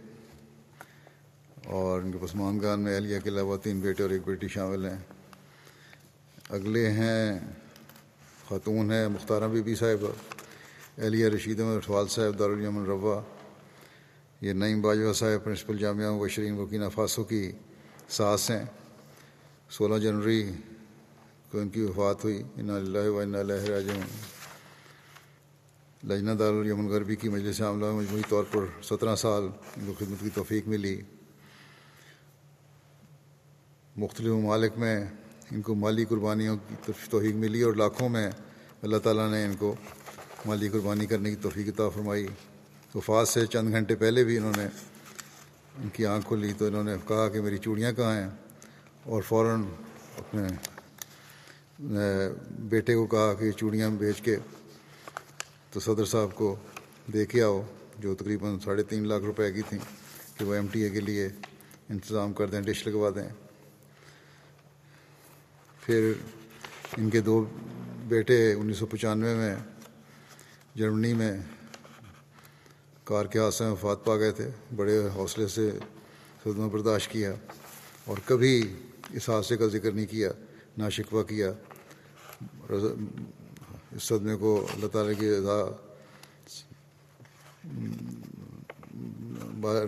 اور 1.67 2.01
ان 2.01 2.12
کے 2.12 2.19
پسمانگان 2.21 2.81
میں 2.81 2.97
اہلیہ 2.97 3.19
کے 3.19 3.31
علاوہ 3.31 3.57
تین 3.57 3.81
بیٹے 3.81 4.03
اور 4.03 4.11
ایک 4.11 4.23
بیٹی 4.25 4.49
شامل 4.49 4.87
ہیں۔ 4.87 4.99
اگلے 6.49 6.91
ہیں 6.91 7.39
خاتون 8.49 8.93
ہیں 8.93 9.09
مختارہ 9.09 9.45
بی 9.45 9.62
بی 9.62 9.75
صاحب، 9.75 10.07
اہلیہ 10.99 11.27
رشید 11.27 11.61
احمد 11.61 11.77
اٹھوال 11.77 12.09
صاحب 12.09 12.39
دارالمن 12.39 12.85
روا، 12.85 13.23
یہ 14.41 14.53
نعیم 14.53 14.83
باجوہ 14.83 15.12
صاحب، 15.12 15.45
پرنسپل 15.45 15.79
جامعہ 15.79 16.11
وشرین 16.11 16.55
وکینہ 16.59 16.85
فاسو 16.95 17.25
کی 17.25 17.53
ساس 18.09 18.51
ہیں۔ 18.51 18.64
سولہ 19.71 19.99
جنوری 19.99 20.51
کو 21.53 21.59
ان 21.59 21.69
کی 21.69 21.81
وفات 21.81 22.25
ہوئی۔ 22.25 22.43
ان 22.57 22.71
اللہ 22.71 22.99
و 22.99 23.23
راجعون۔ 23.69 24.01
لجنہ 26.05 26.31
دارالیمن 26.31 26.89
غربی 26.89 27.17
کی 27.17 27.29
مجلس 27.29 27.61
عاملہ 27.61 27.91
مجموعی 27.91 28.23
طور 28.29 28.45
پر 28.53 28.83
سترہ 28.83 29.17
سال 29.17 29.43
ان 29.77 29.87
کو 29.87 29.93
خدمت 29.99 30.21
کی 30.21 30.31
توفیق 30.35 30.69
ملی۔ 30.69 31.01
مختلف 33.99 34.29
ممالک 34.29 34.73
میں 34.79 35.05
ان 35.51 35.63
کو 35.63 35.75
مالی 35.75 36.05
قربانیوں 36.05 36.57
کی 36.69 36.93
توفیق 37.11 37.35
ملی 37.35 37.63
اور 37.63 37.75
لاکھوں 37.75 38.09
میں 38.09 38.31
اللہ 38.83 38.97
تعالیٰ 38.97 39.31
نے 39.31 39.45
ان 39.45 39.55
کو 39.59 39.75
مالی 40.47 40.69
قربانی 40.69 41.07
کرنے 41.07 41.31
کی 41.31 41.37
توفیق 41.37 41.69
عطا 41.69 41.89
فرمائی۔ 41.89 42.27
وفات 42.95 43.29
سے 43.29 43.47
چند 43.47 43.73
گھنٹے 43.73 43.95
پہلے 43.95 44.25
بھی 44.25 44.37
انہوں 44.37 44.53
نے 44.57 44.67
ان 45.79 45.89
کی 45.93 46.07
آنکھ 46.07 46.27
کھلی 46.29 46.53
تو 46.59 46.67
انہوں 46.67 46.85
نے 46.85 46.95
کہا 47.09 47.29
کہ 47.29 47.41
میری 47.41 47.59
چوڑیاں 47.59 47.93
کہاں 47.93 48.15
ہیں؟ 48.15 48.29
اور 49.03 49.23
فوراً 49.23 49.63
اپنے 50.19 50.43
بیٹے 52.69 52.95
کو 52.95 53.07
کہا 53.07 53.33
کہ 53.35 53.51
چوڑیاں 53.53 53.91
بیچ 53.91 54.21
کے 54.21 54.37
تو 55.71 55.81
صدر 55.81 56.05
صاحب 56.05 56.35
کو 56.35 56.55
دے 57.13 57.27
کے 57.27 57.43
آؤ، 57.43 57.63
جو 57.99 58.15
تقریباً 58.15 58.59
ساڑھے 58.59 58.83
تین 58.83 59.09
لاکھ 59.09 59.25
روپے 59.25 59.53
کی 59.53 59.63
تھیں 59.69 59.79
کہ 60.39 60.45
وہ 60.45 60.55
ایم 60.55 60.67
ٹی 60.67 60.83
اے 60.83 60.91
کے 60.91 61.01
لیے 61.01 61.29
انتظام 61.89 62.33
کر 62.33 62.47
دیں، 62.47 62.61
ڈش 62.61 62.87
لگوا 62.87 63.11
دیں۔ 63.15 63.29
پھر 65.87 66.12
ان 66.97 67.11
کے 67.11 67.20
دو 67.20 67.45
بیٹے 68.09 68.37
انیس 68.53 68.78
سو 68.78 68.87
پچانوے 68.87 69.34
میں 69.34 69.55
جرمنی 70.74 71.12
میں 71.14 71.32
کار 73.05 73.26
کے 73.32 73.39
حادثے 73.39 73.64
میں 73.64 73.72
وفات 73.72 74.05
پا 74.05 74.16
گئے 74.18 74.32
تھے، 74.39 74.49
بڑے 74.76 74.99
حوصلے 75.14 75.47
سے 75.49 75.70
صدمہ 76.45 76.68
برداشت 76.72 77.11
کیا 77.12 77.32
اور 78.05 78.16
کبھی 78.24 78.55
اس 79.11 79.28
حادثے 79.30 79.57
کا 79.57 79.66
ذکر 79.66 79.93
نہیں 79.93 80.07
کیا، 80.07 80.30
نہ 80.78 80.89
شکوہ 80.91 81.22
کیا۔ 81.22 81.53
اس 82.70 84.03
صدمے 84.03 84.37
کو 84.37 84.66
اللہ 84.74 84.89
تعالیٰ 84.93 85.18
کی 85.18 85.30
رضا 85.30 85.61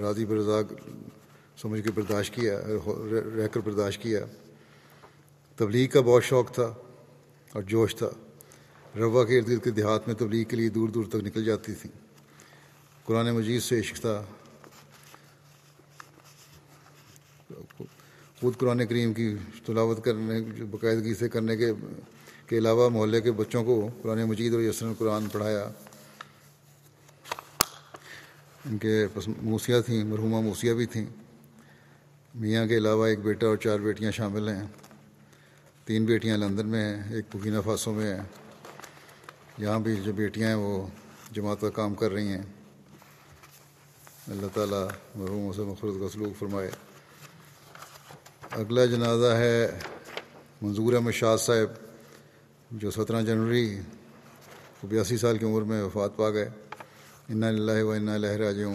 راضی 0.02 0.24
برضا 0.26 0.60
سمجھ 1.62 1.82
کے 1.84 1.90
برداشت 1.94 2.34
کیا 2.34 2.60
رہ 3.36 3.48
کر 3.52 3.60
برداشت 3.60 4.02
کیا۔ 4.02 4.24
تبلیغ 5.58 5.88
کا 5.88 6.00
بہت 6.00 6.24
شوق 6.24 6.52
تھا 6.52 6.74
اور 7.52 7.62
جوش 7.62 7.96
تھا۔ 7.96 8.08
روا 8.98 9.24
کے 9.24 9.38
ارد 9.38 9.48
گرد 9.48 9.64
کے 9.64 9.70
دیہات 9.70 10.08
میں 10.08 10.14
تبلیغ 10.14 10.44
کے 10.44 10.56
لیے 10.56 10.68
دور 10.68 10.88
دور 10.88 11.04
تک 11.04 11.16
نکل 11.16 11.44
جاتی 11.44 11.74
تھیں۔ 11.74 11.92
قرآن 13.04 13.30
مجید 13.30 13.62
سے 13.62 13.80
عشق 13.80 14.00
تھا۔ 14.00 14.22
خود 18.40 18.56
قرآن 18.58 18.86
کریم 18.86 19.14
کی 19.14 19.34
تلاوت 19.66 20.04
کرنے، 20.04 20.40
باقاعدگی 20.70 21.14
سے 21.14 21.28
کرنے 21.28 21.56
کے 21.56 21.72
کے 22.46 22.58
علاوہ 22.58 22.88
محلے 22.88 23.20
کے 23.20 23.32
بچوں 23.32 23.64
کو 23.64 23.88
قرآن 24.02 24.24
مجید 24.24 24.54
اور 24.54 24.60
یسن 24.60 24.92
قرآن 24.98 25.26
پڑھایا۔ 25.26 25.70
ان 28.66 28.78
کے 28.78 29.06
موسیاں 29.42 29.80
تھیں، 29.80 30.04
مرحومہ 30.04 30.40
موسیاں 30.40 30.74
بھی 30.74 30.86
تھیں۔ 30.86 31.06
میاں 32.34 32.66
کے 32.66 32.76
علاوہ 32.76 33.06
ایک 33.06 33.18
بیٹا 33.18 33.46
اور 33.46 33.56
چار 33.56 33.78
بیٹیاں 33.78 34.10
شامل 34.10 34.48
ہیں۔ 34.48 34.66
تین 35.88 36.04
بیٹیاں 36.04 36.36
لندن 36.36 36.66
میں 36.66 36.96
ہیں، 36.96 37.14
ایک 37.14 37.36
بکینہ 37.36 37.58
فاسوں 37.64 37.94
میں 37.94 38.14
ہیں۔ 38.14 38.22
یہاں 39.58 39.78
بھی 39.78 39.96
جو 39.96 40.12
بیٹیاں 40.12 40.48
ہیں، 40.48 40.54
وہ 40.54 40.86
جماعت 41.32 41.60
کا 41.60 41.70
کام 41.70 41.94
کر 41.94 42.10
رہی 42.10 42.28
ہیں۔ 42.28 42.42
اللہ 44.28 44.46
تعالیٰ 44.54 44.88
مرحوموں 45.14 45.52
سے 45.52 45.62
مخرط 45.62 45.94
کا 46.00 46.08
سلوک 46.12 46.38
فرمائے۔ 46.38 46.70
اگلا 48.50 48.84
جنازہ 48.84 49.26
ہے 49.26 49.78
منظور 50.62 50.92
احمد 50.92 51.12
شاہ 51.12 51.36
صاحب، 51.36 51.68
جو 52.70 52.90
سترہ 52.90 53.22
جنوری 53.22 53.80
بیاسی 54.84 55.16
سال 55.16 55.38
کی 55.38 55.44
عمر 55.44 55.62
میں 55.62 55.82
وفات 55.82 56.16
پا 56.16 56.30
گئے۔ 56.30 56.48
انََََََََََََََََََََََََََََََََََََََََََََََََََََََََََََََََََََََََََََََََََََََََََ 57.28 57.28
اناللہ 57.28 57.82
و 57.82 57.92
انََََََََََََََََََََََََََََََََََََََََََََ 57.92 58.74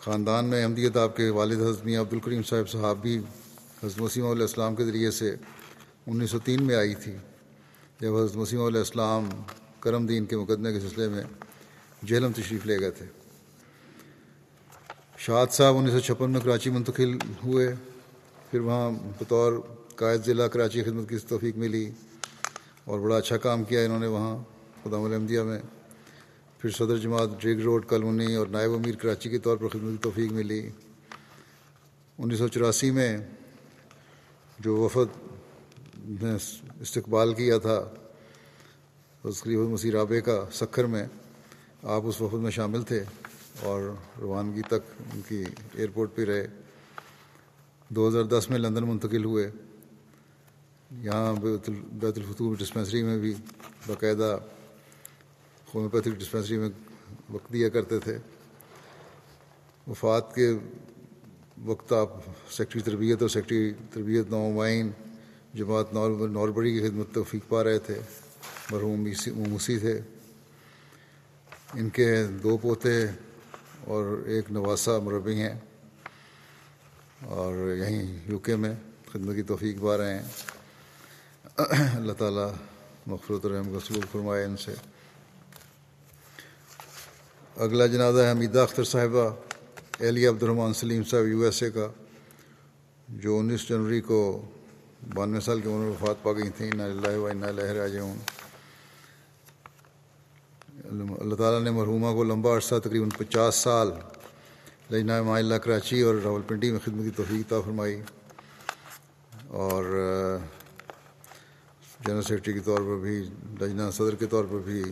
خاندان 0.00 0.44
میں 0.44 0.62
احمدیت 0.62 0.96
آپ 0.96 1.16
کے 1.16 1.28
والد 1.28 1.60
حضرت 1.60 1.84
میاں 1.84 2.00
عبد 2.00 2.12
الکریم 2.12 2.42
صاحب 2.42 2.68
صاحب 2.68 3.02
بھی 3.02 3.20
حضرت 3.82 4.00
مسیم 4.00 4.26
علیہ 4.26 4.42
السلام 4.42 4.74
کے 4.74 4.84
ذریعے 4.84 5.10
سے 5.10 5.34
انیس 6.06 6.30
سو 6.30 6.38
تین 6.38 6.62
میں 6.62 6.74
آئی 6.74 6.94
تھی، 6.94 7.12
جب 8.00 8.16
حضرت 8.16 8.36
مسیم 8.36 8.62
علیہ 8.62 8.78
السلام 8.78 9.28
کرم 9.80 10.06
دین 10.06 10.24
کے 10.24 10.36
مقدمے 10.36 10.72
کے 10.72 10.80
سلسلے 10.80 11.08
میں 11.08 11.22
جہلم 12.06 12.32
تشریف 12.32 12.66
لے 12.66 12.78
گئے 12.80 12.90
تھے۔ 12.90 13.06
شاد 15.18 15.46
صاحب 15.50 15.76
انیس 15.76 15.92
سو 15.92 16.00
چھپن 16.00 16.30
میں 16.30 16.40
کراچی 16.40 16.70
منتقل 16.70 17.16
ہوئے، 17.44 17.74
پھر 18.50 18.60
وہاں 18.60 18.90
بطور 19.20 19.52
قائد 19.96 20.24
ضلع 20.26 20.46
کراچی 20.46 20.82
خدمت 20.82 21.08
کی 21.08 21.18
توفیق 21.18 21.56
ملی 21.56 21.90
اور 22.84 23.00
بڑا 23.00 23.16
اچھا 23.16 23.36
کام 23.36 23.64
کیا 23.64 23.80
انہوں 23.80 24.00
نے 24.00 24.06
وہاں، 24.06 24.36
خدام 24.84 25.04
الحمدیہ 25.04 25.40
میں۔ 25.40 25.60
پھر 26.58 26.70
صدر 26.70 26.96
جماعت 26.96 27.40
ڈریگ 27.40 27.60
روڈ 27.60 27.86
کالونی 27.86 28.34
اور 28.34 28.46
نائب 28.46 28.72
امیر 28.72 28.94
کراچی 28.94 29.30
کے 29.30 29.38
طور 29.38 29.56
پر 29.56 29.68
خدمت 29.68 29.92
کی 29.92 30.02
توفیق 30.02 30.32
ملی۔ 30.32 30.68
انیس 32.18 32.38
سو 32.38 32.48
چوراسی 32.48 32.90
میں 32.90 33.16
جو 34.64 34.76
وفد 34.76 35.16
نے 36.22 36.34
استقبال 36.80 37.34
کیا 37.34 37.58
تھا 37.58 37.90
قریب 39.22 39.58
مسیح 39.58 39.92
رابع 39.92 40.20
کا 40.20 40.44
سکھر 40.52 40.84
میں 40.84 41.06
آپ 41.82 42.02
اس 42.04 42.20
وفد 42.20 42.34
میں 42.34 42.50
شامل 42.50 42.82
تھے 42.82 43.04
اور 43.60 43.94
روانگی 44.20 44.62
تک 44.62 45.02
ان 45.14 45.20
کی 45.28 45.44
ایئرپورٹ 45.74 46.14
پہ 46.14 46.24
رہے۔ 46.24 46.46
دو 47.88 48.08
ہزار 48.08 48.22
دس 48.22 48.50
میں 48.50 48.58
لندن 48.58 48.88
منتقل 48.88 49.24
ہوئے۔ 49.24 49.50
یہاں 50.90 51.34
بیت 51.92 52.18
الفتور 52.18 52.56
ڈسپینسری 52.56 53.02
میں 53.02 53.18
بھی 53.18 53.34
باقاعدہ 53.86 54.38
ہومیوپیتھک 55.74 56.20
ڈسپینسری 56.20 56.58
میں 56.58 56.68
وقت 57.30 57.52
دیا 57.52 57.68
کرتے 57.68 57.98
تھے۔ 57.98 58.18
وفات 59.86 60.34
کے 60.34 60.52
وقت 61.64 61.92
آپ 61.92 62.08
سیکٹری 62.50 62.82
تربیت 62.82 63.20
اور 63.20 63.28
سیکٹری 63.28 63.72
تربیت 63.92 64.30
نومائن 64.30 64.90
جماعت 65.54 65.94
ناربڑی 65.94 66.72
کی 66.72 66.88
خدمت 66.88 67.14
توفیق 67.14 67.48
پا 67.48 67.64
رہے 67.64 67.78
تھے، 67.78 67.94
مرحوم 68.70 69.08
موسی 69.26 69.78
تھے۔ 69.78 70.00
ان 71.74 71.88
کے 71.88 72.26
دو 72.42 72.56
پوتے 72.56 73.06
اور 73.84 74.22
ایک 74.26 74.44
نواسا 74.50 74.98
مربی 74.98 75.34
ہیں 75.34 75.54
اور 77.24 77.76
یہیں 77.76 78.18
یو 78.28 78.38
کے 78.38 78.56
میں 78.56 78.74
خدمت 79.12 79.36
کی 79.36 79.42
توفیق 79.42 79.76
پا 79.80 79.96
رہے 79.96 80.18
ہیں۔ 80.18 80.28
اللہ 81.96 82.12
تعالیٰ 82.12 82.52
مغفرت 83.06 83.44
الرحم 83.44 83.72
کا 83.72 83.78
سلوک 83.86 84.12
فرمائے 84.12 84.44
ان 84.44 84.56
سے۔ 84.56 84.74
اگلا 87.56 87.86
جنازہ 87.86 88.20
ہے 88.20 88.30
حمیدہ 88.30 88.58
اختر 88.58 88.84
صاحبہ۔ 88.84 89.51
علی 90.08 90.26
عبد 90.26 90.42
الرحمٰن 90.42 90.74
سلیم 90.74 91.02
صاحب 91.04 91.26
یو 91.26 91.40
ایس 91.40 91.62
اے 91.62 91.70
کا، 91.70 91.88
جو 93.08 93.38
انیس 93.38 93.68
جنوری 93.68 94.00
کو 94.00 94.42
بانوے 95.14 95.40
سال 95.40 95.60
کی 95.60 95.68
عمر 95.68 95.78
میں 95.78 95.90
وفات 95.90 96.22
پا 96.22 96.32
گئی 96.32 96.50
تھیں 96.56 96.70
اللہ 96.80 97.18
و 97.18 97.28
لہر 97.28 97.76
راجعون۔ 97.76 98.16
اللہ 101.20 101.34
تعالیٰ 101.34 101.62
نے 101.62 101.70
مرحومہ 101.70 102.12
کو 102.12 102.24
لمبا 102.24 102.56
عرصہ 102.56 102.74
تقریباً 102.84 103.08
پچاس 103.18 103.54
سال 103.54 103.88
لجنہ 104.90 105.22
معلّہ 105.22 105.54
کراچی 105.54 106.00
اور 106.00 106.14
راول 106.24 106.42
پنڈی 106.46 106.70
میں 106.70 106.80
خدمت 106.84 107.04
کی 107.04 107.10
توفیق 107.16 107.50
تا 107.50 107.60
فرمائی۔ 107.60 108.02
اور 109.48 109.84
جنرل 112.06 112.22
سیکرٹری 112.22 112.52
کے 112.52 112.60
طور 112.60 112.78
پر 112.78 112.98
بھی، 113.00 113.24
لجنہ 113.60 113.90
صدر 113.92 114.14
کے 114.14 114.26
طور 114.26 114.44
پر 114.44 114.58
بھی، 114.58 114.82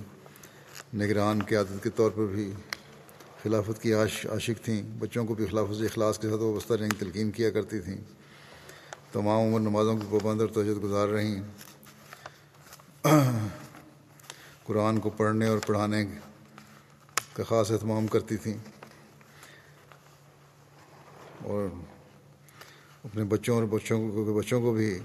نگران 0.94 1.42
قیادت 1.48 1.82
کے 1.82 1.90
طور 1.90 2.10
پر 2.10 2.26
بھی 2.26 2.52
خلافت 3.42 3.82
کی 3.82 3.94
عاش 3.94 4.26
عاشق 4.26 4.64
تھیں۔ 4.64 4.82
بچوں 4.98 5.26
کو 5.26 5.34
بھی 5.34 5.46
خلافت 5.46 5.82
اخلاص 5.82 6.18
کے 6.18 6.30
ساتھ 6.30 6.40
وابستہ 6.40 6.72
رنگ 6.72 6.90
تلقین 6.98 7.30
کیا 7.30 7.50
کرتی 7.50 7.80
تھیں۔ 7.80 7.96
تمام 9.12 9.40
عمر 9.40 9.60
نمازوں 9.60 9.96
کی 9.96 10.06
پابند 10.10 10.40
اور 10.40 10.48
توجہ 10.48 10.70
گزار 10.70 11.08
رہیں۔ 11.08 11.42
قرآن 14.64 15.00
کو 15.00 15.10
پڑھنے 15.10 15.46
اور 15.46 15.58
پڑھانے 15.66 16.06
کا 17.32 17.42
خاص 17.42 17.70
اہتمام 17.70 18.06
کرتی 18.06 18.36
تھیں۔ 18.36 18.56
اور 21.42 21.68
اپنے 23.04 23.24
بچوں 23.24 23.54
اور 23.54 23.64
بچوں 23.64 24.10
کو 24.10 24.34
بچوں 24.34 24.60
کو 24.60 24.72
بھی 24.72 24.98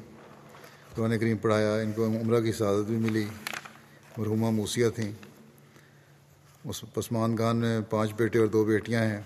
قرآن 0.96 1.20
کریم 1.20 1.38
پڑھایا، 1.38 1.76
ان 1.76 1.92
کو 1.92 2.06
عمرہ 2.06 2.42
کی 2.42 2.52
سعادت 2.52 2.86
بھی 2.86 2.98
ملی، 2.98 3.26
مرحومہ 4.18 4.50
موسیہ 4.50 4.90
تھیں۔ 4.90 5.12
اس 6.66 6.84
پسمان 6.93 7.38
خان 7.38 7.57
میں 7.57 7.82
پانچ 7.89 8.13
بیٹے 8.13 8.39
اور 8.39 8.47
دو 8.47 8.63
بیٹیاں 8.66 9.03
ہیں۔ 9.03 9.22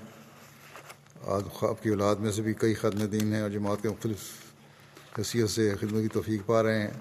آج 1.27 1.43
خواب 1.53 1.83
کی 1.83 1.89
اولاد 1.89 2.15
میں 2.15 2.31
سے 2.31 2.41
بھی 2.41 2.53
کئی 2.53 2.73
خدم 2.73 3.05
دین 3.05 3.33
ہیں 3.33 3.41
اور 3.41 3.49
جماعت 3.49 3.77
کے 3.81 3.89
مختلف 3.89 4.17
حیثیت 5.17 5.49
سے 5.49 5.75
خدمت 5.79 6.01
کی 6.01 6.07
توفیق 6.07 6.41
پا 6.45 6.63
رہے 6.63 6.81
ہیں۔ 6.81 6.91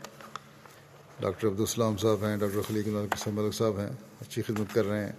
ڈاکٹر 1.21 1.49
عبدالسلام 1.49 1.97
صاحب 1.97 2.25
ہیں، 2.25 2.37
ڈاکٹر 2.37 2.61
خلیق 2.69 2.87
اللہ 2.87 3.29
ملک 3.29 3.55
صاحب 3.55 3.79
ہیں، 3.79 3.91
اچھی 4.21 4.43
خدمت 4.43 4.75
کر 4.75 4.85
رہے 4.85 5.05
ہیں۔ 5.05 5.13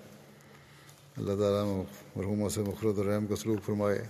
اللہ 1.17 1.33
تعالیٰ 1.39 1.83
مرحومہ 2.15 2.49
سے 2.49 2.61
مخرت 2.61 2.99
الرحم 2.99 3.27
کا 3.27 3.35
سلوک 3.35 3.65
فرمائے۔ 3.65 4.03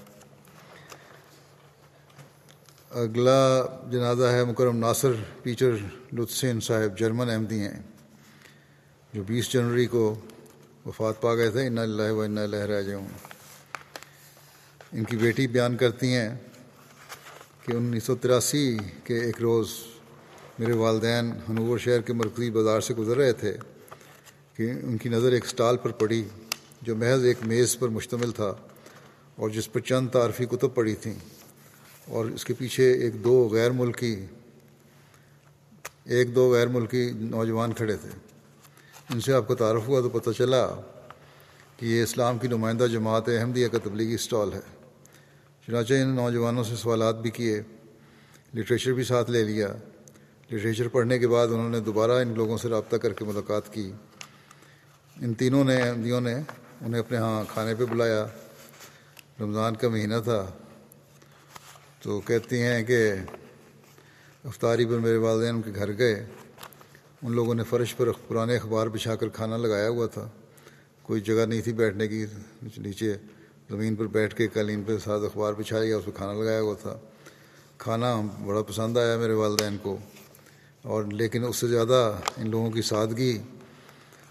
اگلا 2.92 3.66
جنازہ 3.92 4.24
ہے 4.24 4.44
مکرم 4.46 4.78
ناصر 4.78 5.12
پیچر 5.44 5.72
لطسین 6.14 6.60
صاحب، 6.60 6.98
جرمن 6.98 7.30
احمدی 7.30 7.60
ہیں، 7.60 7.82
جو 9.14 9.24
بیس 9.24 9.52
جنوری 9.52 9.86
کو 9.86 10.16
وفات 10.86 11.22
پا 11.22 11.36
گئے 11.36 11.50
تھے 11.52 11.66
ان 11.68 11.78
اللہ 11.78 12.12
و 12.12 12.20
ان 12.20 12.40
لہرا 12.50 12.82
جاؤں 12.82 13.08
ان 39.10 39.22
سے 39.22 39.26
سے 39.26 39.34
آپ 39.34 39.48
کو 39.48 39.56
تعارف 39.56 39.88
ہوا 39.88 40.02
تو 40.02 40.10
پتہ 40.10 40.30
چلا 40.38 40.68
کہ 41.78 41.86
یہ 41.86 42.04
اسلام 42.04 42.38
کی 42.38 42.48
نمائندہ 42.48 42.84
جماعت 42.84 43.30
احمدیہ 43.30 43.68
کا 43.68 43.78
تبلیغی 43.84 44.14
اسٹال 44.14 44.54
ہے۔ 44.54 44.60
چنانچہ 45.68 45.94
ان 45.94 46.16
نوجوانوں 46.16 46.64
سے 46.64 46.76
سوالات 46.76 47.16
بھی 47.16 47.30
کیے، 47.30 47.62
لٹریچر 48.56 48.92
بھی 48.92 49.04
ساتھ 49.04 49.32
لے 49.32 49.44
لیا۔ 49.44 49.68
لٹریچر 50.52 50.88
پڑھنے 50.88 51.20
کے 51.20 51.28
بعد 51.28 51.48
انہوں 51.48 51.70
نے 51.70 51.80
دوبارہ 51.80 52.12
ان 52.12 52.34
لوگوں 52.36 52.58
سے 52.58 52.70
رابطہ 52.70 52.96
کر 52.96 53.14
کے 53.14 53.26
ملاقات 53.26 53.74
کی۔ 53.74 53.92
ان 55.22 55.34
تینوں 55.34 55.64
نے، 55.64 55.82
احمدیوں 55.82 56.22
نے 56.22 56.34
انہیں 56.82 57.00
اپنے 57.00 57.18
ہاں 57.18 57.44
کھانے 57.50 57.76
پہ 57.76 57.86
بلایا۔ 57.86 58.26
رمضان 59.42 59.76
کا 59.76 59.90
مہینہ 59.90 60.16
تھا۔ 60.24 60.46
تو 62.02 62.20
کہتی 62.20 62.62
ہیں 62.62 62.84
کہ 62.84 63.14
افطاری 64.44 64.86
پر 64.86 64.98
میرے 64.98 65.18
والدین 65.18 65.56
ان 65.56 65.62
کے 65.62 65.72
گھر 65.76 65.98
گئے۔ 65.98 66.26
ان 67.24 67.32
لوگوں 67.32 67.56
نے 67.56 67.64
فرش 67.64 67.96
پر 67.96 68.10
پرانے 68.28 68.56
اخبار 68.56 68.88
بچھا 68.88 69.16
کر 69.16 69.30
کھانا 69.30 69.58
لگایا 69.58 69.90
ہوا 69.90 70.08
تھا۔ 70.08 70.30
کوئی 71.04 71.22
جگہ 71.22 71.46
نہیں 71.46 71.62
تھی 71.62 71.74
بیٹھنے 71.74 72.08
کی۔ 72.08 72.26
نیچے 72.78 73.14
زمین 73.70 73.96
پر 73.96 74.08
بیٹھ 74.08 74.36
کے 74.36 74.48
قالین 74.48 74.84
پہ 74.84 74.98
ساتھ 74.98 75.24
اخبار 75.24 75.54
بچھایا 75.54 75.84
گیا 75.84 75.98
اس 75.98 76.06
پہ 76.06 76.12
کھانا 76.12 76.34
لگایا 76.34 76.62
ہوا 76.62 76.76
تھا۔ 76.82 77.00
کھانا 77.78 78.22
بڑا 78.46 78.64
پسند 78.64 78.98
آیا 78.98 79.18
میرے 79.18 79.34
والدین 79.34 79.78
کو۔ 79.82 79.98
اور 80.82 81.04
لیکن 81.04 81.46
اس 81.46 81.56
سے 81.56 81.68
زیادہ 81.68 82.16
ان 82.38 82.50
لوگوں 82.50 82.72
کی 82.72 82.82
سادگی 82.82 83.38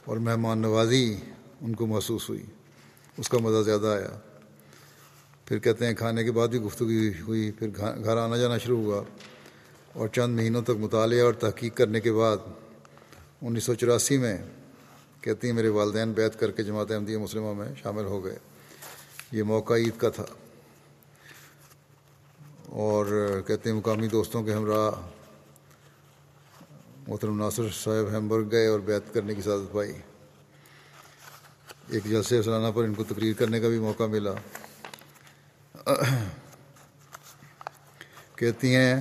اور 0.05 0.16
مہمان 0.16 0.59
نوازی 0.59 1.16
ان 1.61 1.74
کو 1.74 1.86
محسوس 1.86 2.28
ہوئی۔ 2.28 2.45
اس 3.16 3.28
کا 3.28 3.39
مزہ 3.39 3.62
زیادہ 3.62 3.86
آیا۔ 3.86 4.18
پھر 5.45 5.59
کہتے 5.59 5.86
ہیں 5.86 5.95
کھانے 5.95 6.24
کے 6.24 6.32
بعد 6.32 6.49
بھی 6.49 6.59
گفتگو 6.59 7.22
ہوئی، 7.26 7.51
پھر 7.51 7.68
گھر 8.05 8.16
آنا 8.16 8.36
جانا 8.36 8.59
شروع 8.59 8.82
ہوا۔ 8.82 9.03
اور 9.93 10.09
چند 10.09 10.36
مہینوں 10.36 10.62
تک 10.62 10.70
مطالعہ 10.70 11.20
اور 11.20 11.32
تحقیق 11.32 11.76
کرنے 11.76 12.01
کے 12.01 12.12
بعد 12.12 12.36
انیس 13.43 13.64
سو 13.64 13.74
چوراسی 13.74 14.18
میں 14.18 14.39
کہتی 15.20 15.47
ہیں 15.49 15.55
میرے 15.55 15.68
والدین 15.68 16.12
بیت 16.12 16.41
کر 16.41 16.51
کے 16.51 16.62
جماعت 16.62 16.91
احمدیہ 16.91 17.16
مسلمہ 17.16 17.53
میں 17.53 17.68
شامل 17.82 18.05
ہو 18.05 18.24
گئے۔ 18.24 18.39
یہ 19.32 19.43
موقع 19.43 19.74
عید 19.74 20.01
کا 20.01 20.09
تھا۔ 20.11 20.24
اور 22.66 23.41
کہتے 23.47 23.70
ہیں 23.70 23.76
مقامی 23.76 24.09
دوستوں 24.09 24.43
کے 24.43 24.53
ہمراہ 24.53 24.91
محترم 27.09 27.39
ناصر 27.39 27.62
صاحب 27.84 28.14
ہیمبرگ 28.14 28.49
گئے 28.51 28.66
اور 28.66 28.80
بیت 28.80 29.14
کرنے 29.14 29.34
کی 29.34 29.43
سعادت 29.43 29.72
پائی۔ 29.72 29.93
ایک 31.89 32.05
جلسے 32.05 32.43
سالانہ 32.43 32.72
پر 32.74 32.84
ان 32.84 32.95
کو 32.95 33.05
تقریر 33.05 33.32
کرنے 33.32 33.61
کا 33.61 33.68
بھی 33.68 33.78
موقع 33.78 34.03
ملا۔ 34.03 34.32
کہتی 38.34 38.74
ہیں 38.74 39.01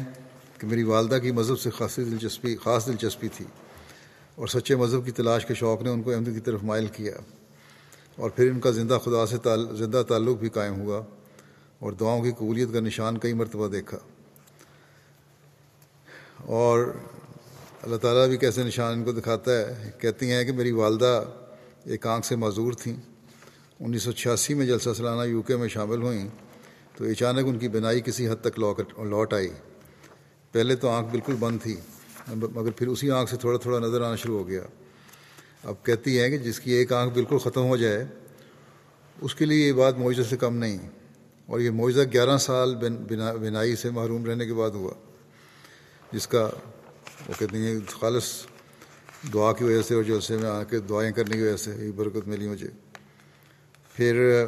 کہ 0.57 0.67
میری 0.67 0.83
والدہ 0.83 1.15
کی 1.15 1.31
مذہب 1.31 1.59
سے 1.59 1.69
خاصی 1.69 2.03
دلچسپی 2.03 2.55
خاص 2.55 2.87
دلچسپی 2.87 3.27
تھی۔ 3.27 3.45
اور 4.37 4.47
سچے 4.47 4.75
مذہب 4.75 5.05
کی 5.05 5.11
تلاش 5.11 5.45
کے 5.45 5.53
شوق 5.53 5.81
نے 5.81 5.89
ان 5.89 6.01
کو 6.01 6.13
احمد 6.13 6.25
کی 6.25 6.39
طرف 6.39 6.63
مائل 6.63 6.87
کیا 6.87 7.13
اور 8.15 8.29
پھر 8.29 8.51
ان 8.51 8.59
کا 8.59 8.71
زندہ 8.71 8.97
خدا 9.03 9.25
سے 9.25 9.37
زندہ 9.75 10.03
تعلق 10.07 10.37
بھی 10.37 10.49
قائم 10.49 10.81
ہوا 10.81 11.01
اور 11.79 11.91
دعاؤں 11.91 12.23
کی 12.23 12.31
قبولیت 12.31 12.73
کا 12.73 12.79
نشان 12.79 13.17
کئی 13.17 13.33
مرتبہ 13.33 13.67
دیکھا 13.67 13.97
اور 16.45 16.93
اللہ 17.81 17.95
تعالیٰ 17.95 18.27
بھی 18.27 18.37
کیسے 18.37 18.63
نشان 18.63 18.93
ان 18.93 19.03
کو 19.03 19.11
دکھاتا 19.11 19.51
ہے؟ 19.51 19.91
کہتی 20.01 20.31
ہیں 20.31 20.43
کہ 20.43 20.51
میری 20.51 20.71
والدہ 20.71 21.23
ایک 21.83 22.07
آنکھ 22.07 22.25
سے 22.25 22.35
معذور 22.35 22.73
تھیں۔ 22.73 22.95
انیس 23.79 24.03
سو 24.03 24.11
چھیاسی 24.11 24.53
میں 24.53 24.65
جلسہ 24.65 24.89
سالانہ 24.97 25.29
یو 25.29 25.41
کے 25.41 25.55
میں 25.55 25.67
شامل 25.67 26.01
ہوئیں 26.01 26.29
تو 26.97 27.05
اچانک 27.05 27.47
ان 27.47 27.59
کی 27.59 27.67
بنائی 27.67 28.01
کسی 28.01 28.29
حد 28.29 28.43
تک 28.43 28.59
لوٹ 28.97 29.33
آئی۔ 29.33 29.49
پہلے 30.51 30.75
تو 30.75 30.89
آنکھ 30.89 31.09
بالکل 31.11 31.35
بند 31.39 31.57
تھی۔ 31.63 31.75
مگر 32.35 32.71
پھر 32.71 32.87
اسی 32.87 33.11
آنکھ 33.11 33.31
سے 33.31 33.37
تھوڑا 33.37 33.57
تھوڑا 33.57 33.79
نظر 33.79 34.01
آنا 34.01 34.15
شروع 34.15 34.37
ہو 34.39 34.47
گیا۔ 34.47 34.61
اب 35.63 35.75
کہتی 35.83 36.19
ہے 36.19 36.29
کہ 36.29 36.37
جس 36.37 36.59
کی 36.59 36.71
ایک 36.71 36.93
آنکھ 36.93 37.13
بالکل 37.13 37.37
ختم 37.37 37.61
ہو 37.61 37.77
جائے، 37.77 38.05
اس 39.21 39.35
کے 39.35 39.45
لیے 39.45 39.67
یہ 39.67 39.73
بات 39.73 39.97
معجزہ 39.97 40.29
سے 40.29 40.37
کم 40.37 40.55
نہیں۔ 40.55 40.89
اور 41.45 41.59
یہ 41.59 41.69
معجزہ 41.69 42.01
گیارہ 42.13 42.37
سال 42.37 42.75
بنائی 43.15 43.75
سے 43.75 43.89
محروم 43.89 44.25
رہنے 44.25 44.45
کے 44.45 44.53
بعد 44.53 44.69
ہوا۔ 44.69 44.93
جس 46.11 46.27
کا 46.27 46.49
وہ 47.27 47.33
کہتی 47.39 47.57
ہیں 47.57 47.79
خالص 47.87 48.23
دعا 49.33 49.53
کی 49.53 49.63
وجہ 49.63 49.81
سے 49.81 49.95
اور 49.95 50.03
جلسے 50.03 50.37
میں 50.37 50.49
آ 50.49 50.63
کے 50.63 50.79
دعائیں 50.79 51.11
کرنے 51.11 51.35
کی 51.35 51.41
وجہ 51.41 51.57
سے 51.57 51.71
یہ 51.79 51.91
برکت 51.91 52.27
ملی 52.27 52.47
مجھے۔ 52.47 52.67
پھر 53.93 54.45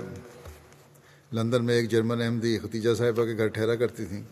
لندن 1.33 1.65
میں 1.65 1.75
ایک 1.75 1.89
جرمن 1.89 2.21
احمدی 2.21 2.59
ختیجہ 2.59 2.89
صاحبہ 2.97 3.25
کے 3.25 3.37
گھر 3.37 3.47
ٹھہرا 3.47 3.75
کرتی 3.75 4.05
تھیں۔ 4.05 4.23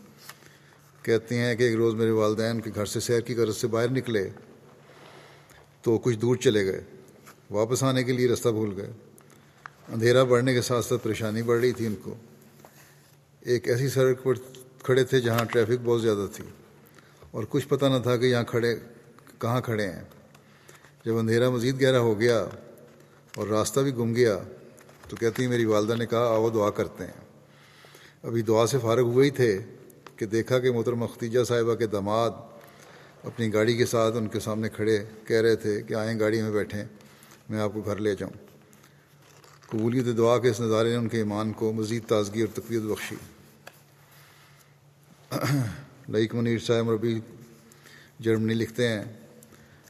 کہتی 1.07 1.37
ہیں 1.37 1.55
کہ 1.55 1.63
ایک 1.63 1.75
روز 1.75 1.93
میرے 1.95 2.11
والدین 2.11 2.61
کے 2.61 2.71
گھر 2.75 2.85
سے 2.85 2.99
سیر 2.99 3.19
کی 3.19 3.35
غرض 3.35 3.57
سے 3.57 3.67
باہر 3.67 3.91
نکلے 3.91 4.29
تو 5.81 5.97
کچھ 5.97 6.17
دور 6.17 6.35
چلے 6.35 6.65
گئے، 6.65 6.81
واپس 7.51 7.83
آنے 7.83 8.03
کے 8.03 8.11
لیے 8.11 8.27
رستہ 8.27 8.49
بھول 8.49 8.73
گئے۔ 8.77 8.91
اندھیرا 9.93 10.23
بڑھنے 10.23 10.53
کے 10.53 10.61
ساتھ 10.61 10.85
ساتھ 10.85 11.03
پریشانی 11.03 11.41
بڑھ 11.41 11.59
رہی 11.59 11.71
تھی 11.71 11.85
ان 11.85 11.95
کو۔ 11.95 12.15
ایک 13.39 13.67
ایسی 13.67 13.89
سڑک 13.89 14.23
پر 14.23 14.33
کھڑے 14.83 15.03
تھے 15.03 15.21
جہاں 15.21 15.45
ٹریفک 15.45 15.81
بہت 15.83 16.01
زیادہ 16.01 16.25
تھی 16.33 16.43
اور 17.31 17.43
کچھ 17.49 17.67
پتہ 17.67 17.85
نہ 17.85 18.01
تھا 18.03 18.17
کہ 18.17 18.25
یہاں 18.25 18.43
کھڑے، 18.43 18.75
کہاں 19.41 19.61
کھڑے 19.61 19.87
ہیں۔ 19.87 20.03
جب 21.05 21.17
اندھیرا 21.17 21.49
مزید 21.49 21.81
گہرا 21.81 21.99
ہو 21.99 22.19
گیا 22.19 22.45
اور 23.35 23.47
راستہ 23.47 23.79
بھی 23.79 23.95
گم 23.95 24.15
گیا 24.15 24.39
تو 25.09 25.15
کہتی 25.15 25.43
ہیں، 25.43 25.49
میری 25.49 25.65
والدہ 25.65 25.93
نے 25.93 26.05
کہا، 26.05 26.27
آؤ 26.27 26.49
دعا 26.49 26.69
کرتے 26.69 27.03
ہیں۔ 27.03 27.25
ابھی 28.23 28.41
دعا 28.41 28.67
سے 28.67 28.77
فارغ 28.81 29.01
ہوئے 29.01 29.25
ہی 29.25 29.31
تھے۔ 29.31 29.59
کہ 30.17 30.25
دیکھا 30.25 30.59
کہ 30.59 30.71
محترمہ 30.71 31.05
ختیجہ 31.05 31.43
صاحبہ 31.43 31.75
کے 31.75 31.87
دماد 31.87 32.29
اپنی 33.23 33.53
گاڑی 33.53 33.77
کے 33.77 33.85
ساتھ 33.85 34.15
ان 34.15 34.27
کے 34.27 34.39
سامنے 34.39 34.69
کھڑے، 34.69 35.03
کہہ 35.27 35.41
رہے 35.41 35.55
تھے 35.55 35.81
کہ 35.81 35.93
آئیں 35.93 36.19
گاڑی 36.19 36.41
میں 36.41 36.51
بیٹھیں، 36.51 36.85
میں 37.49 37.59
آپ 37.59 37.69
کو 37.73 37.81
گھر 37.81 37.95
لے 37.95 38.15
جاؤں۔ 38.15 38.47
قبولیت 39.69 40.17
دعا 40.17 40.37
کے 40.37 40.49
اس 40.49 40.59
نظارے 40.59 40.89
نے 40.89 40.95
ان 40.95 41.07
کے 41.07 41.17
ایمان 41.17 41.53
کو 41.53 41.73
مزید 41.73 42.03
تازگی 42.07 42.41
اور 42.41 42.47
تقویت 42.53 42.81
بخشی۔ 42.81 43.15
لئیک 46.09 46.35
منیر 46.35 46.59
صاحب 46.59 46.91
ربی 46.91 47.19
جرمنی 48.19 48.53
لکھتے 48.53 48.87
ہیں 48.87 49.05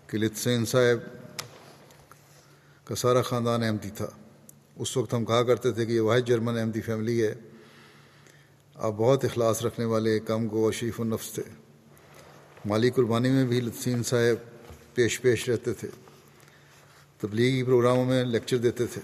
کہ 0.08 0.18
لطسین 0.18 0.66
صاحب 0.66 1.18
کا 2.86 2.96
سارا 2.96 3.22
خاندان 3.22 3.64
احمدی 3.64 3.90
تھا۔ 3.90 4.08
اس 4.76 4.98
وقت 4.98 5.14
ہم 5.14 5.26
کہا 5.26 5.44
کرتے 5.44 5.72
تھے 5.72 5.86
کہ 5.86 5.92
یہ 5.92 6.02
واحد 6.02 6.22
جرمن 6.22 6.58
احمدی 6.58 6.82
فیملی 6.82 7.24
ہے۔ 7.24 7.36
آپ 8.78 8.94
بہت 8.98 9.26
اخلاص 9.26 9.66
رکھنے 9.66 9.86
والے 9.86 10.20
کم 10.20 10.48
گو 10.52 10.72
شریف 10.72 11.02
النفس 11.02 11.34
تھے۔ 11.34 11.44
مالی 12.66 12.90
قربانی 12.90 13.30
میں 13.30 13.46
بھی 13.46 13.62
لطسین 13.62 14.04
صاحب 14.04 14.66
پیش 14.96 15.22
پیش 15.22 15.50
رہتے 15.50 15.74
تھے۔ 15.74 15.88
تبلیغی 17.20 17.64
پروگراموں 17.64 18.06
میں 18.06 18.24
لیکچر 18.24 18.58
دیتے 18.58 18.86
تھے۔ 18.86 19.02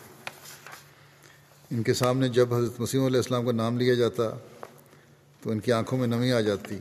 ان 1.72 1.84
کے 1.84 1.94
سامنے 1.94 2.30
جب 2.30 2.54
حضرت 2.54 2.80
مسیم 2.80 3.06
علیہ 3.06 3.18
السلام 3.18 3.46
کا 3.46 3.52
نام 3.52 3.78
لیا 3.78 3.94
جاتا، 3.94 4.30
تو 5.42 5.52
ان 5.52 5.60
کی 5.60 5.72
آنکھوں 5.72 6.00
میں 6.00 6.08
نمی 6.08 6.32
آ 6.32 6.42
جاتی۔ 6.42 6.78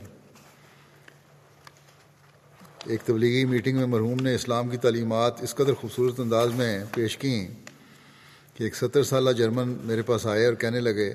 ایک 2.85 3.01
تبلیغی 3.01 3.45
میٹنگ 3.45 3.77
میں 3.77 3.85
مرحوم 3.85 4.19
نے 4.19 4.35
اسلام 4.35 4.69
کی 4.69 4.77
تعلیمات 4.77 5.41
اس 5.41 5.55
قدر 5.55 5.73
خوبصورت 5.73 6.19
انداز 6.19 6.53
میں 6.53 6.83
پیش 6.93 7.17
کیں 7.17 7.47
کہ 8.53 8.63
ایک 8.63 8.75
ستر 8.75 9.03
سالہ 9.03 9.29
جرمن 9.29 9.77
میرے 9.83 10.01
پاس 10.01 10.25
آئے 10.25 10.45
اور 10.45 10.53
کہنے 10.53 10.79
لگے 10.79 11.13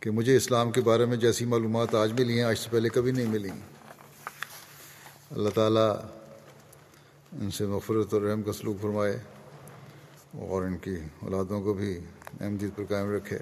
کہ 0.00 0.10
مجھے 0.10 0.36
اسلام 0.36 0.70
کے 0.70 0.80
بارے 0.80 1.04
میں 1.04 1.16
جیسی 1.16 1.44
معلومات 1.44 1.94
آج 1.94 2.12
ملی 2.12 2.34
ہیں، 2.36 2.42
آج 2.42 2.58
سے 2.58 2.70
پہلے 2.70 2.88
کبھی 2.88 3.12
نہیں 3.12 3.26
ملی۔ 3.26 3.48
اللہ 5.30 5.48
تعالیٰ 5.48 5.90
ان 7.32 7.50
سے 7.50 7.66
مغفرت 7.66 8.14
اور 8.14 8.22
رحم 8.22 8.42
کا 8.42 8.52
سلوک 8.52 8.80
فرمائے 8.82 9.18
اور 10.32 10.62
ان 10.62 10.78
کی 10.78 10.96
اولادوں 11.22 11.62
کو 11.62 11.74
بھی 11.74 12.00
احمدیت 12.40 12.76
پر 12.76 12.84
قائم 12.88 13.10
رکھے۔ 13.10 13.38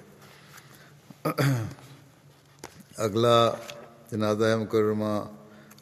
اگلا 2.96 3.54
جنازہ 4.10 4.56
مکرمہ 4.56 5.12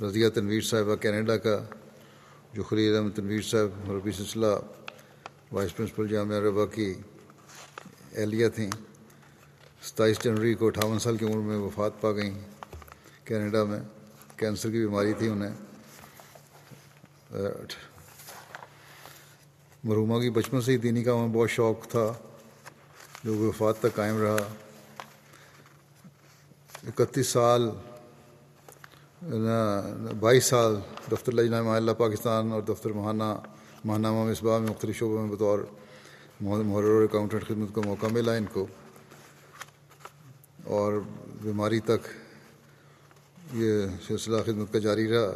رضیہ 0.03 0.29
تنویر 0.29 0.61
صاحبہ 0.61 0.97
کینیڈا 0.97 1.37
کا، 1.37 1.59
جو 2.53 2.63
خلیل 2.63 2.97
احمد 2.97 3.17
تنویر 3.17 3.43
صاحب 3.43 3.93
ربی 3.93 4.13
سلسلہ 4.13 4.47
وائس 5.53 5.77
پرنسپل 5.77 6.09
جامعہ 6.09 6.39
ربا 6.39 6.67
کی 6.67 6.95
اہلیہ 8.17 8.49
تھیں۔ 8.49 8.71
ستائیس 9.85 10.19
جنوری 10.25 10.55
کو 10.55 10.67
اٹھاون 10.67 10.99
سال 10.99 11.17
کی 11.17 11.25
عمر 11.27 11.41
میں 11.43 11.57
وفات 11.57 12.01
پا 12.01 12.13
گئیں، 12.13 12.35
کینیڈا 13.25 13.63
میں، 13.65 13.81
کینسر 14.37 14.71
کی 14.71 14.79
بیماری 14.79 15.13
تھی 15.19 15.29
انہیں۔ 15.29 15.55
مرحوما 19.85 20.21
کی 20.21 20.31
بچپن 20.31 20.61
سے 20.61 20.73
ہی 20.73 20.77
دینی 20.77 21.03
کا 21.05 21.15
بہت 21.33 21.51
شوق 21.51 21.87
تھا، 21.89 22.13
جو 23.25 23.37
وفات 23.37 23.81
تک 23.81 23.95
قائم 23.95 24.21
رہا۔ 24.23 24.37
اکتیس 26.89 27.29
سال 27.29 27.71
بائیس 30.21 30.45
سال 30.45 30.77
دفتر 31.13 31.33
لجنہ 31.33 31.57
اللہ 31.57 31.93
پاکستان 31.99 32.53
اور 32.53 32.63
دفتر 32.63 32.91
ماہانہ 32.91 33.33
ماہنامہ 33.85 34.25
مصباح 34.31 34.59
میں 34.59 34.71
مختلف 34.71 34.99
شعبوں 34.99 35.27
میں 35.27 35.37
بطور 35.37 35.59
محرر 36.41 37.05
اکاؤنٹنٹ 37.05 37.47
خدمت 37.49 37.75
کا 37.75 37.81
موقع 37.85 38.07
ملا 38.13 38.35
ان 38.35 38.45
کو۔ 38.53 38.67
اور 40.65 41.01
بیماری 41.43 41.81
تک 41.81 42.09
یہ 43.53 43.87
سلسلہ 44.07 44.37
خدمت 44.47 44.73
کا 44.73 44.79
جاری 44.79 45.09
رہا۔ 45.09 45.35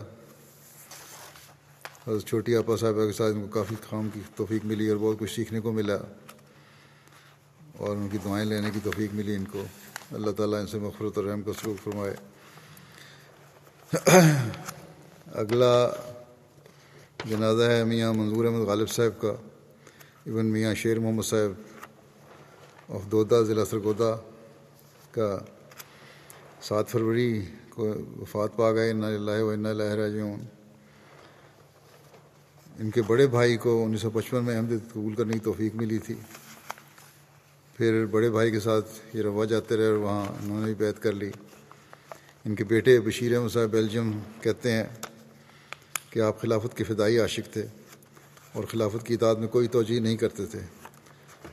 حضرت 2.07 2.25
چھوٹی 2.25 2.57
آپا 2.57 2.77
صاحبہ 2.77 3.07
کے 3.07 3.13
ساتھ 3.13 3.35
ان 3.35 3.41
کو 3.41 3.49
کافی 3.49 3.75
کام 3.91 4.09
کی 4.15 4.21
توفیق 4.37 4.65
ملی 4.65 4.89
اور 4.89 4.97
بہت 4.97 5.17
کچھ 5.19 5.35
سیکھنے 5.35 5.61
کو 5.61 5.73
ملا 5.73 5.97
اور 7.79 7.97
ان 7.97 8.09
کی 8.09 8.19
دعائیں 8.25 8.47
لینے 8.47 8.71
کی 8.71 8.81
توفیق 8.83 9.15
ملی 9.15 9.35
ان 9.35 9.45
کو۔ 9.45 9.65
اللہ 10.13 10.31
تعالیٰ 10.31 10.61
ان 10.61 10.67
سے 10.67 10.79
مغفرت 10.79 11.19
اور 11.19 11.25
رحم 11.25 11.43
کا 11.43 11.53
سلوک 11.63 11.85
فرمائے۔ 11.85 12.15
اگلا 15.27 15.89
جنازہ 17.25 17.63
ہے 17.63 17.85
میاں 17.85 18.13
منظور 18.13 18.45
احمد 18.45 18.67
غالب 18.67 18.91
صاحب 18.91 19.21
کا 19.21 19.35
ایون 20.25 20.47
میاں 20.47 20.75
شیر 20.75 21.01
محمد 21.01 21.23
صاحب 21.23 21.63
آف 22.89 23.11
دودہ، 23.11 23.43
ضلع 23.47 23.65
سرگودا 23.65 24.17
کا 25.17 25.39
سات 26.61 26.89
فروری 26.89 27.41
کو 27.71 27.95
وفات 28.21 28.57
پا 28.57 28.73
گئے 28.73 28.91
اللہ 28.91 29.43
و 29.43 29.51
اللہ 29.51 29.83
راجعون۔ 29.83 30.41
ان 32.79 32.91
کے 32.91 33.03
بڑے 33.03 33.27
بھائی 33.27 33.57
کو 33.57 33.85
انیس 33.85 34.01
سو 34.01 34.11
پچپن 34.11 34.45
میں 34.45 34.57
احمد 34.57 34.93
قبول 34.93 35.15
کرنے 35.15 35.33
کی 35.33 35.39
توفیق 35.39 35.75
ملی 35.75 35.99
تھی۔ 35.99 36.15
پھر 37.77 38.05
بڑے 38.07 38.31
بھائی 38.31 38.51
کے 38.51 38.61
ساتھ 38.61 39.17
یہ 39.17 39.23
روا 39.23 39.45
جاتے 39.45 39.77
رہے 39.77 39.87
اور 39.87 39.97
وہاں 39.97 40.25
انہوں 40.25 40.59
نے 40.59 40.65
بھی 40.65 40.75
بیت 40.75 41.03
کر 41.03 41.13
لی۔ 41.13 41.31
ان 42.45 42.55
کے 42.55 42.65
بیٹے 42.65 43.01
بشیر 43.01 43.37
احمد 43.37 43.49
صاحب 43.49 43.71
بیلجیم 43.71 44.11
کہتے 44.41 44.73
ہیں 44.73 44.85
کہ 46.11 46.21
آپ 46.21 46.41
خلافت 46.41 46.77
کے 46.77 46.85
فدائی 46.85 47.19
عاشق 47.19 47.53
تھے 47.53 47.67
اور 48.53 48.65
خلافت 48.65 49.07
کی 49.07 49.15
اطاعت 49.15 49.39
میں 49.39 49.49
کوئی 49.49 49.69
توجہ 49.69 50.01
نہیں 50.01 50.17
کرتے 50.17 50.47
تھے، 50.47 50.61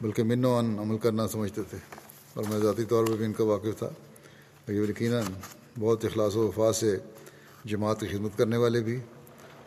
بلکہ 0.02 0.24
من 0.24 0.46
و 0.46 0.58
ان 0.58 0.80
عمل 0.80 0.98
کرنا 0.98 1.28
سمجھتے 1.28 1.62
تھے۔ 1.70 2.03
اور 2.34 2.44
میں 2.50 2.60
ذاتی 2.60 2.84
طور 2.84 3.08
پہ 3.08 3.14
بھی 3.14 3.26
ان 3.26 3.34
کا 3.34 3.44
واقف 3.44 3.78
تھا۔ 3.78 3.90
یہ 4.68 4.82
یقیناً 4.90 5.24
بہت 5.80 6.06
اخلاص 6.06 6.36
و 6.36 6.48
وفا 6.48 6.74
سے 6.74 6.98
جماعت 7.66 8.00
کی 8.00 8.08
خدمت 8.08 8.38
کرنے 8.38 8.58
والے 8.58 8.80
بھی 8.80 9.00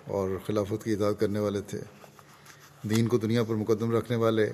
اور 0.06 0.30
خلافت 0.46 0.84
کی 0.84 0.92
اطاعت 0.92 1.20
کرنے 1.20 1.38
والے 1.38 1.60
تھے۔ 1.60 1.80
دین 2.82 3.08
کو 3.08 3.18
دنیا 3.18 3.42
پر 3.42 3.54
مقدم 3.54 3.96
رکھنے 3.96 4.16
والے، 4.16 4.52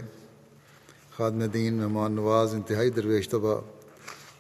خادم 1.17 1.47
دین، 1.47 1.75
مہمان 1.75 2.13
نواز، 2.13 2.55
انتہائی 2.55 2.91
درویش 2.91 3.29
طبع، 3.29 3.55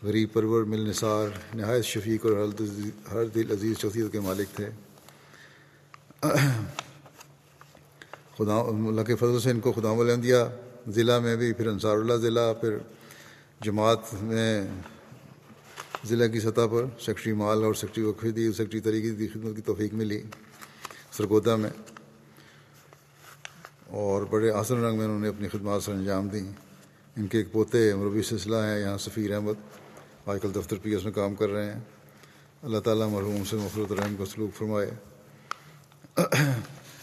غریب 0.02 0.32
پرور، 0.32 0.64
مل 0.64 0.88
نثار، 0.88 1.28
نہایت 1.54 1.84
شفیق 1.84 2.26
اور 2.26 2.48
ہر 3.12 3.24
دل 3.24 3.50
عزیز 3.50 3.78
شخصیت 3.78 4.12
کے 4.12 4.20
مالک 4.20 4.56
تھے۔ 4.56 4.68
خدا، 8.36 8.56
اللہ 8.58 9.02
کے 9.02 9.14
فضل 9.16 9.40
سے 9.40 9.50
ان 9.50 9.60
کو 9.60 9.72
خدا 9.72 9.90
الحمدیہ 9.90 10.36
ضلع 10.88 11.18
میں 11.18 11.36
بھی، 11.36 11.52
پھر 11.52 11.66
انصار 11.66 11.96
اللہ 11.96 12.14
ضلع، 12.14 12.52
پھر 12.52 12.78
جماعت 13.62 14.14
میں 14.14 14.66
ضلع 16.04 16.26
کی 16.26 16.40
سطح 16.40 16.60
پر 16.70 16.84
سیکٹری 17.00 17.32
مال 17.32 17.64
اور 17.64 17.74
سیکٹری 17.74 18.04
وقفی 18.04 18.30
دی 18.30 18.52
سیکٹری 18.52 18.80
طریقے 18.80 19.14
کی 19.14 19.28
خدمت 19.28 19.56
کی 19.56 19.62
توفیق 19.62 19.94
ملی 19.94 20.22
سرگودا 21.12 21.56
میں۔ 21.56 21.70
اور 23.86 24.22
بڑے 24.22 24.50
آسن 24.50 24.84
رنگ 24.84 24.96
میں 24.96 25.04
انہوں 25.04 25.20
نے 25.20 25.28
اپنی 25.28 25.48
خدمات 25.48 25.82
سر 25.82 25.92
انجام 25.92 26.28
دیں۔ 26.28 26.52
ان 27.16 27.26
کے 27.26 27.38
ایک 27.38 27.52
پوتے 27.52 27.94
مربی 27.94 28.22
سلسلہ 28.22 28.56
ہیں، 28.56 28.80
یہاں 28.80 28.98
سفیر 28.98 29.34
احمد۔ 29.34 29.78
آج 30.26 30.38
کل 30.42 30.54
دفتر 30.54 30.76
پی 30.82 30.90
ایس 30.90 31.04
میں 31.04 31.12
کام 31.12 31.34
کر 31.34 31.48
رہے 31.48 31.72
ہیں۔ 31.72 31.80
اللہ 32.62 32.78
تعالیٰ 32.78 33.08
مرحوم 33.08 33.44
سے 33.44 33.56
مفرت 33.56 33.92
الرحم 33.92 34.16
کا 34.16 34.24
سلوک 34.24 34.56
فرمائے۔ 34.56 34.90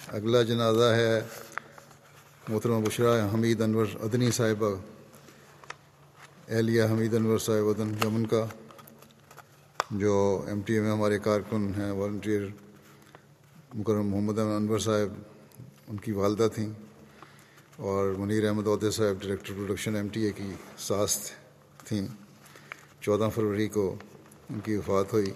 اگلا 0.08 0.42
جنازہ 0.42 0.94
ہے 0.96 1.22
محترمہ 2.48 2.86
بشرا 2.86 3.28
حمید 3.34 3.62
انور 3.62 3.86
ادنی 4.02 4.32
صاحبہ۔ 4.32 4.99
اہلیہ 6.50 6.84
حمید 6.84 7.14
انور 7.14 7.38
صاحب 7.38 7.68
ادن 7.70 7.94
یمن 8.04 8.26
کا، 8.26 8.46
جو 9.92 10.44
ایم 10.48 10.62
ٹی 10.62 10.74
اے 10.74 10.82
میں 10.82 10.92
ہمارے 10.92 11.20
کارکن 11.20 11.72
ہیں 11.78 11.92
والنٹیئر 11.92 12.42
مکرم 13.74 14.08
محمد 14.08 14.40
انور 14.40 14.80
صاحب، 14.80 15.10
ان 15.88 15.98
کی 15.98 16.12
والدہ 16.12 16.48
تھیں، 16.56 16.70
اور 17.76 18.14
منیر 18.18 18.48
احمد 18.48 18.68
عہدے 18.68 18.92
صاحب، 18.92 19.22
director 19.22 19.54
production 19.54 19.96
M 19.96 20.08
T 20.08 20.22
A 20.22 20.32
کی 20.32 20.52
ساس 20.78 21.32
تھیں۔ 21.86 22.08
چودہ 23.02 23.30
فروری 23.36 23.68
کو 23.68 23.96
ان 24.50 24.60
کی 24.60 24.76
وفات 24.76 25.14
ہوئی، 25.14 25.32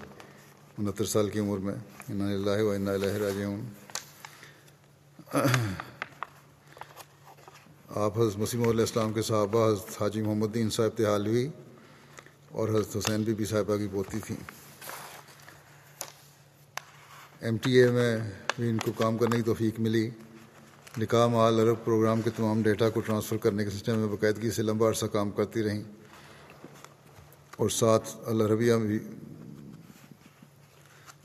انہتر 0.78 1.05
سال 1.05 1.30
کی 1.30 1.39
عمر 1.39 1.57
میں۔ 1.57 1.76
انہ 2.09 2.24
اللہ 2.24 2.64
و 2.64 2.72
اللہ 2.72 3.18
راجعون۔ 3.22 3.61
آپ 7.96 8.20
حضرت 8.20 8.38
مسیم 8.38 8.62
علیہ 8.62 8.80
السلام 8.80 9.14
کے 9.14 9.22
صحابہ، 9.22 9.68
حضرت 9.68 10.02
حاجی 10.02 10.22
محمد 10.22 10.48
دین 10.54 10.70
صاحب 10.70 10.98
تحالوی 10.98 11.48
اور 12.52 12.70
حضرت 12.70 12.98
حسین 12.98 13.24
بی 13.24 13.34
بی 13.34 13.46
صاحبہ 13.46 13.78
کی 13.78 13.88
پوتی 13.91 14.20
تھیں۔ 14.20 14.38
ایم 17.39 17.58
ٹی 17.58 17.72
اے 17.72 17.91
میں 17.91 18.18
بھی 18.60 18.70
ان 18.70 18.78
کو 18.78 18.91
کام 18.91 19.18
کرنے 19.18 19.36
کی 19.36 19.41
توفیق 19.41 19.80
ملی۔ 19.80 20.10
نکاح 20.98 21.28
مال 21.28 21.60
عرب 21.60 21.76
پروگرام 21.86 22.22
کے 22.22 22.30
تمام 22.30 22.64
ڈیٹا 22.64 22.89
کو 22.89 23.00
ٹرانسفر 23.00 23.38
کرنے 23.38 23.64
کے 23.64 23.70
سسٹم 23.70 23.98
میں 23.98 24.08
باقاعدگی 24.08 24.52
سے 24.52 24.62
لمبا 24.62 24.89
عرصہ 24.89 25.06
کام 25.06 25.32
کرتی 25.32 25.64
رہیں۔ 25.64 25.84
اور 27.58 27.70
ساتھ 27.70 28.10
العربیہ 28.26 28.74
میں 28.74 28.88
بھی 28.88 29.00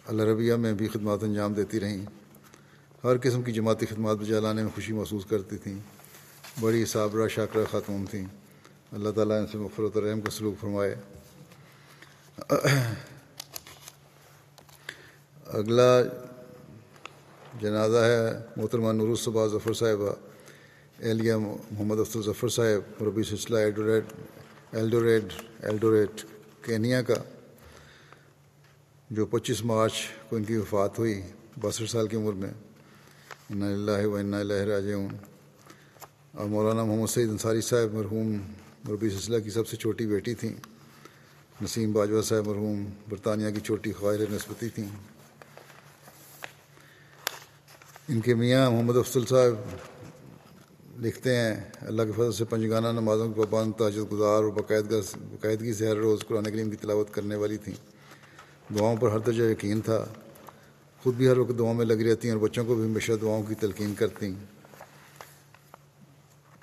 العربیہ 0.07 0.55
میں 0.55 0.73
بھی 0.73 0.89
خدمات 0.89 1.25
انجام 1.25 1.53
دیتی 1.53 1.81
رہیں۔ 1.81 2.07
ہر 3.05 3.19
قسم 3.23 3.43
کی 3.43 3.53
جماعتی 3.53 3.87
خدمات 3.87 4.17
بجا 4.17 4.41
لانے 4.41 4.63
میں 4.63 4.71
خوشی 4.75 4.93
محسوس 4.93 5.27
کرتی 5.27 5.57
تھیں۔ 5.57 5.98
بڑی 6.61 6.85
صابرہ 6.85 7.29
شاکرہ 7.29 7.65
خاتون 7.71 8.07
تھیں۔ 8.11 8.27
اللہ 8.93 9.11
تعالیٰ 9.11 9.41
ان 9.41 9.47
سے 9.47 9.59
مفرت 9.59 9.97
الرحم 9.97 10.21
کا 10.21 10.31
سلوک 10.31 10.61
فرمائے۔ 10.61 10.95
اگلا 15.47 16.03
جنازہ 17.61 17.97
ہے 17.97 18.39
محترمہ 18.57 18.93
نور 18.93 19.09
الصبا 19.09 19.47
ظفر 19.47 19.73
صاحبہ۔ 19.73 20.15
اہلیہ 21.01 21.35
محمد 21.35 22.01
افضل 22.01 22.23
ظفر 22.23 22.49
صاحب، 22.49 23.03
مربی 23.03 23.23
سلسلہ 23.23 23.59
ایلڈوریڈ 23.59 24.05
ایلڈوریڈ 24.73 25.25
ایلڈوریٹ 25.63 26.25
کینیا 26.63 27.03
کا، 27.03 27.15
جو 29.11 29.27
پچیس 29.27 29.65
مارچ 29.65 29.93
کو 30.29 30.37
ان 30.37 30.45
کی 30.45 30.57
وفات 30.57 30.99
ہوئی، 30.99 31.23
باسٹھ 31.61 31.91
سال 31.91 32.09
کی 32.09 32.17
عمر 32.17 32.33
میں۔ 32.33 32.51
ان 33.51 33.63
اللہ 33.63 34.07
و 34.07 34.17
ان 34.17 34.35
اللہ 34.35 34.55
راجعون۔ 34.55 35.38
اور 36.39 36.47
مولانا 36.47 36.85
محمد 36.85 37.07
سعید 37.07 37.29
انصاری 37.29 37.61
صاحب 37.61 37.95
مرحوم 37.95 38.39
مربی 38.85 39.11
سلسلہ 39.11 39.39
کی 39.39 39.51
سب 39.51 39.69
سے 39.69 39.77
چھوٹی 39.77 40.07
بیٹی 40.07 40.35
تھیں، 40.35 40.55
نسیم 41.63 41.93
باجوہ 41.93 42.23
صاحب 42.23 42.49
مرحوم 42.49 42.85
برطانیہ 43.09 43.51
کی 43.51 43.61
چھوٹی 43.61 43.93
خواہر 43.93 44.21
نسبتی 44.31 44.69
تھیں۔ 44.69 44.89
ان 48.09 48.21
کے 48.21 48.35
میاں 48.35 48.71
محمد 48.71 48.97
افضل 48.97 49.27
صاحب 49.27 49.55
لکھتے 51.05 51.37
ہیں، 51.37 51.57
اللہ 51.81 52.03
کے 52.03 52.13
فضل 52.13 52.33
سے 52.33 52.45
پنجگانہ 52.45 52.89
نمازوں 52.89 53.33
کے 53.33 53.41
پابند 53.51 53.73
تاجد 53.79 54.13
گزار 54.13 54.43
اور 54.43 54.45
باقاعدہ 54.45 55.01
باقاعدگی 55.17 55.73
سے 55.73 55.89
ہر 55.89 55.97
روز 55.97 56.21
قرآن 56.29 56.45
کریم 56.45 56.71
کی 56.71 56.77
تلاوت 56.77 57.15
کرنے 57.15 57.37
والی 57.37 57.57
تھیں۔ 57.57 57.75
دعاؤں 58.79 58.97
پر 58.97 59.09
ہر 59.09 59.19
درجہ 59.19 59.43
یقین 59.43 59.81
تھا۔ 59.81 60.05
خود 61.03 61.15
بھی 61.15 61.29
ہر 61.29 61.39
وقت 61.39 61.59
دعاؤں 61.59 61.75
میں 61.75 61.87
لگی 61.87 62.11
رہتی 62.11 62.29
ہیں 62.29 62.35
اور 62.35 62.49
بچوں 62.49 62.65
کو 62.65 62.75
بھی 62.75 62.85
ہمیشہ 62.85 63.13
دعاؤں 63.23 63.43
کی 63.43 63.55
تلقین 63.55 63.95
کرتی 63.95 64.33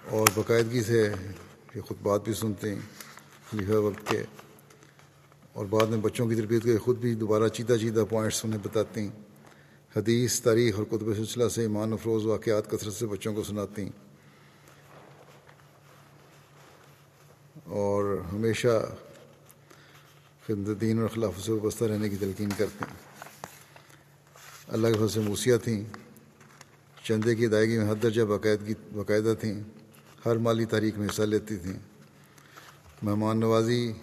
اور 0.09 0.27
باقاعدگی 0.35 0.83
سے 0.83 1.13
یہ 1.75 1.81
خود 1.81 1.97
بات 2.01 2.23
بھی 2.23 2.33
سنتے 2.33 2.73
ہیں 2.73 2.81
خلیفہ 3.51 3.71
وقت 3.71 4.09
کے۔ 4.09 4.23
اور 5.53 5.65
بعد 5.65 5.85
میں 5.85 5.97
بچوں 5.97 6.27
کی 6.27 6.35
تربیت 6.35 6.63
کے 6.63 6.77
خود 6.77 6.97
بھی 6.97 7.15
دوبارہ 7.15 7.47
چیدہ 7.47 7.75
چیدہ 7.81 8.03
پوائنٹس 8.09 8.45
انہیں 8.45 8.59
بتاتی 8.63 9.01
ہیں۔ 9.01 9.09
حدیث، 9.95 10.41
تاریخ 10.41 10.75
اور 10.75 10.85
قطب 10.89 11.15
سلسلہ 11.15 11.49
سے 11.49 11.61
ایمان 11.61 11.93
افروز 11.93 12.25
واقعات 12.25 12.71
کثرت 12.71 12.93
سے 12.93 13.07
بچوں 13.07 13.33
کو 13.33 13.43
سناتی 13.43 13.81
ہیں۔ 13.81 13.91
اور 17.63 18.21
ہمیشہ 18.33 18.85
خدمت 20.47 20.81
دین 20.81 20.99
اور 20.99 21.07
خلاف 21.07 21.45
سے 21.45 21.51
وابستہ 21.51 21.85
رہنے 21.85 22.09
کی 22.09 22.15
تلقین 22.19 22.49
کرتے 22.57 22.85
ہیں۔ 22.89 22.95
اللہ 24.67 24.87
کے 24.87 24.93
فضل 24.93 25.07
سے 25.07 25.19
موسیہ 25.19 25.57
تھیں، 25.57 25.83
چندے 27.03 27.35
کی 27.35 27.45
ادائیگی 27.45 27.77
میں 27.77 27.91
حد 27.91 28.03
درجہ 28.03 28.21
باقاعدگی، 28.21 28.73
باقاعدہ 28.93 29.33
تھیں۔ 29.39 29.63
ہر 30.25 30.35
مالی 30.35 30.65
تاریخ 30.65 30.97
میں 30.97 31.07
حصہ 31.07 31.21
لیتی 31.21 31.57
تھیں۔ 31.57 31.79
مہمان 33.01 33.39
نوازی، 33.39 33.93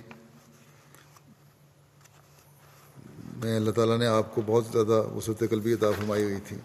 میں 3.37 3.57
اللہ 3.57 3.71
تعالیٰ 3.71 3.99
نے 3.99 4.07
آپ 4.07 4.35
کو 4.35 4.43
بہت 4.47 4.67
زیادہ 4.73 5.07
وسعت 5.07 5.43
قلبی 5.51 5.73
عطا 5.73 5.91
فرمائی 5.91 6.23
ہوئی 6.23 6.41
تھی۔ 6.47 6.57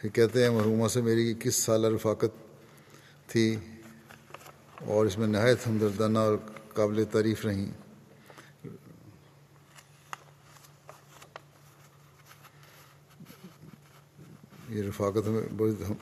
پھر 0.00 0.08
کہتے 0.08 0.42
ہیں 0.42 0.50
مرحومہ 0.50 0.88
سے 0.88 1.00
میری 1.00 1.34
کس 1.40 1.56
سالہ 1.56 1.86
رفاقت 1.86 2.34
تھی 3.26 3.56
اور 4.80 5.06
اس 5.06 5.18
میں 5.18 5.26
نہایت 5.26 5.66
ہمدردانہ 5.66 6.18
اور 6.18 6.36
قابل 6.74 7.04
تعریف 7.12 7.46
رہیں۔ 7.46 7.66
یہ 14.68 14.82
رفاقت 14.82 15.28
میں 15.28 15.42
بہت 15.56 15.92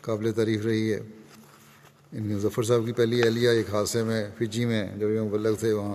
قابل 0.00 0.32
تعریف 0.32 0.64
رہی 0.64 0.92
ہے۔ 0.92 1.00
ان 2.12 2.38
ظفر 2.38 2.62
صاحب 2.62 2.86
کی 2.86 2.92
پہلی 2.92 3.22
اہلیہ 3.22 3.48
ایک 3.48 3.70
حادثے 3.70 4.02
میں 4.02 4.26
فجی 4.38 4.64
میں 4.64 4.96
جب 4.96 5.10
یہ 5.10 5.20
مبلغ 5.20 5.54
تھے، 5.54 5.72
وہاں 5.72 5.94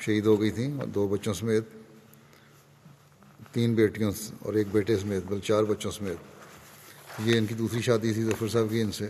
شہید 0.00 0.26
ہو 0.26 0.40
گئی 0.40 0.50
تھیں 0.50 0.78
اور 0.78 0.86
دو 0.86 1.08
بچوں 1.08 1.34
سمیت، 1.34 1.64
تین 3.52 3.74
بیٹیوں 3.74 4.12
اور 4.38 4.54
ایک 4.54 4.66
بیٹے 4.72 4.96
سمیت، 4.98 5.22
بل 5.26 5.40
چار 5.40 5.64
بچوں 5.64 5.90
سمیت۔ 5.90 6.16
یہ 7.24 7.38
ان 7.38 7.46
کی 7.46 7.54
دوسری 7.54 7.80
شادی 7.80 8.12
تھی 8.12 8.24
ظفر 8.24 8.48
صاحب 8.48 8.66
کی 8.70 8.80
ان 8.80 8.92
سے۔ 8.92 9.08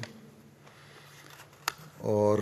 اور، 1.99 2.39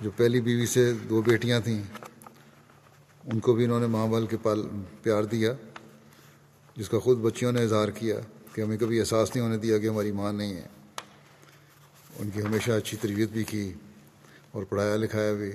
جو 0.00 0.10
پہلی 0.16 0.40
بیوی 0.40 0.66
سے 0.66 0.92
دو 0.92 1.22
بیٹیاں 1.22 1.60
تھیں، 1.60 1.82
ان 3.24 3.40
کو 3.40 3.52
بھی 3.52 3.64
انہوں 3.64 3.80
نے 3.80 3.86
ماں 3.86 4.06
بال 4.06 4.26
کے 4.26 4.36
پال، 4.42 4.66
پیار 5.02 5.24
دیا، 5.24 5.52
جس 6.76 6.88
کا 6.88 6.98
خود 6.98 7.18
بچیوں 7.18 7.52
نے 7.52 7.62
اظہار 7.62 7.88
کیا۔ 7.88 8.20
کہ 8.52 8.60
ہمیں 8.60 8.76
کبھی 8.76 9.00
احساس 9.00 9.36
نہیں 9.36 9.44
ہونے 9.44 9.56
دیا 9.56 9.78
کہ 9.78 9.88
ہماری 9.88 10.12
ماں 10.12 10.32
نہیں 10.32 10.54
ہے۔ 10.54 10.66
ان 12.18 12.30
کی 12.30 12.42
ہمیشہ 12.42 12.70
اچھی 12.70 12.96
تربیت 13.00 13.30
بھی 13.30 13.44
کی 13.44 13.74
اور 14.52 14.64
پڑھایا 14.64 14.96
لکھایا 14.96 15.32
بھی۔ 15.32 15.52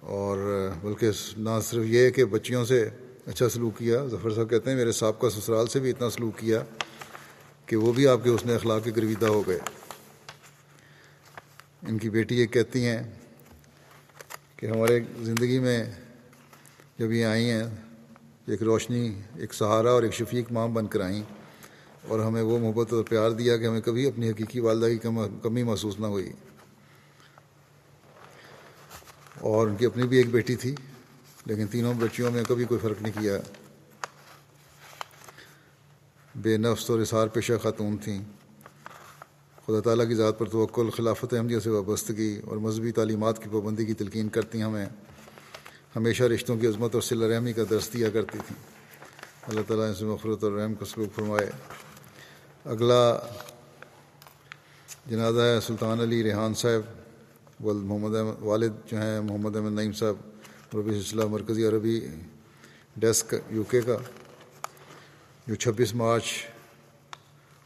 اور 0.00 0.70
بلکہ 0.82 1.10
نہ 1.36 1.50
صرف 1.62 1.84
یہ 1.86 2.10
کہ 2.10 2.24
بچیوں 2.24 2.64
سے 2.64 2.88
اچھا 3.26 3.48
سلوک 3.48 3.78
کیا، 3.78 4.06
ظفر 4.06 4.34
صاحب 4.34 4.50
کہتے 4.50 4.70
ہیں، 4.70 4.76
میرے 4.76 4.92
سابقہ 4.92 5.26
سسرال 5.28 5.66
سے 5.66 5.80
بھی 5.80 5.90
اتنا 5.90 6.10
سلوک 6.10 6.38
کیا 6.38 6.62
کہ 7.66 7.76
وہ 7.76 7.92
بھی 7.92 8.08
آپ 8.08 8.24
کے 8.24 8.30
اس 8.30 8.46
نے 8.46 8.54
اخلاق 8.54 8.84
کے 8.84 8.90
گرویدہ 8.96 9.26
ہو 9.26 9.48
گئے۔ 9.48 9.58
ان 11.88 11.98
کی 11.98 12.10
بیٹی 12.10 12.40
یہ 12.40 12.46
کہتی 12.46 12.86
ہیں 12.86 13.02
کہ 14.56 14.66
ہمارے 14.66 15.00
زندگی 15.22 15.58
میں 15.58 15.84
جب 16.98 17.12
یہ 17.12 17.24
آئی 17.24 17.50
ہیں 17.50 17.64
ایک 18.48 18.62
روشنی، 18.62 19.22
ایک 19.34 19.54
سہارا 19.54 19.90
اور 19.90 20.02
ایک 20.02 20.14
شفیق 20.14 20.52
ماں 20.52 20.68
بن 20.68 20.86
کر 20.86 21.00
آئیں 21.00 21.22
اور 22.08 22.20
ہمیں 22.20 22.42
وہ 22.42 22.58
محبت 22.58 22.92
اور 22.92 23.04
پیار 23.04 23.30
دیا 23.30 23.56
کہ 23.56 23.66
ہمیں 23.66 23.80
کبھی 23.80 24.06
اپنی 24.06 24.30
حقیقی 24.30 24.60
والدہ 24.60 24.86
کی 24.86 24.98
کمی 25.42 25.62
محسوس 25.62 26.00
نہ 26.00 26.06
ہوئی۔ 26.06 26.32
اور 29.40 29.66
ان 29.66 29.76
کی 29.76 29.86
اپنی 29.86 30.02
بھی 30.02 30.16
ایک 30.16 30.30
بیٹی 30.30 30.56
تھی، 30.56 30.74
لیکن 31.46 31.66
تینوں 31.66 31.94
بچیوں 31.94 32.30
میں 32.30 32.42
کبھی 32.48 32.64
کوئی 32.64 32.80
فرق 32.82 33.02
نہیں 33.02 33.12
کیا۔ 33.20 33.38
بے 36.34 36.56
نفس 36.56 36.90
اور 36.90 37.00
اظہار 37.00 37.28
پیشہ 37.28 37.52
خاتون 37.62 37.96
تھیں۔ 37.96 38.22
خدا 39.66 39.80
تعالیٰ 39.80 40.08
کی 40.08 40.14
ذات 40.14 40.38
پر 40.38 40.48
توقل 40.48 40.90
خلافت 40.90 41.34
احمدیہ 41.34 41.58
سے 41.58 41.70
وابستگی 41.70 42.40
اور 42.44 42.56
مذہبی 42.56 42.92
تعلیمات 42.92 43.44
کی 43.44 43.50
پابندی 43.52 43.84
کی 43.84 43.94
تلقین 43.94 44.28
کرتی 44.28 44.62
ہمیں۔ 44.62 44.86
ہمیشہ 45.96 46.22
رشتوں 46.22 46.56
کی 46.56 46.66
عظمت 46.66 46.94
اور 46.94 47.02
صلی 47.02 47.28
رحمی 47.28 47.52
کا 47.52 47.62
درس 47.70 47.92
دیا 47.92 48.10
کرتی 48.10 48.38
تھیں۔ 48.46 48.62
اللہ 49.48 49.60
تعالیٰ 49.66 49.94
سے 49.94 50.04
مفرت 50.04 50.44
اور 50.44 50.52
رحم 50.52 50.74
کو 50.74 50.84
سلوک 50.84 51.14
فرمائے۔ 51.14 51.50
اگلا 52.64 53.18
جنازہ 55.06 55.40
ہے 55.40 55.60
سلطان 55.60 56.00
علی 56.00 56.22
ریحان 56.22 56.54
صاحب۔ 56.54 56.82
محمد 57.60 58.16
احمد 58.16 58.42
والد 58.42 58.72
جو 58.86 58.96
ہیں، 58.96 59.20
محمد 59.20 59.56
احمد 59.56 59.72
نعیم 59.72 59.92
صاحب 59.92 60.16
ربی 60.76 61.02
صلی 61.02 61.22
مرکزی 61.24 61.66
عربی 61.66 62.06
ڈیسک 62.96 63.34
یو 63.50 63.62
کے 63.62 63.80
کا، 63.80 63.96
جو 65.46 65.54
چھبیس 65.54 65.94
مارچ 65.94 66.24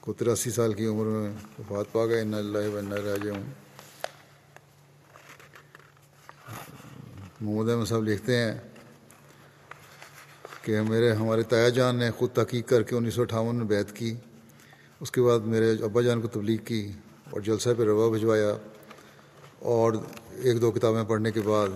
کو 0.00 0.12
تراسی 0.12 0.50
سال 0.50 0.72
کی 0.72 0.86
عمر 0.86 1.04
میں 1.04 1.32
وفات 1.58 1.92
پا 1.92 2.06
گئے۔ 2.06 2.20
ان 2.20 2.34
اللہ 2.34 2.58
و 2.58 2.78
راج 7.42 7.48
ہوں 7.48 7.54
محمد 7.54 7.70
احمد 7.70 7.86
صاحب 7.86 8.02
لکھتے 8.02 8.36
ہیں 8.36 8.52
کہ 10.62 10.80
میرے 10.80 11.12
ہمارے 11.12 11.42
تایا 11.42 11.68
جان 11.68 11.96
نے 11.96 12.10
خود 12.10 12.30
تحقیق 12.30 12.68
کر 12.68 12.82
کے 12.82 12.96
انیس 12.96 13.14
سو 13.14 13.22
اٹھاون 13.22 13.56
میں 13.56 13.64
بیت 13.64 13.96
کی، 13.96 14.14
اس 15.00 15.10
کے 15.10 15.22
بعد 15.22 15.40
میرے 15.40 15.72
ابا 15.72 16.02
جان 16.02 16.20
کو 16.20 16.28
تبلیغ 16.28 16.64
کی 16.64 16.92
اور 17.30 17.40
جلسہ 17.40 17.68
پہ 17.78 17.82
روا 17.82 18.10
بھجوایا 18.10 18.54
اور 19.58 19.92
ایک 20.30 20.60
دو 20.60 20.70
کتابیں 20.70 21.04
پڑھنے 21.04 21.30
کے 21.30 21.40
بعد 21.40 21.68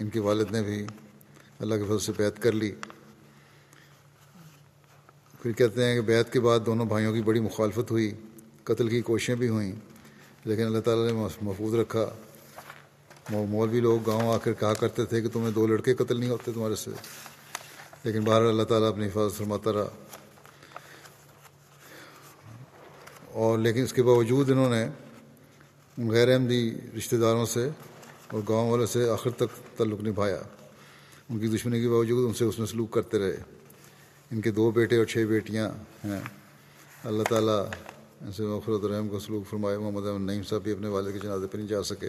ان 0.00 0.08
کے 0.08 0.20
والد 0.20 0.52
نے 0.52 0.62
بھی 0.62 0.86
اللہ 1.58 1.74
کے 1.74 1.82
فضل 1.82 1.98
سے 1.98 2.12
بیت 2.16 2.42
کر 2.42 2.52
لی۔ 2.52 2.72
پھر 5.42 5.52
کہتے 5.52 5.84
ہیں 5.84 5.94
کہ 5.94 6.00
بیت 6.00 6.32
کے 6.32 6.40
بعد 6.40 6.60
دونوں 6.66 6.86
بھائیوں 6.86 7.14
کی 7.14 7.22
بڑی 7.22 7.40
مخالفت 7.40 7.90
ہوئی، 7.90 8.12
قتل 8.64 8.88
کی 8.88 9.00
کوششیں 9.00 9.34
بھی 9.34 9.48
ہوئیں، 9.48 9.72
لیکن 10.44 10.66
اللہ 10.66 10.78
تعالیٰ 10.78 11.06
نے 11.06 11.28
محفوظ 11.42 11.74
رکھا۔ 11.74 12.10
مولوی 13.30 13.80
لوگ 13.80 14.00
گاؤں 14.06 14.34
آ 14.34 14.38
کر 14.38 14.52
کہا 14.52 14.74
کرتے 14.74 15.04
تھے 15.04 15.20
کہ 15.22 15.28
تمہیں 15.28 15.50
دو 15.50 15.66
لڑکے 15.66 15.94
قتل 15.94 16.20
نہیں 16.20 16.30
ہوتے 16.30 16.52
تمہارے 16.52 16.74
سے۔ 16.74 16.90
لیکن 18.04 18.24
باہر 18.24 18.42
اللہ 18.42 18.62
تعالیٰ 18.62 18.88
اپنی 18.88 19.06
حفاظت 19.06 19.36
فرماتا 19.36 19.72
رہا۔ 19.72 19.88
اور 23.32 23.58
لیکن 23.58 23.82
اس 23.82 23.92
کے 23.92 24.02
باوجود 24.02 24.50
انہوں 24.50 24.70
نے 24.70 24.88
غیر 26.10 26.32
احمدی 26.32 26.74
رشتہ 26.96 27.16
داروں 27.16 27.46
سے 27.46 27.68
اور 28.32 28.40
گاؤں 28.48 28.70
والوں 28.70 28.86
سے 28.86 29.10
آخر 29.10 29.30
تک 29.30 29.78
تعلق 29.78 30.00
نبھایا۔ 30.00 30.42
ان 31.30 31.38
کی 31.38 31.48
دشمنی 31.48 31.80
کے 31.80 31.88
باوجود 31.88 32.28
ان 32.28 32.34
سے 32.34 32.44
اس 32.44 32.58
میں 32.58 32.66
سلوک 32.66 32.90
کرتے 32.90 33.18
رہے۔ 33.18 33.36
ان 34.30 34.40
کے 34.40 34.50
دو 34.50 34.70
بیٹے 34.70 34.96
اور 34.96 35.04
چھ 35.04 35.18
بیٹیاں 35.18 35.68
ہیں۔ 36.04 36.20
اللہ 37.04 37.22
تعالیٰ 37.22 37.66
ان 38.20 38.32
سے 38.32 38.42
مفرت 38.42 38.84
الرحم 38.84 39.08
کو 39.08 39.18
سلوک 39.18 39.50
فرمائے۔ 39.50 39.78
محمد 39.78 40.06
احمد 40.06 40.26
نعیم 40.26 40.42
صاحب 40.42 40.62
بھی 40.62 40.72
اپنے 40.72 40.88
والد 40.88 41.12
کے 41.12 41.18
جنازے 41.18 41.46
پہ 41.46 41.56
نہیں 41.56 41.68
جا 41.68 41.82
سکے۔ 41.82 42.08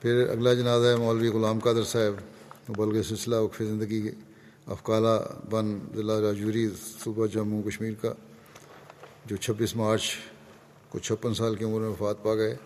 پھر 0.00 0.28
اگلا 0.30 0.52
جنازہ 0.54 0.86
ہے 0.86 0.96
مولوی 0.96 1.28
غلام 1.28 1.58
قادر 1.58 1.84
صاحب 1.84 2.14
بلغ 2.76 3.02
سلسلہ 3.02 3.36
وقف 3.36 3.58
زندگی 3.58 4.10
افقالہ 4.66 5.16
بن 5.50 5.78
ضلع 5.94 6.20
راجوری 6.20 6.68
صوبہ 7.04 7.26
جموں 7.26 7.62
کشمیر 7.62 7.94
کا، 8.00 8.12
جو 9.26 9.36
چھبیس 9.36 9.76
مارچ 9.76 10.04
کو 10.88 10.98
چھپن 10.98 11.34
سال 11.34 11.54
کی 11.54 11.64
عمر 11.64 11.80
میں 11.80 11.88
وفات 11.88 12.22
پا 12.22 12.34
گئے۔ 12.34 12.56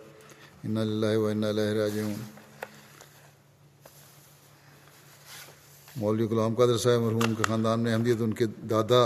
ان 0.64 0.76
اللہ 0.76 1.16
و 1.16 1.26
ان 1.26 1.44
راج 1.44 1.98
ہوں 2.00 2.14
مولوی 5.96 6.26
غلام 6.26 6.54
قادر 6.54 6.78
صاحب 6.78 7.00
مرحوم 7.00 7.34
کے 7.34 7.42
خاندان 7.42 7.80
میں 7.80 7.92
احمدیت 7.92 8.20
ان 8.20 8.32
کے 8.34 8.46
دادا 8.70 9.04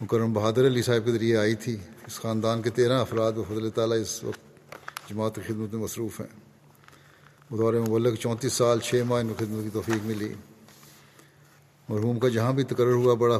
مکرم 0.00 0.32
بہادر 0.32 0.66
علی 0.66 0.82
صاحب 0.82 1.04
کے 1.04 1.12
ذریعے 1.12 1.36
آئی 1.36 1.54
تھی۔ 1.54 1.76
اس 2.06 2.20
خاندان 2.20 2.62
کے 2.62 2.70
تیرہ 2.70 3.00
افراد 3.00 3.32
و 3.32 3.44
فضل 3.48 3.70
تعالیٰ 3.70 4.00
اس 4.00 4.24
وقت 4.24 5.10
جماعت 5.10 5.34
کی 5.34 5.40
خدمت 5.46 5.74
میں 5.74 5.82
مصروف 5.82 6.20
ہیں۔ 6.20 6.47
بدور 7.50 7.74
مبلک 7.74 8.14
چونتیس 8.14 8.52
سال، 8.52 8.80
چھ 8.80 9.02
ماہ 9.06 9.20
ان 9.20 9.28
کو 9.28 9.34
خدمت 9.38 9.64
کی 9.64 9.70
توفیق 9.72 10.06
ملی۔ 10.06 10.34
مرحوم 11.88 12.18
کا 12.18 12.28
جہاں 12.28 12.52
بھی 12.52 12.62
تقرر 12.62 12.92
ہوا، 12.92 13.14
بڑا 13.14 13.38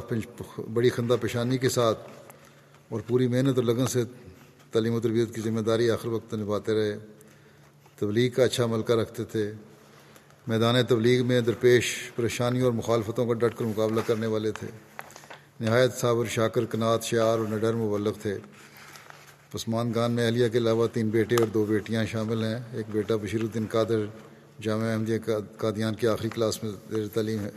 بڑی 0.73 0.89
خندہ 0.89 1.15
پیشانی 1.21 1.57
کے 1.57 1.69
ساتھ 1.69 1.99
اور 2.89 3.01
پوری 3.07 3.27
محنت 3.27 3.55
اور 3.55 3.63
لگن 3.63 3.87
سے 3.87 4.03
تعلیم 4.71 4.93
و 4.93 4.99
تربیت 4.99 5.35
کی 5.35 5.41
ذمہ 5.41 5.59
داری 5.59 5.89
آخر 5.89 6.07
وقت 6.07 6.33
نبھاتے 6.33 6.73
رہے۔ 6.73 6.97
تبلیغ 7.99 8.31
کا 8.31 8.43
اچھا 8.43 8.65
ملکہ 8.65 8.93
رکھتے 8.93 9.23
تھے۔ 9.23 9.51
میدان 10.47 10.75
تبلیغ 10.85 11.25
میں 11.25 11.41
درپیش 11.41 12.11
پریشانیوں 12.15 12.65
اور 12.65 12.73
مخالفتوں 12.73 13.25
کا 13.25 13.33
ڈٹ 13.33 13.57
کر 13.57 13.65
مقابلہ 13.65 14.01
کرنے 14.05 14.27
والے 14.27 14.51
تھے۔ 14.51 14.67
نہایت 15.59 15.93
صابر، 15.93 16.25
شاکر، 16.25 16.65
کنات 16.65 17.03
شعار 17.03 17.39
اور 17.39 17.47
نڈر 17.47 17.73
مبلغ 17.73 18.13
تھے۔ 18.21 18.37
پسمان 19.51 19.91
گان 19.95 20.11
میں 20.11 20.25
اہلیہ 20.25 20.47
کے 20.49 20.57
علاوہ 20.57 20.87
تین 20.93 21.09
بیٹے 21.09 21.35
اور 21.35 21.47
دو 21.47 21.65
بیٹیاں 21.65 22.05
شامل 22.05 22.43
ہیں۔ 22.43 22.59
ایک 22.73 22.85
بیٹا 22.91 23.15
بشیر 23.15 23.41
الدین 23.41 23.65
قادر 23.71 24.05
جامعہ 24.61 24.91
احمدیہ 24.91 25.17
قادیان 25.57 25.95
کی 25.95 26.07
آخری 26.07 26.29
کلاس 26.29 26.63
میں 26.63 26.71
زیر 26.89 27.07
تعلیم 27.13 27.39
ہے۔ 27.39 27.49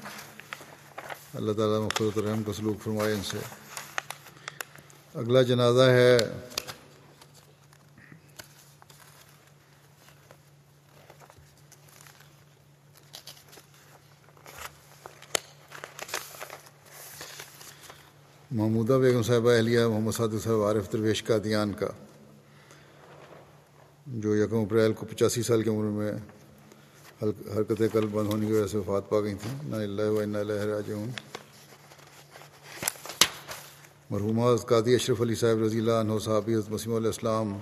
اللہ 1.35 1.53
تعالیٰ 1.53 1.87
مخصوص 1.87 2.19
الرحم 2.19 2.43
کا 2.43 2.53
سلوک 2.53 2.83
فرمائے 2.83 3.13
ان 3.13 3.21
سے۔ 3.25 3.39
اگلا 5.15 5.43
جنازہ 5.43 5.83
ہے 5.83 6.19
محمودہ 18.53 18.93
بیگم 18.93 19.23
صاحبہ، 19.23 19.53
اہلیہ 19.53 19.87
محمد 19.87 20.13
صادق 20.13 20.43
صاحب، 20.45 20.63
عارف 20.63 20.93
درویش 20.93 21.23
کا، 21.23 21.37
دیان 21.45 21.73
کا، 21.73 21.87
جو 24.07 24.35
یکم 24.37 24.57
اپریل 24.57 24.93
کو 24.93 25.07
پچاسی 25.07 25.43
سال 25.43 25.63
کی 25.63 25.71
عمر 25.71 25.85
میں 25.85 26.13
حرکت 27.57 27.83
قلب 27.93 28.11
بند 28.13 28.27
ہونے 28.27 28.47
کی 28.47 28.53
وجہ 28.53 28.67
سے 28.67 28.79
وفات 28.79 29.09
پا 29.09 29.21
گئی 29.21 29.35
تھیں۔ 29.35 29.71
نہ 29.71 29.77
اللہ 29.77 30.03
و 30.03 30.21
اللہ 30.21 30.53
راجعون۔ 30.53 31.11
مرحومہ 34.11 34.57
قادی 34.57 34.95
اشرف 34.95 35.21
علی 35.21 35.35
صاحب 35.35 35.63
رضی 35.63 35.79
اللہ 35.79 35.93
عنہ، 35.93 36.19
صحابی 36.25 36.55
مسیم 36.71 36.95
علیہ 36.95 37.07
السلام 37.07 37.59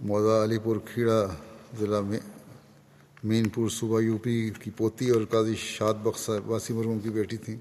موضاء 0.00 0.42
علی 0.44 0.58
پور 0.58 0.76
کھیڑا 0.94 1.26
ضلع 1.78 2.00
میں، 2.00 2.20
مین 3.24 3.48
پور 3.48 3.68
صوبہ 3.68 4.00
یو 4.00 4.18
پی 4.18 4.50
کی 4.50 4.70
پوتی 4.70 5.10
اور 5.10 5.22
قاضی 5.30 5.54
شاد 5.56 5.94
بخش 5.94 6.30
واسی 6.46 6.74
مرحوم 6.74 6.98
کی 6.98 7.10
بیٹی 7.10 7.36
تھیں۔ 7.36 7.56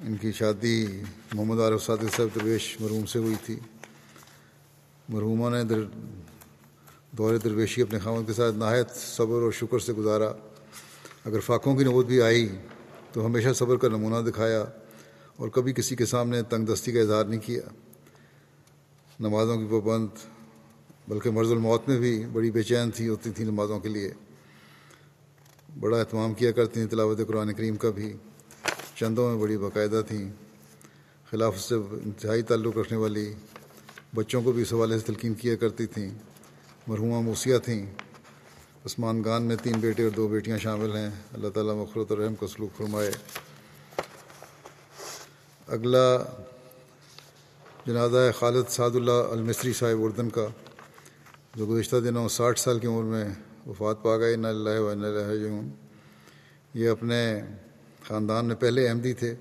ان 0.00 0.16
کی 0.16 0.32
شادی 0.32 1.02
محمد 1.32 1.60
عارف 1.60 1.86
صادق 1.86 2.16
صاحب 2.16 2.28
درویش 2.34 2.80
مرحوم 2.80 3.06
سے 3.06 3.18
ہوئی 3.18 3.34
تھی۔ 3.44 3.58
مرحومہ 5.08 5.50
نے 5.50 5.64
در 5.64 5.80
دور 7.10 7.36
درویشی 7.36 7.82
اپنے 7.82 7.98
خامد 7.98 8.26
کے 8.26 8.32
ساتھ 8.32 8.54
نہایت 8.54 8.90
صبر 8.90 9.42
اور 9.42 9.52
شکر 9.52 9.78
سے 9.78 9.92
گزارا۔ 9.92 10.32
اگر 11.24 11.40
فاقوں 11.40 11.76
کی 11.76 11.84
نوبت 11.84 12.06
بھی 12.06 12.22
آئی 12.22 12.48
تو 13.12 13.26
ہمیشہ 13.26 13.48
صبر 13.52 13.76
کا 13.76 13.88
نمونہ 13.88 14.30
دکھایا 14.30 14.64
اور 15.36 15.48
کبھی 15.48 15.72
کسی 15.72 15.96
کے 15.96 16.06
سامنے 16.06 16.42
تنگ 16.42 16.66
دستی 16.66 16.92
کا 16.92 17.00
اظہار 17.00 17.24
نہیں 17.24 17.40
کیا۔ 17.40 17.62
نمازوں 19.20 19.56
کی 19.56 19.66
پابند، 19.70 20.08
بلکہ 21.08 21.30
مرض 21.30 21.50
الموت 21.50 21.88
میں 21.88 21.98
بھی 21.98 22.26
بڑی 22.32 22.50
بے 22.50 22.62
چین 22.62 22.90
تھی، 22.90 23.08
ہوتی 23.08 23.30
تھیں 23.30 23.46
نمازوں 23.46 23.80
کے 23.80 23.88
لیے۔ 23.88 24.12
بڑا 25.80 25.98
اہتمام 25.98 26.34
کیا 26.34 26.50
کرتی 26.52 26.72
تھیں 26.72 26.86
تلاوت 26.86 27.20
قرآن 27.28 27.52
کریم 27.52 27.76
کا 27.76 27.90
بھی۔ 27.90 28.12
چندوں 29.00 29.30
میں 29.30 29.42
بڑی 29.42 29.58
باقاعدہ 29.58 30.02
تھیں، 30.08 30.32
خلاف 31.30 31.58
سے 31.58 31.74
انتہائی 31.74 32.42
تعلق 32.42 32.76
رکھنے 32.76 32.98
والی 32.98 33.34
بچوں 34.14 34.42
کو 34.42 34.52
بھی 34.52 34.62
اس 34.62 34.72
حوالے 34.72 34.98
سے 34.98 35.04
تلقین 35.04 35.34
کیا 35.34 35.56
کرتی 35.56 35.86
تھیں۔ 35.86 36.10
مرحومہ 36.86 37.20
موسیہ 37.20 37.58
تھیں۔ 37.58 37.86
عثمان 38.86 39.24
گان 39.24 39.42
میں 39.42 39.56
تین 39.62 39.80
بیٹے 39.80 40.02
اور 40.02 40.10
دو 40.10 40.28
بیٹیاں 40.28 40.58
شامل 40.58 40.96
ہیں۔ 40.96 41.10
اللہ 41.32 41.48
تعالیٰ 41.48 41.74
مخرت 41.74 42.12
الرحم 42.12 42.34
کو 42.34 42.46
سلوک 42.46 42.76
فرمائے۔ 42.76 43.10
اگلا 45.68 46.16
جنازہ 47.86 48.18
ہے 48.18 48.32
خالد 48.32 48.70
سعد 48.70 48.90
اللہ 48.94 49.22
المصری 49.30 49.72
صاحب 49.72 50.04
اردن 50.04 50.30
کا، 50.30 50.46
جو 51.54 51.66
گزشتہ 51.66 51.96
دنوں 51.96 52.28
ساٹھ 52.28 52.60
سال 52.60 52.78
کی 52.78 52.86
عمر 52.86 53.02
میں 53.02 53.24
وفات 53.66 54.02
پا 54.02 54.16
گئے۔ 54.16 54.36
نہ 54.36 54.46
اللہ 54.46 54.80
و 54.80 54.88
اللہ 54.88 55.62
یہ 56.74 56.88
اپنے 56.88 57.40
خاندان 58.10 58.44
میں 58.44 58.56
پہلے 58.56 58.88
احمدی 58.88 59.12
تھے۔ 59.12 59.34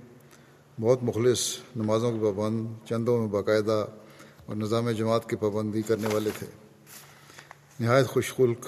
بہت 0.82 1.00
مخلص 1.04 1.58
نمازوں 1.76 2.12
کے 2.12 2.26
پابند، 2.26 2.68
چندوں 2.88 3.20
میں 3.20 3.28
باقاعدہ 3.28 3.88
اور 4.46 4.56
نظام 4.56 4.90
جماعت 4.90 5.30
کی 5.30 5.36
پابندی 5.36 5.82
کرنے 5.82 6.08
والے 6.14 6.30
تھے۔ 6.40 6.48
نہایت 7.80 8.08
خوش 8.08 8.34
خلق، 8.34 8.68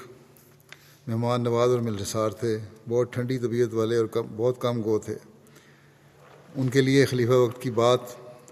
مہمان 1.08 1.44
نواز 1.44 1.70
اور 1.70 1.80
ملحصار 1.80 2.30
تھے۔ 2.30 2.58
بہت 2.90 3.14
ٹھنڈی 3.14 3.38
طبیعت 3.38 3.74
والے 3.74 3.98
اور 3.98 4.06
کم، 4.06 4.28
بہت 4.38 4.62
کم 4.62 4.84
گو 4.84 5.00
تھے۔ 5.00 5.16
ان 6.56 6.70
کے 6.70 6.82
لیے 6.82 7.06
خلیفہ 7.06 7.32
وقت 7.32 7.62
کی 7.62 7.72
بات 7.72 8.00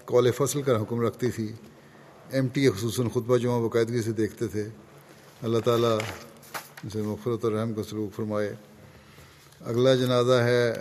کال 0.04 0.30
فصل 0.30 0.62
کا 0.62 0.82
حکم 0.82 1.00
رکھتی 1.00 1.30
تھی۔ 1.30 1.52
ایم 2.30 2.48
ٹی 2.48 2.70
خصوصاً 2.70 3.08
خطبہ 3.08 3.36
جمعہ 3.36 3.60
باقاعدگی 3.60 4.02
سے 4.02 4.12
دیکھتے 4.12 4.46
تھے۔ 4.46 4.68
اللہ 5.42 5.58
تعالیٰ 5.58 5.98
اسے 6.84 7.02
مفرت 7.02 7.44
اور 7.44 7.52
رحم 7.52 7.74
کا 7.74 7.82
سلوک 7.82 8.16
فرمائے۔ 8.16 8.54
اگلا 9.60 9.94
جنازہ 9.94 10.32
ہے 10.32 10.72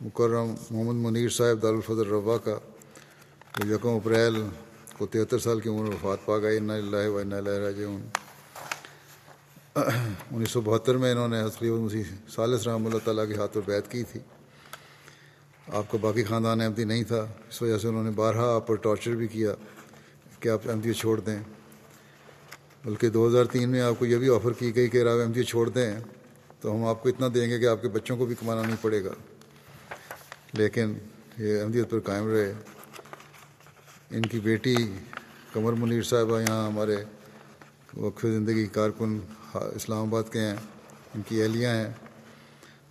مکرم 0.00 0.54
محمد 0.70 0.94
منیر 1.04 1.28
صاحب 1.28 1.62
دارالفضل 1.62 2.08
ربا 2.10 2.36
کا 2.44 2.56
جو 3.56 3.72
یکم 3.74 3.88
اپریل 3.88 4.34
کو 4.98 5.06
تہتر 5.06 5.38
سال 5.38 5.60
کی 5.60 5.68
عمر 5.68 5.82
میں 5.82 5.92
وفات 5.92 6.24
پا 6.26 6.38
گئے 6.38 6.56
انّا 6.58 6.74
اللہ 6.74 7.08
و 7.08 7.18
اللہ 7.18 7.58
راجعون۔ 7.64 8.00
انیس 9.76 10.50
سو 10.50 10.60
بہتر 10.60 10.96
میں 10.96 11.10
انہوں 11.12 11.28
نے 11.28 11.40
حسلی 11.40 11.70
مسیح 11.70 12.02
صالح 12.34 12.56
رحمۃ 12.66 12.86
اللہ 12.86 13.04
تعالیٰ 13.04 13.26
کے 13.28 13.34
ہاتھ 13.34 13.54
پر 13.54 13.60
بیت 13.66 13.90
کی 13.90 14.02
تھی۔ 14.12 14.20
آپ 15.68 15.90
کا 15.90 15.98
باقی 16.00 16.24
خاندان 16.24 16.60
احمدی 16.60 16.84
نہیں 16.84 17.04
تھا، 17.04 17.26
اس 17.48 17.60
وجہ 17.62 17.78
سے 17.78 17.88
انہوں 17.88 18.04
نے 18.04 18.10
بارہا 18.16 18.54
آپ 18.54 18.66
پر 18.66 18.76
ٹارچر 18.84 19.16
بھی 19.16 19.26
کیا 19.26 19.54
کہ 20.40 20.48
آپ 20.48 20.68
احمدی 20.68 20.92
چھوڑ 20.92 21.18
دیں۔ 21.20 21.38
بلکہ 22.84 23.10
دو 23.10 23.26
ہزار 23.28 23.44
تین 23.44 23.70
میں 23.70 23.80
آپ 23.80 23.98
کو 23.98 24.06
یہ 24.06 24.16
بھی 24.16 24.28
آفر 24.34 24.52
کی 24.52 24.74
گئی 24.76 24.88
کہ 24.88 25.08
آپ 25.08 25.20
احمدی 25.20 25.42
چھوڑ 25.42 25.68
دیں 25.68 25.92
تو 26.60 26.74
ہم 26.74 26.84
آپ 26.84 27.02
کو 27.02 27.08
اتنا 27.08 27.28
دیں 27.34 27.48
گے 27.50 27.58
کہ 27.58 27.66
آپ 27.66 27.82
کے 27.82 27.88
بچوں 27.88 28.16
کو 28.16 28.26
بھی 28.26 28.34
کمانا 28.40 28.62
نہیں 28.62 28.76
پڑے 28.80 29.04
گا۔ 29.04 29.12
لیکن 30.52 30.94
یہ 31.38 31.60
احمدیت 31.60 31.90
پر 31.90 32.00
قائم 32.00 32.28
رہے۔ 32.28 32.52
ان 34.10 34.22
کی 34.22 34.40
بیٹی 34.40 34.76
قمر 35.52 35.72
منیر 35.72 36.02
صاحبہ 36.02 36.40
یہاں 36.40 36.66
ہمارے 36.66 36.96
وقف 37.96 38.22
زندگی 38.22 38.66
کارکن 38.66 39.18
اسلام 39.54 40.06
آباد 40.06 40.32
کے 40.32 40.40
ہیں۔ 40.40 40.56
ان 41.14 41.22
کی 41.28 41.42
اہلیاں 41.42 41.74
ہیں 41.74 41.92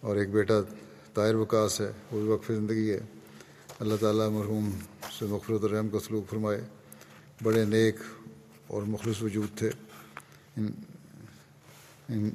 اور 0.01 0.16
ایک 0.16 0.30
بیٹا 0.30 0.53
طاہر 1.14 1.36
وکاس 1.36 1.82
ہے، 1.82 1.91
وہ 2.12 2.20
بھی 2.22 2.28
وقف 2.28 2.47
زندگی 2.47 2.91
ہے۔ 2.91 2.99
اللہ 3.80 3.95
تعالیٰ 3.99 4.30
مرحوم 4.30 4.70
سے 5.20 5.26
مغفرت 5.26 5.64
الرحم 5.64 5.89
کا 5.89 5.99
سلوک 5.99 6.30
فرمائے۔ 6.30 6.62
بڑے 7.43 7.66
نیک 7.66 7.95
اور 8.68 8.82
مخلص 8.82 9.22
وجود 9.22 9.57
تھے۔ 9.57 9.70
ان 10.57 10.68
ان 12.10 12.30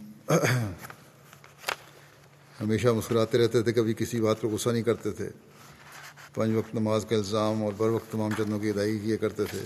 ہمیشہ 2.61 2.89
مسکراتے 2.89 3.39
رہتے 3.39 3.63
تھے، 3.63 3.73
کبھی 3.73 3.95
کسی 3.95 4.21
بات 4.21 4.41
پر 4.41 4.49
غصہ 4.49 4.69
نہیں 4.69 4.83
کرتے 4.83 5.11
تھے۔ 5.11 5.29
پانچ 6.35 6.51
وقت 6.55 6.75
نماز 6.75 7.07
کا 7.11 7.17
الزام 7.17 7.65
اور 7.65 7.73
بر 7.77 7.89
وقت 7.89 8.13
تمام 8.13 8.31
چندوں 8.31 8.59
کی 8.59 8.71
ادائیگی 8.71 8.99
کیا 8.99 9.17
کرتے 9.17 9.45
تھے۔ 9.45 9.65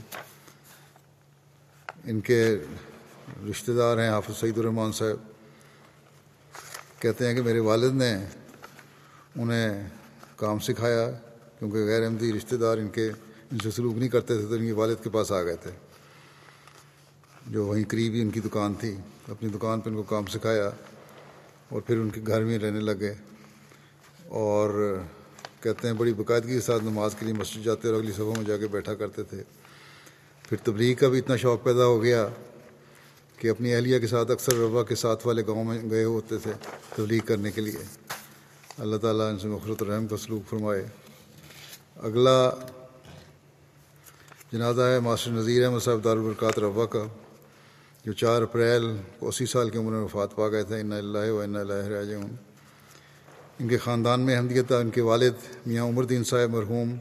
ان 2.05 2.21
کے 2.21 2.57
رشتہ 3.51 3.73
دار 3.73 3.99
ہیں 3.99 4.11
حافظ 4.11 4.41
سعید 4.41 4.59
الرحمان 4.59 4.93
صاحب۔ 4.93 5.33
کہتے 7.03 7.27
ہیں 7.27 7.35
کہ 7.35 7.43
میرے 7.43 7.59
والد 7.59 7.95
نے 7.95 8.25
انہیں 9.37 9.89
کام 10.37 10.59
سکھایا، 10.59 11.11
کیونکہ 11.59 11.79
غیر 11.79 12.05
احمدی 12.05 12.33
رشتہ 12.33 12.57
دار 12.57 12.79
ان 12.79 12.89
کے، 12.89 13.11
ان 13.53 13.59
سے 13.59 13.71
سلوک 13.71 13.97
نہیں 13.97 14.09
کرتے 14.09 14.37
تھے، 14.37 14.47
تو 14.47 14.55
ان 14.55 14.67
کے 14.67 14.73
والد 14.73 15.05
کے 15.05 15.11
پاس 15.11 15.33
آ 15.33 15.43
گئے 15.43 15.57
تھے۔ 15.57 15.71
جو 17.47 17.67
وہیں 17.67 17.85
قریب 17.89 18.13
ہی 18.13 18.21
ان 18.21 18.31
کی 18.31 18.41
دکان 18.41 18.75
تھی، 18.75 18.97
اپنی 19.29 19.49
دکان 19.49 19.81
پہ 19.81 19.91
ان 19.91 19.97
کو 19.97 20.03
کام 20.03 20.27
سکھایا۔ 20.27 20.71
اور 21.69 21.81
پھر 21.81 21.99
ان 21.99 22.11
کے 22.11 22.21
گھر 22.27 22.45
میں 22.45 22.59
رہنے 22.59 22.81
لگے 22.81 23.15
اور 24.29 24.99
کہتے 25.61 25.89
ہیں 25.89 25.95
بڑی 25.95 26.13
باقاعدگی 26.13 26.53
کے 26.53 26.61
ساتھ 26.61 26.85
نماز 26.85 27.15
کے 27.19 27.25
لیے 27.25 27.35
مسجد 27.35 27.65
جاتے 27.65 27.89
اور 27.89 27.97
اگلی 27.97 28.13
صبح 28.13 28.37
میں 28.37 28.45
جا 28.45 28.57
کے 28.57 28.67
بیٹھا 28.67 28.95
کرتے 28.95 29.23
تھے۔ 29.23 29.43
پھر 30.49 30.57
تبلیغ 30.65 30.95
کا 30.95 31.09
بھی 31.09 31.19
اتنا 31.19 31.37
شوق 31.37 31.65
پیدا 31.65 31.85
ہو 31.85 32.03
گیا 32.03 32.29
کہ 33.37 33.49
اپنی 33.49 33.75
اہلیہ 33.75 33.99
کے 33.99 34.07
ساتھ 34.07 34.31
اکثر 34.31 34.53
ربا 34.53 34.83
کے 34.83 34.95
ساتھ 34.95 35.27
والے 35.27 35.43
گاؤں 35.47 35.65
میں 35.65 35.91
گئے 35.91 36.05
ہوتے 36.05 36.39
تھے 36.39 36.53
تبلیغ 36.97 37.21
کرنے 37.25 37.51
کے 37.51 37.61
لیے۔ 37.61 37.85
اللہ 38.79 38.97
تعالیٰ 38.97 39.31
ان 39.31 39.39
سے 39.39 39.49
مخرت 39.49 39.83
الرحم 39.83 40.07
کا 40.07 40.17
سلوک 40.17 40.51
فرمائے۔ 40.51 40.87
اگلا 41.97 42.51
جنازہ 44.53 44.83
ہے 44.83 45.01
ماسٹر 45.01 45.31
نذیر 45.31 45.67
احمد 45.67 45.81
صاحب 45.81 46.05
دارالبرکات 46.05 46.59
روا 46.59 46.87
کا۔ 46.87 47.05
جو 48.09 48.15
چار 48.15 48.43
اپریل 48.43 48.83
کو 49.19 49.29
اسی 49.29 49.47
سال 49.47 49.71
کی 49.71 49.79
عمر 49.79 49.93
میں 49.93 50.01
وفات 50.01 50.37
پا 50.37 50.49
گئے 50.49 50.63
تھے 50.63 50.81
ان 50.81 50.93
اللہ 50.93 51.33
و 51.33 51.41
ان 51.41 51.57
اللہ 51.57 51.75
راجعون۔ 51.75 52.37
ان 53.59 53.69
کے 53.69 53.79
خاندان 53.79 54.21
میں 54.21 54.37
احمدیت 54.37 54.73
ان 54.73 54.91
کے 54.91 55.01
والد 55.01 55.33
میاں 55.67 55.85
عمر 55.85 56.05
دین 56.05 56.25
صاحب 56.25 56.51
مرحوم، 56.51 56.95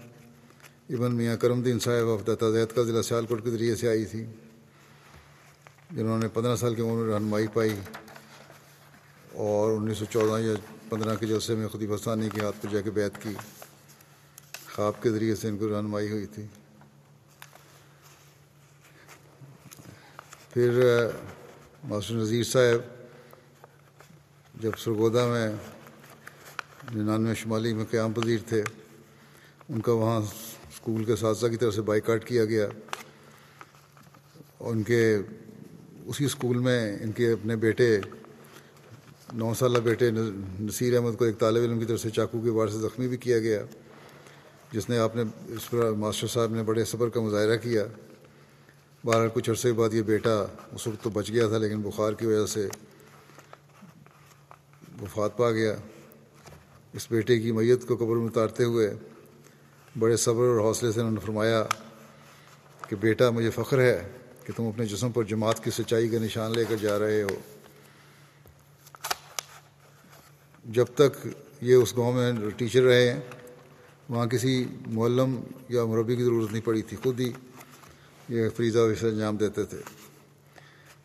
ابن 0.89 1.15
میاں 1.15 1.37
کرم 1.37 1.61
دین 1.61 1.79
صاحب 1.79 2.07
وفدہ 2.07 2.51
زید 2.51 2.75
کا 2.75 2.83
ضلع 2.83 3.01
سیالکوٹ 3.01 3.43
کے 3.43 3.49
ذریعے 3.49 3.75
سے 3.75 3.89
آئی 3.89 4.05
تھی، 4.05 4.25
جنہوں 5.91 6.19
نے 6.19 6.27
پندرہ 6.27 6.55
سال 6.55 6.75
کی 6.75 6.81
عمر 6.81 7.03
میں 7.03 7.13
رہنمائی 7.13 7.47
پائی۔ 7.47 7.75
اور 9.33 9.71
انیس 9.71 9.97
سو 9.97 10.05
چودہ 10.05 10.41
یا 10.41 10.53
پندرہ 10.89 11.15
کے 11.15 11.25
جلسے 11.25 11.55
میں 11.55 11.67
خدی 11.67 11.87
بستانی 11.87 12.29
کے 12.33 12.41
ہاتھ 12.41 12.55
پہ 12.61 12.67
جا 12.67 12.81
کے 12.81 12.91
بیت 12.91 13.23
کی، 13.23 13.33
خواب 14.75 15.03
کے 15.03 15.09
ذریعے 15.09 15.35
سے 15.35 15.47
ان 15.47 15.57
کو 15.57 15.67
رہنمائی 15.67 16.11
ہوئی 16.11 16.25
تھی۔ 16.25 16.43
پھر 20.57 21.07
ماسٹر 21.83 22.15
نذیر 22.15 22.43
صاحب، 22.43 23.05
جب 24.61 24.71
سرگودا 24.77 25.27
میں 25.27 25.51
ننانوے 26.95 27.35
شمالی 27.35 27.73
میں 27.73 27.85
قیام 27.85 28.13
پذیر 28.13 28.37
تھے، 28.47 28.63
ان 29.69 29.81
کا 29.81 29.91
وہاں 29.91 30.19
اسکول 30.19 31.03
کے 31.03 31.13
اساتذہ 31.13 31.47
کی 31.47 31.57
طرف 31.57 31.75
سے 31.75 31.81
بائی 31.81 32.01
کاٹ 32.01 32.25
کیا 32.25 32.45
گیا۔ 32.45 32.67
اور 34.57 34.75
ان 34.75 34.83
کے، 34.83 35.17
اسی 36.05 36.25
اسکول 36.25 36.57
میں 36.57 36.97
ان 37.01 37.11
کے 37.11 37.31
اپنے 37.31 37.55
بیٹے، 37.55 37.99
نو 39.33 39.53
سالہ 39.53 39.77
بیٹے 39.77 40.11
نصیر 40.59 40.95
احمد 40.95 41.17
کو 41.17 41.25
ایک 41.25 41.39
طالب 41.39 41.63
علم 41.63 41.79
کی 41.79 41.85
طرف 41.85 42.01
سے 42.01 42.09
چاقو 42.09 42.41
کے 42.41 42.49
وار 42.49 42.67
سے 42.67 42.77
زخمی 42.77 43.07
بھی 43.07 43.17
کیا 43.17 43.39
گیا، 43.39 43.63
جس 44.71 44.89
نے 44.89 44.97
آپ 44.97 45.15
نے 45.15 45.23
اس 45.47 45.69
پر 45.69 45.91
ماسٹر 45.91 46.27
صاحب 46.27 46.55
نے 46.55 46.63
بڑے 46.63 46.85
صبر 46.85 47.09
کا 47.09 47.21
مظاہرہ 47.21 47.57
کیا۔ 47.57 47.85
بارہ 49.03 49.27
کچھ 49.33 49.49
عرصے 49.49 49.69
کے 49.69 49.73
بعد 49.73 49.93
یہ 49.93 50.01
بیٹا 50.01 50.45
اس 50.71 50.87
وقت 50.87 51.03
تو 51.03 51.09
بچ 51.09 51.29
گیا 51.29 51.47
تھا 51.47 51.57
لیکن 51.57 51.81
بخار 51.81 52.13
کی 52.13 52.25
وجہ 52.25 52.45
سے 52.45 52.67
وفات 55.01 55.37
پا 55.37 55.51
گیا۔ 55.51 55.75
اس 56.93 57.07
بیٹے 57.11 57.39
کی 57.39 57.51
میت 57.51 57.87
کو 57.87 57.95
قبر 57.95 58.15
میں 58.15 58.25
اتارتے 58.25 58.63
ہوئے 58.63 58.93
بڑے 59.99 60.17
صبر 60.17 60.43
اور 60.43 60.59
حوصلے 60.59 60.91
سے 60.91 60.99
انہوں 60.99 61.13
نے 61.13 61.19
فرمایا 61.19 61.63
کہ 62.89 62.95
بیٹا 62.95 63.29
مجھے 63.29 63.49
فخر 63.49 63.79
ہے 63.79 64.07
کہ 64.43 64.53
تم 64.55 64.63
اپنے 64.63 64.85
جسم 64.85 65.11
پر 65.11 65.23
جماعت 65.23 65.63
کی 65.63 65.71
سچائی 65.71 66.09
کا 66.09 66.17
نشان 66.17 66.51
لے 66.51 66.65
کر 66.69 66.75
جا 66.75 66.99
رہے 66.99 67.23
ہو۔ 67.23 67.35
جب 70.65 70.85
تک 70.95 71.27
یہ 71.61 71.75
اس 71.75 71.97
گاؤں 71.97 72.13
میں 72.13 72.31
ٹیچر 72.57 72.83
رہے 72.83 73.11
ہیں 73.13 73.19
وہاں 74.09 74.25
کسی 74.25 74.65
معلم 74.87 75.41
یا 75.69 75.85
مربی 75.85 76.15
کی 76.15 76.23
ضرورت 76.23 76.51
نہیں 76.51 76.65
پڑی 76.65 76.81
تھی، 76.81 76.97
خود 77.03 77.19
ہی 77.19 77.31
یہ 78.29 78.49
فریضہ 78.49 78.79
ویسے 78.79 79.09
انجام 79.09 79.37
دیتے 79.37 79.63
تھے۔ 79.63 79.77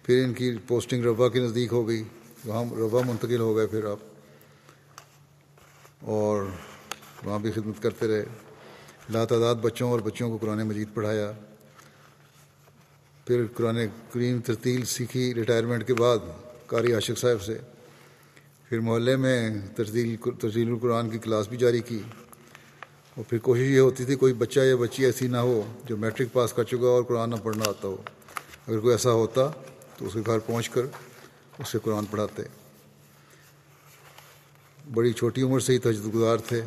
پھر 0.02 0.24
ان 0.24 0.34
کی 0.34 0.56
پوسٹنگ 0.66 1.04
ربا 1.04 1.28
کے 1.28 1.40
نزدیک 1.40 1.72
ہو 1.72 1.88
گئی۔ 1.88 2.04
وہاں 2.44 2.64
ربا 2.64 3.00
منتقل 3.06 3.40
ہو 3.40 3.56
گئے 3.56 3.66
پھر 3.66 3.84
آپ۔ 3.84 3.98
اور 6.00 6.42
وہاں 7.24 7.38
بھی 7.38 7.52
خدمت 7.52 7.82
کرتے 7.82 8.08
رہے۔ 8.08 8.24
لا 9.10 9.24
تعداد 9.24 9.54
بچوں 9.54 9.90
اور 9.90 10.00
بچوں 10.00 10.30
کو 10.30 10.36
قرآن 10.36 10.66
مجید 10.66 10.88
پڑھایا۔ 10.94 11.32
پھر 13.26 13.46
قرآن 13.54 13.78
کریم 14.12 14.40
ترتیل 14.40 14.84
سیکھی 14.84 15.34
ریٹائرمنٹ 15.34 15.86
کے 15.86 15.94
بعد 15.94 16.18
قاری 16.66 16.92
عاشق 16.92 17.18
صاحب 17.18 17.42
سے۔ 17.42 17.58
پھر 18.68 18.80
محلے 18.80 19.16
میں 19.16 19.50
ترتیل 19.76 20.16
ترتیل 20.40 20.68
القرآن 20.68 21.10
کی 21.10 21.18
کلاس 21.18 21.48
بھی 21.48 21.56
جاری 21.56 21.80
کی۔ 21.80 22.02
اور 23.14 23.24
پھر 23.28 23.38
کوشش 23.38 23.60
یہ 23.60 23.80
ہوتی 23.80 24.04
تھی 24.04 24.14
کوئی 24.14 24.32
بچہ 24.32 24.60
یا 24.60 24.76
بچی 24.76 25.04
ایسی 25.04 25.26
نہ 25.26 25.36
ہو 25.36 25.62
جو 25.84 25.96
میٹرک 25.96 26.28
پاس 26.32 26.52
کر 26.52 26.64
چکا 26.64 26.86
اور 26.86 27.02
قرآن 27.02 27.30
نہ 27.30 27.36
پڑھنا 27.42 27.64
آتا 27.68 27.88
ہو۔ 27.88 27.96
اگر 28.68 28.78
کوئی 28.78 28.94
ایسا 28.94 29.10
ہوتا 29.10 29.50
تو 29.98 30.06
اس 30.06 30.12
کے 30.12 30.20
گھر 30.26 30.38
پہنچ 30.38 30.68
کر 30.68 30.82
اسے 31.58 31.78
قرآن 31.82 32.04
پڑھاتے۔ 32.04 32.42
بڑی 34.94 35.12
چھوٹی 35.12 35.42
عمر 35.42 35.60
سے 35.60 35.72
ہی 35.72 35.78
تجد 35.78 36.14
گزار 36.14 36.38
تھے۔ 36.38 36.62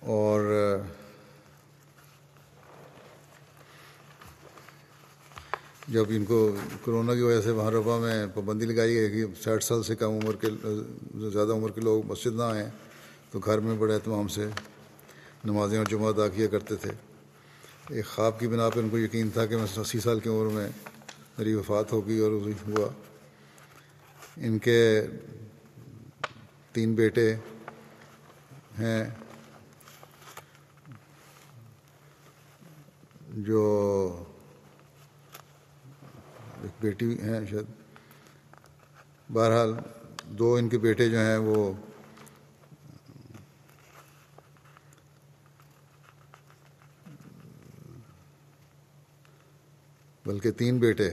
اور 0.00 0.40
جب 5.88 6.04
ان 6.08 6.24
کو 6.24 6.56
کرونا 6.84 7.14
کی 7.14 7.20
وجہ 7.20 7.40
سے 7.40 7.50
وہاں 7.50 7.70
ربا 7.70 7.98
میں 7.98 8.26
پابندی 8.34 8.66
لگائی 8.66 8.94
گئی 8.94 9.10
کہ 9.10 9.42
ساٹھ 9.42 9.64
سال 9.64 9.82
سے 9.82 9.96
کم 9.96 10.10
عمر 10.10 10.36
کے 10.36 10.46
زیادہ 11.30 11.52
عمر 11.52 11.70
کے 11.70 11.80
لوگ 11.80 12.06
مسجد 12.06 12.34
نہ 12.34 12.42
آئیں 12.42 12.70
تو 13.36 13.40
گھر 13.44 13.58
میں 13.58 13.76
بڑے 13.76 13.94
اہتمام 13.94 14.28
سے 14.28 14.46
نمازیں 15.44 15.78
اور 15.78 15.86
جمعہ 15.86 16.08
ادا 16.08 16.28
کیا 16.28 16.46
کرتے 16.46 16.76
تھے۔ 16.76 16.90
ایک 17.88 18.06
خواب 18.06 18.40
کی 18.40 18.48
بنا 18.48 18.70
پہ 18.70 18.80
ان 18.80 18.88
کو 18.88 18.98
یقین 18.98 19.30
تھا 19.30 19.46
کہ 19.46 19.56
میں 19.56 19.80
اسی 19.80 20.00
سال 20.00 20.20
کی 20.20 20.28
عمر 20.28 20.46
میں 20.46 20.68
میری 21.38 21.54
وفات 21.54 21.92
ہوگی 21.92 22.18
اور 22.18 22.30
ہوا۔ 22.30 22.88
ان 24.36 24.58
کے 24.58 25.06
تین 26.72 26.94
بیٹے 26.94 27.34
ہیں 28.78 29.04
جو 33.26 33.62
ایک 36.62 36.72
بیٹی 36.80 37.20
ہیں 37.20 37.40
شاید۔ 37.50 37.66
بہرحال 39.32 39.74
دو 40.24 40.54
ان 40.54 40.68
کے 40.68 40.78
بیٹے 40.78 41.08
جو 41.08 41.18
ہیں 41.18 41.36
وہ 41.36 41.72
بلکہ 50.26 50.50
تین 50.50 50.78
بیٹے 50.78 51.10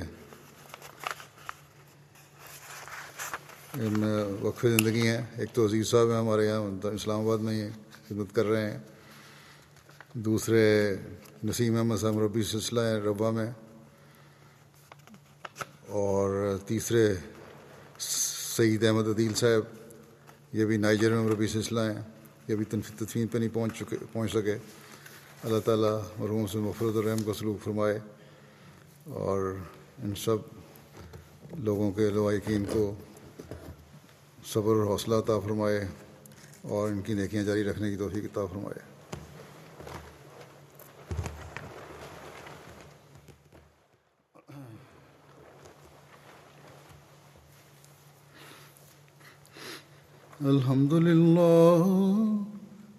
ان 3.74 4.00
میں 4.00 4.24
وقف 4.42 4.62
زندگی 4.62 5.08
ہیں۔ 5.08 5.22
ایک 5.38 5.50
تو 5.54 5.66
عزیز 5.66 5.88
صاحب 5.88 6.10
ہیں 6.10 6.18
ہمارے 6.18 6.46
یہاں 6.46 6.88
اسلام 6.88 7.20
آباد 7.20 7.38
میں 7.38 7.64
ہی 7.64 7.70
خدمت 8.08 8.36
کر 8.36 8.46
رہے 8.46 8.72
ہیں۔ 8.72 8.78
دوسرے 10.14 10.96
نسیم 11.44 11.78
احمد 11.78 11.98
صاحب، 11.98 12.20
ربی 12.20 12.44
سلسلہ 12.44 12.82
ہیں، 12.82 12.96
ربا 12.96 13.30
میں۔ 13.30 13.52
اور 15.88 16.58
تیسرے 16.68 17.14
سعید 18.58 18.84
احمد 18.84 19.08
عدیل 19.08 19.34
صاحب، 19.34 19.94
یہ 20.54 20.66
بھی 20.66 20.78
نائجر 20.78 21.14
میں 21.14 21.32
ربی 21.32 21.48
سلسلہ 21.48 21.80
ہیں۔ 21.80 22.02
یہ 22.48 22.56
بھی 22.56 22.66
تدفین 22.66 23.28
پہ 23.28 23.38
نہیں 23.38 23.50
پہنچ 23.54 23.80
چکے 23.80 23.98
پہنچ 24.12 24.32
سکے۔ 24.32 24.58
اللہ 25.44 25.60
تعالیٰ 25.60 26.02
مرحوم 26.18 26.48
سے 26.48 26.58
مفرت 26.58 26.98
الرحم 26.98 27.24
کا 27.24 27.34
سلوک 27.34 27.64
فرمائے۔ 27.64 28.00
اور 29.06 29.56
ان 30.04 30.14
سب 30.16 30.38
لوگوں 31.60 31.92
کے 31.92 32.10
لوائقین 32.10 32.66
کو 32.74 32.94
صبر 34.46 34.76
اور 34.76 34.86
حوصلہ 34.86 35.16
عطا 35.16 35.40
فرمائے 35.40 35.88
اور 36.62 36.90
ان 36.90 37.02
کی 37.02 37.14
نیکیاں 37.14 37.44
جاری 37.44 37.64
رکھنے 37.64 37.90
کی 37.90 37.98
توفیق 37.98 38.24
عطا 38.26 38.46
فرمائے۔ 38.46 38.82
الحمد 50.40 50.94
للہ 50.94 51.84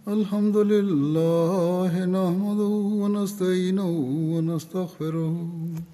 الحمد 0.06 0.56
للہ 0.56 2.04
نحمده 2.04 2.74
ونستعینه 3.00 3.88
ونستغفره 4.36 5.93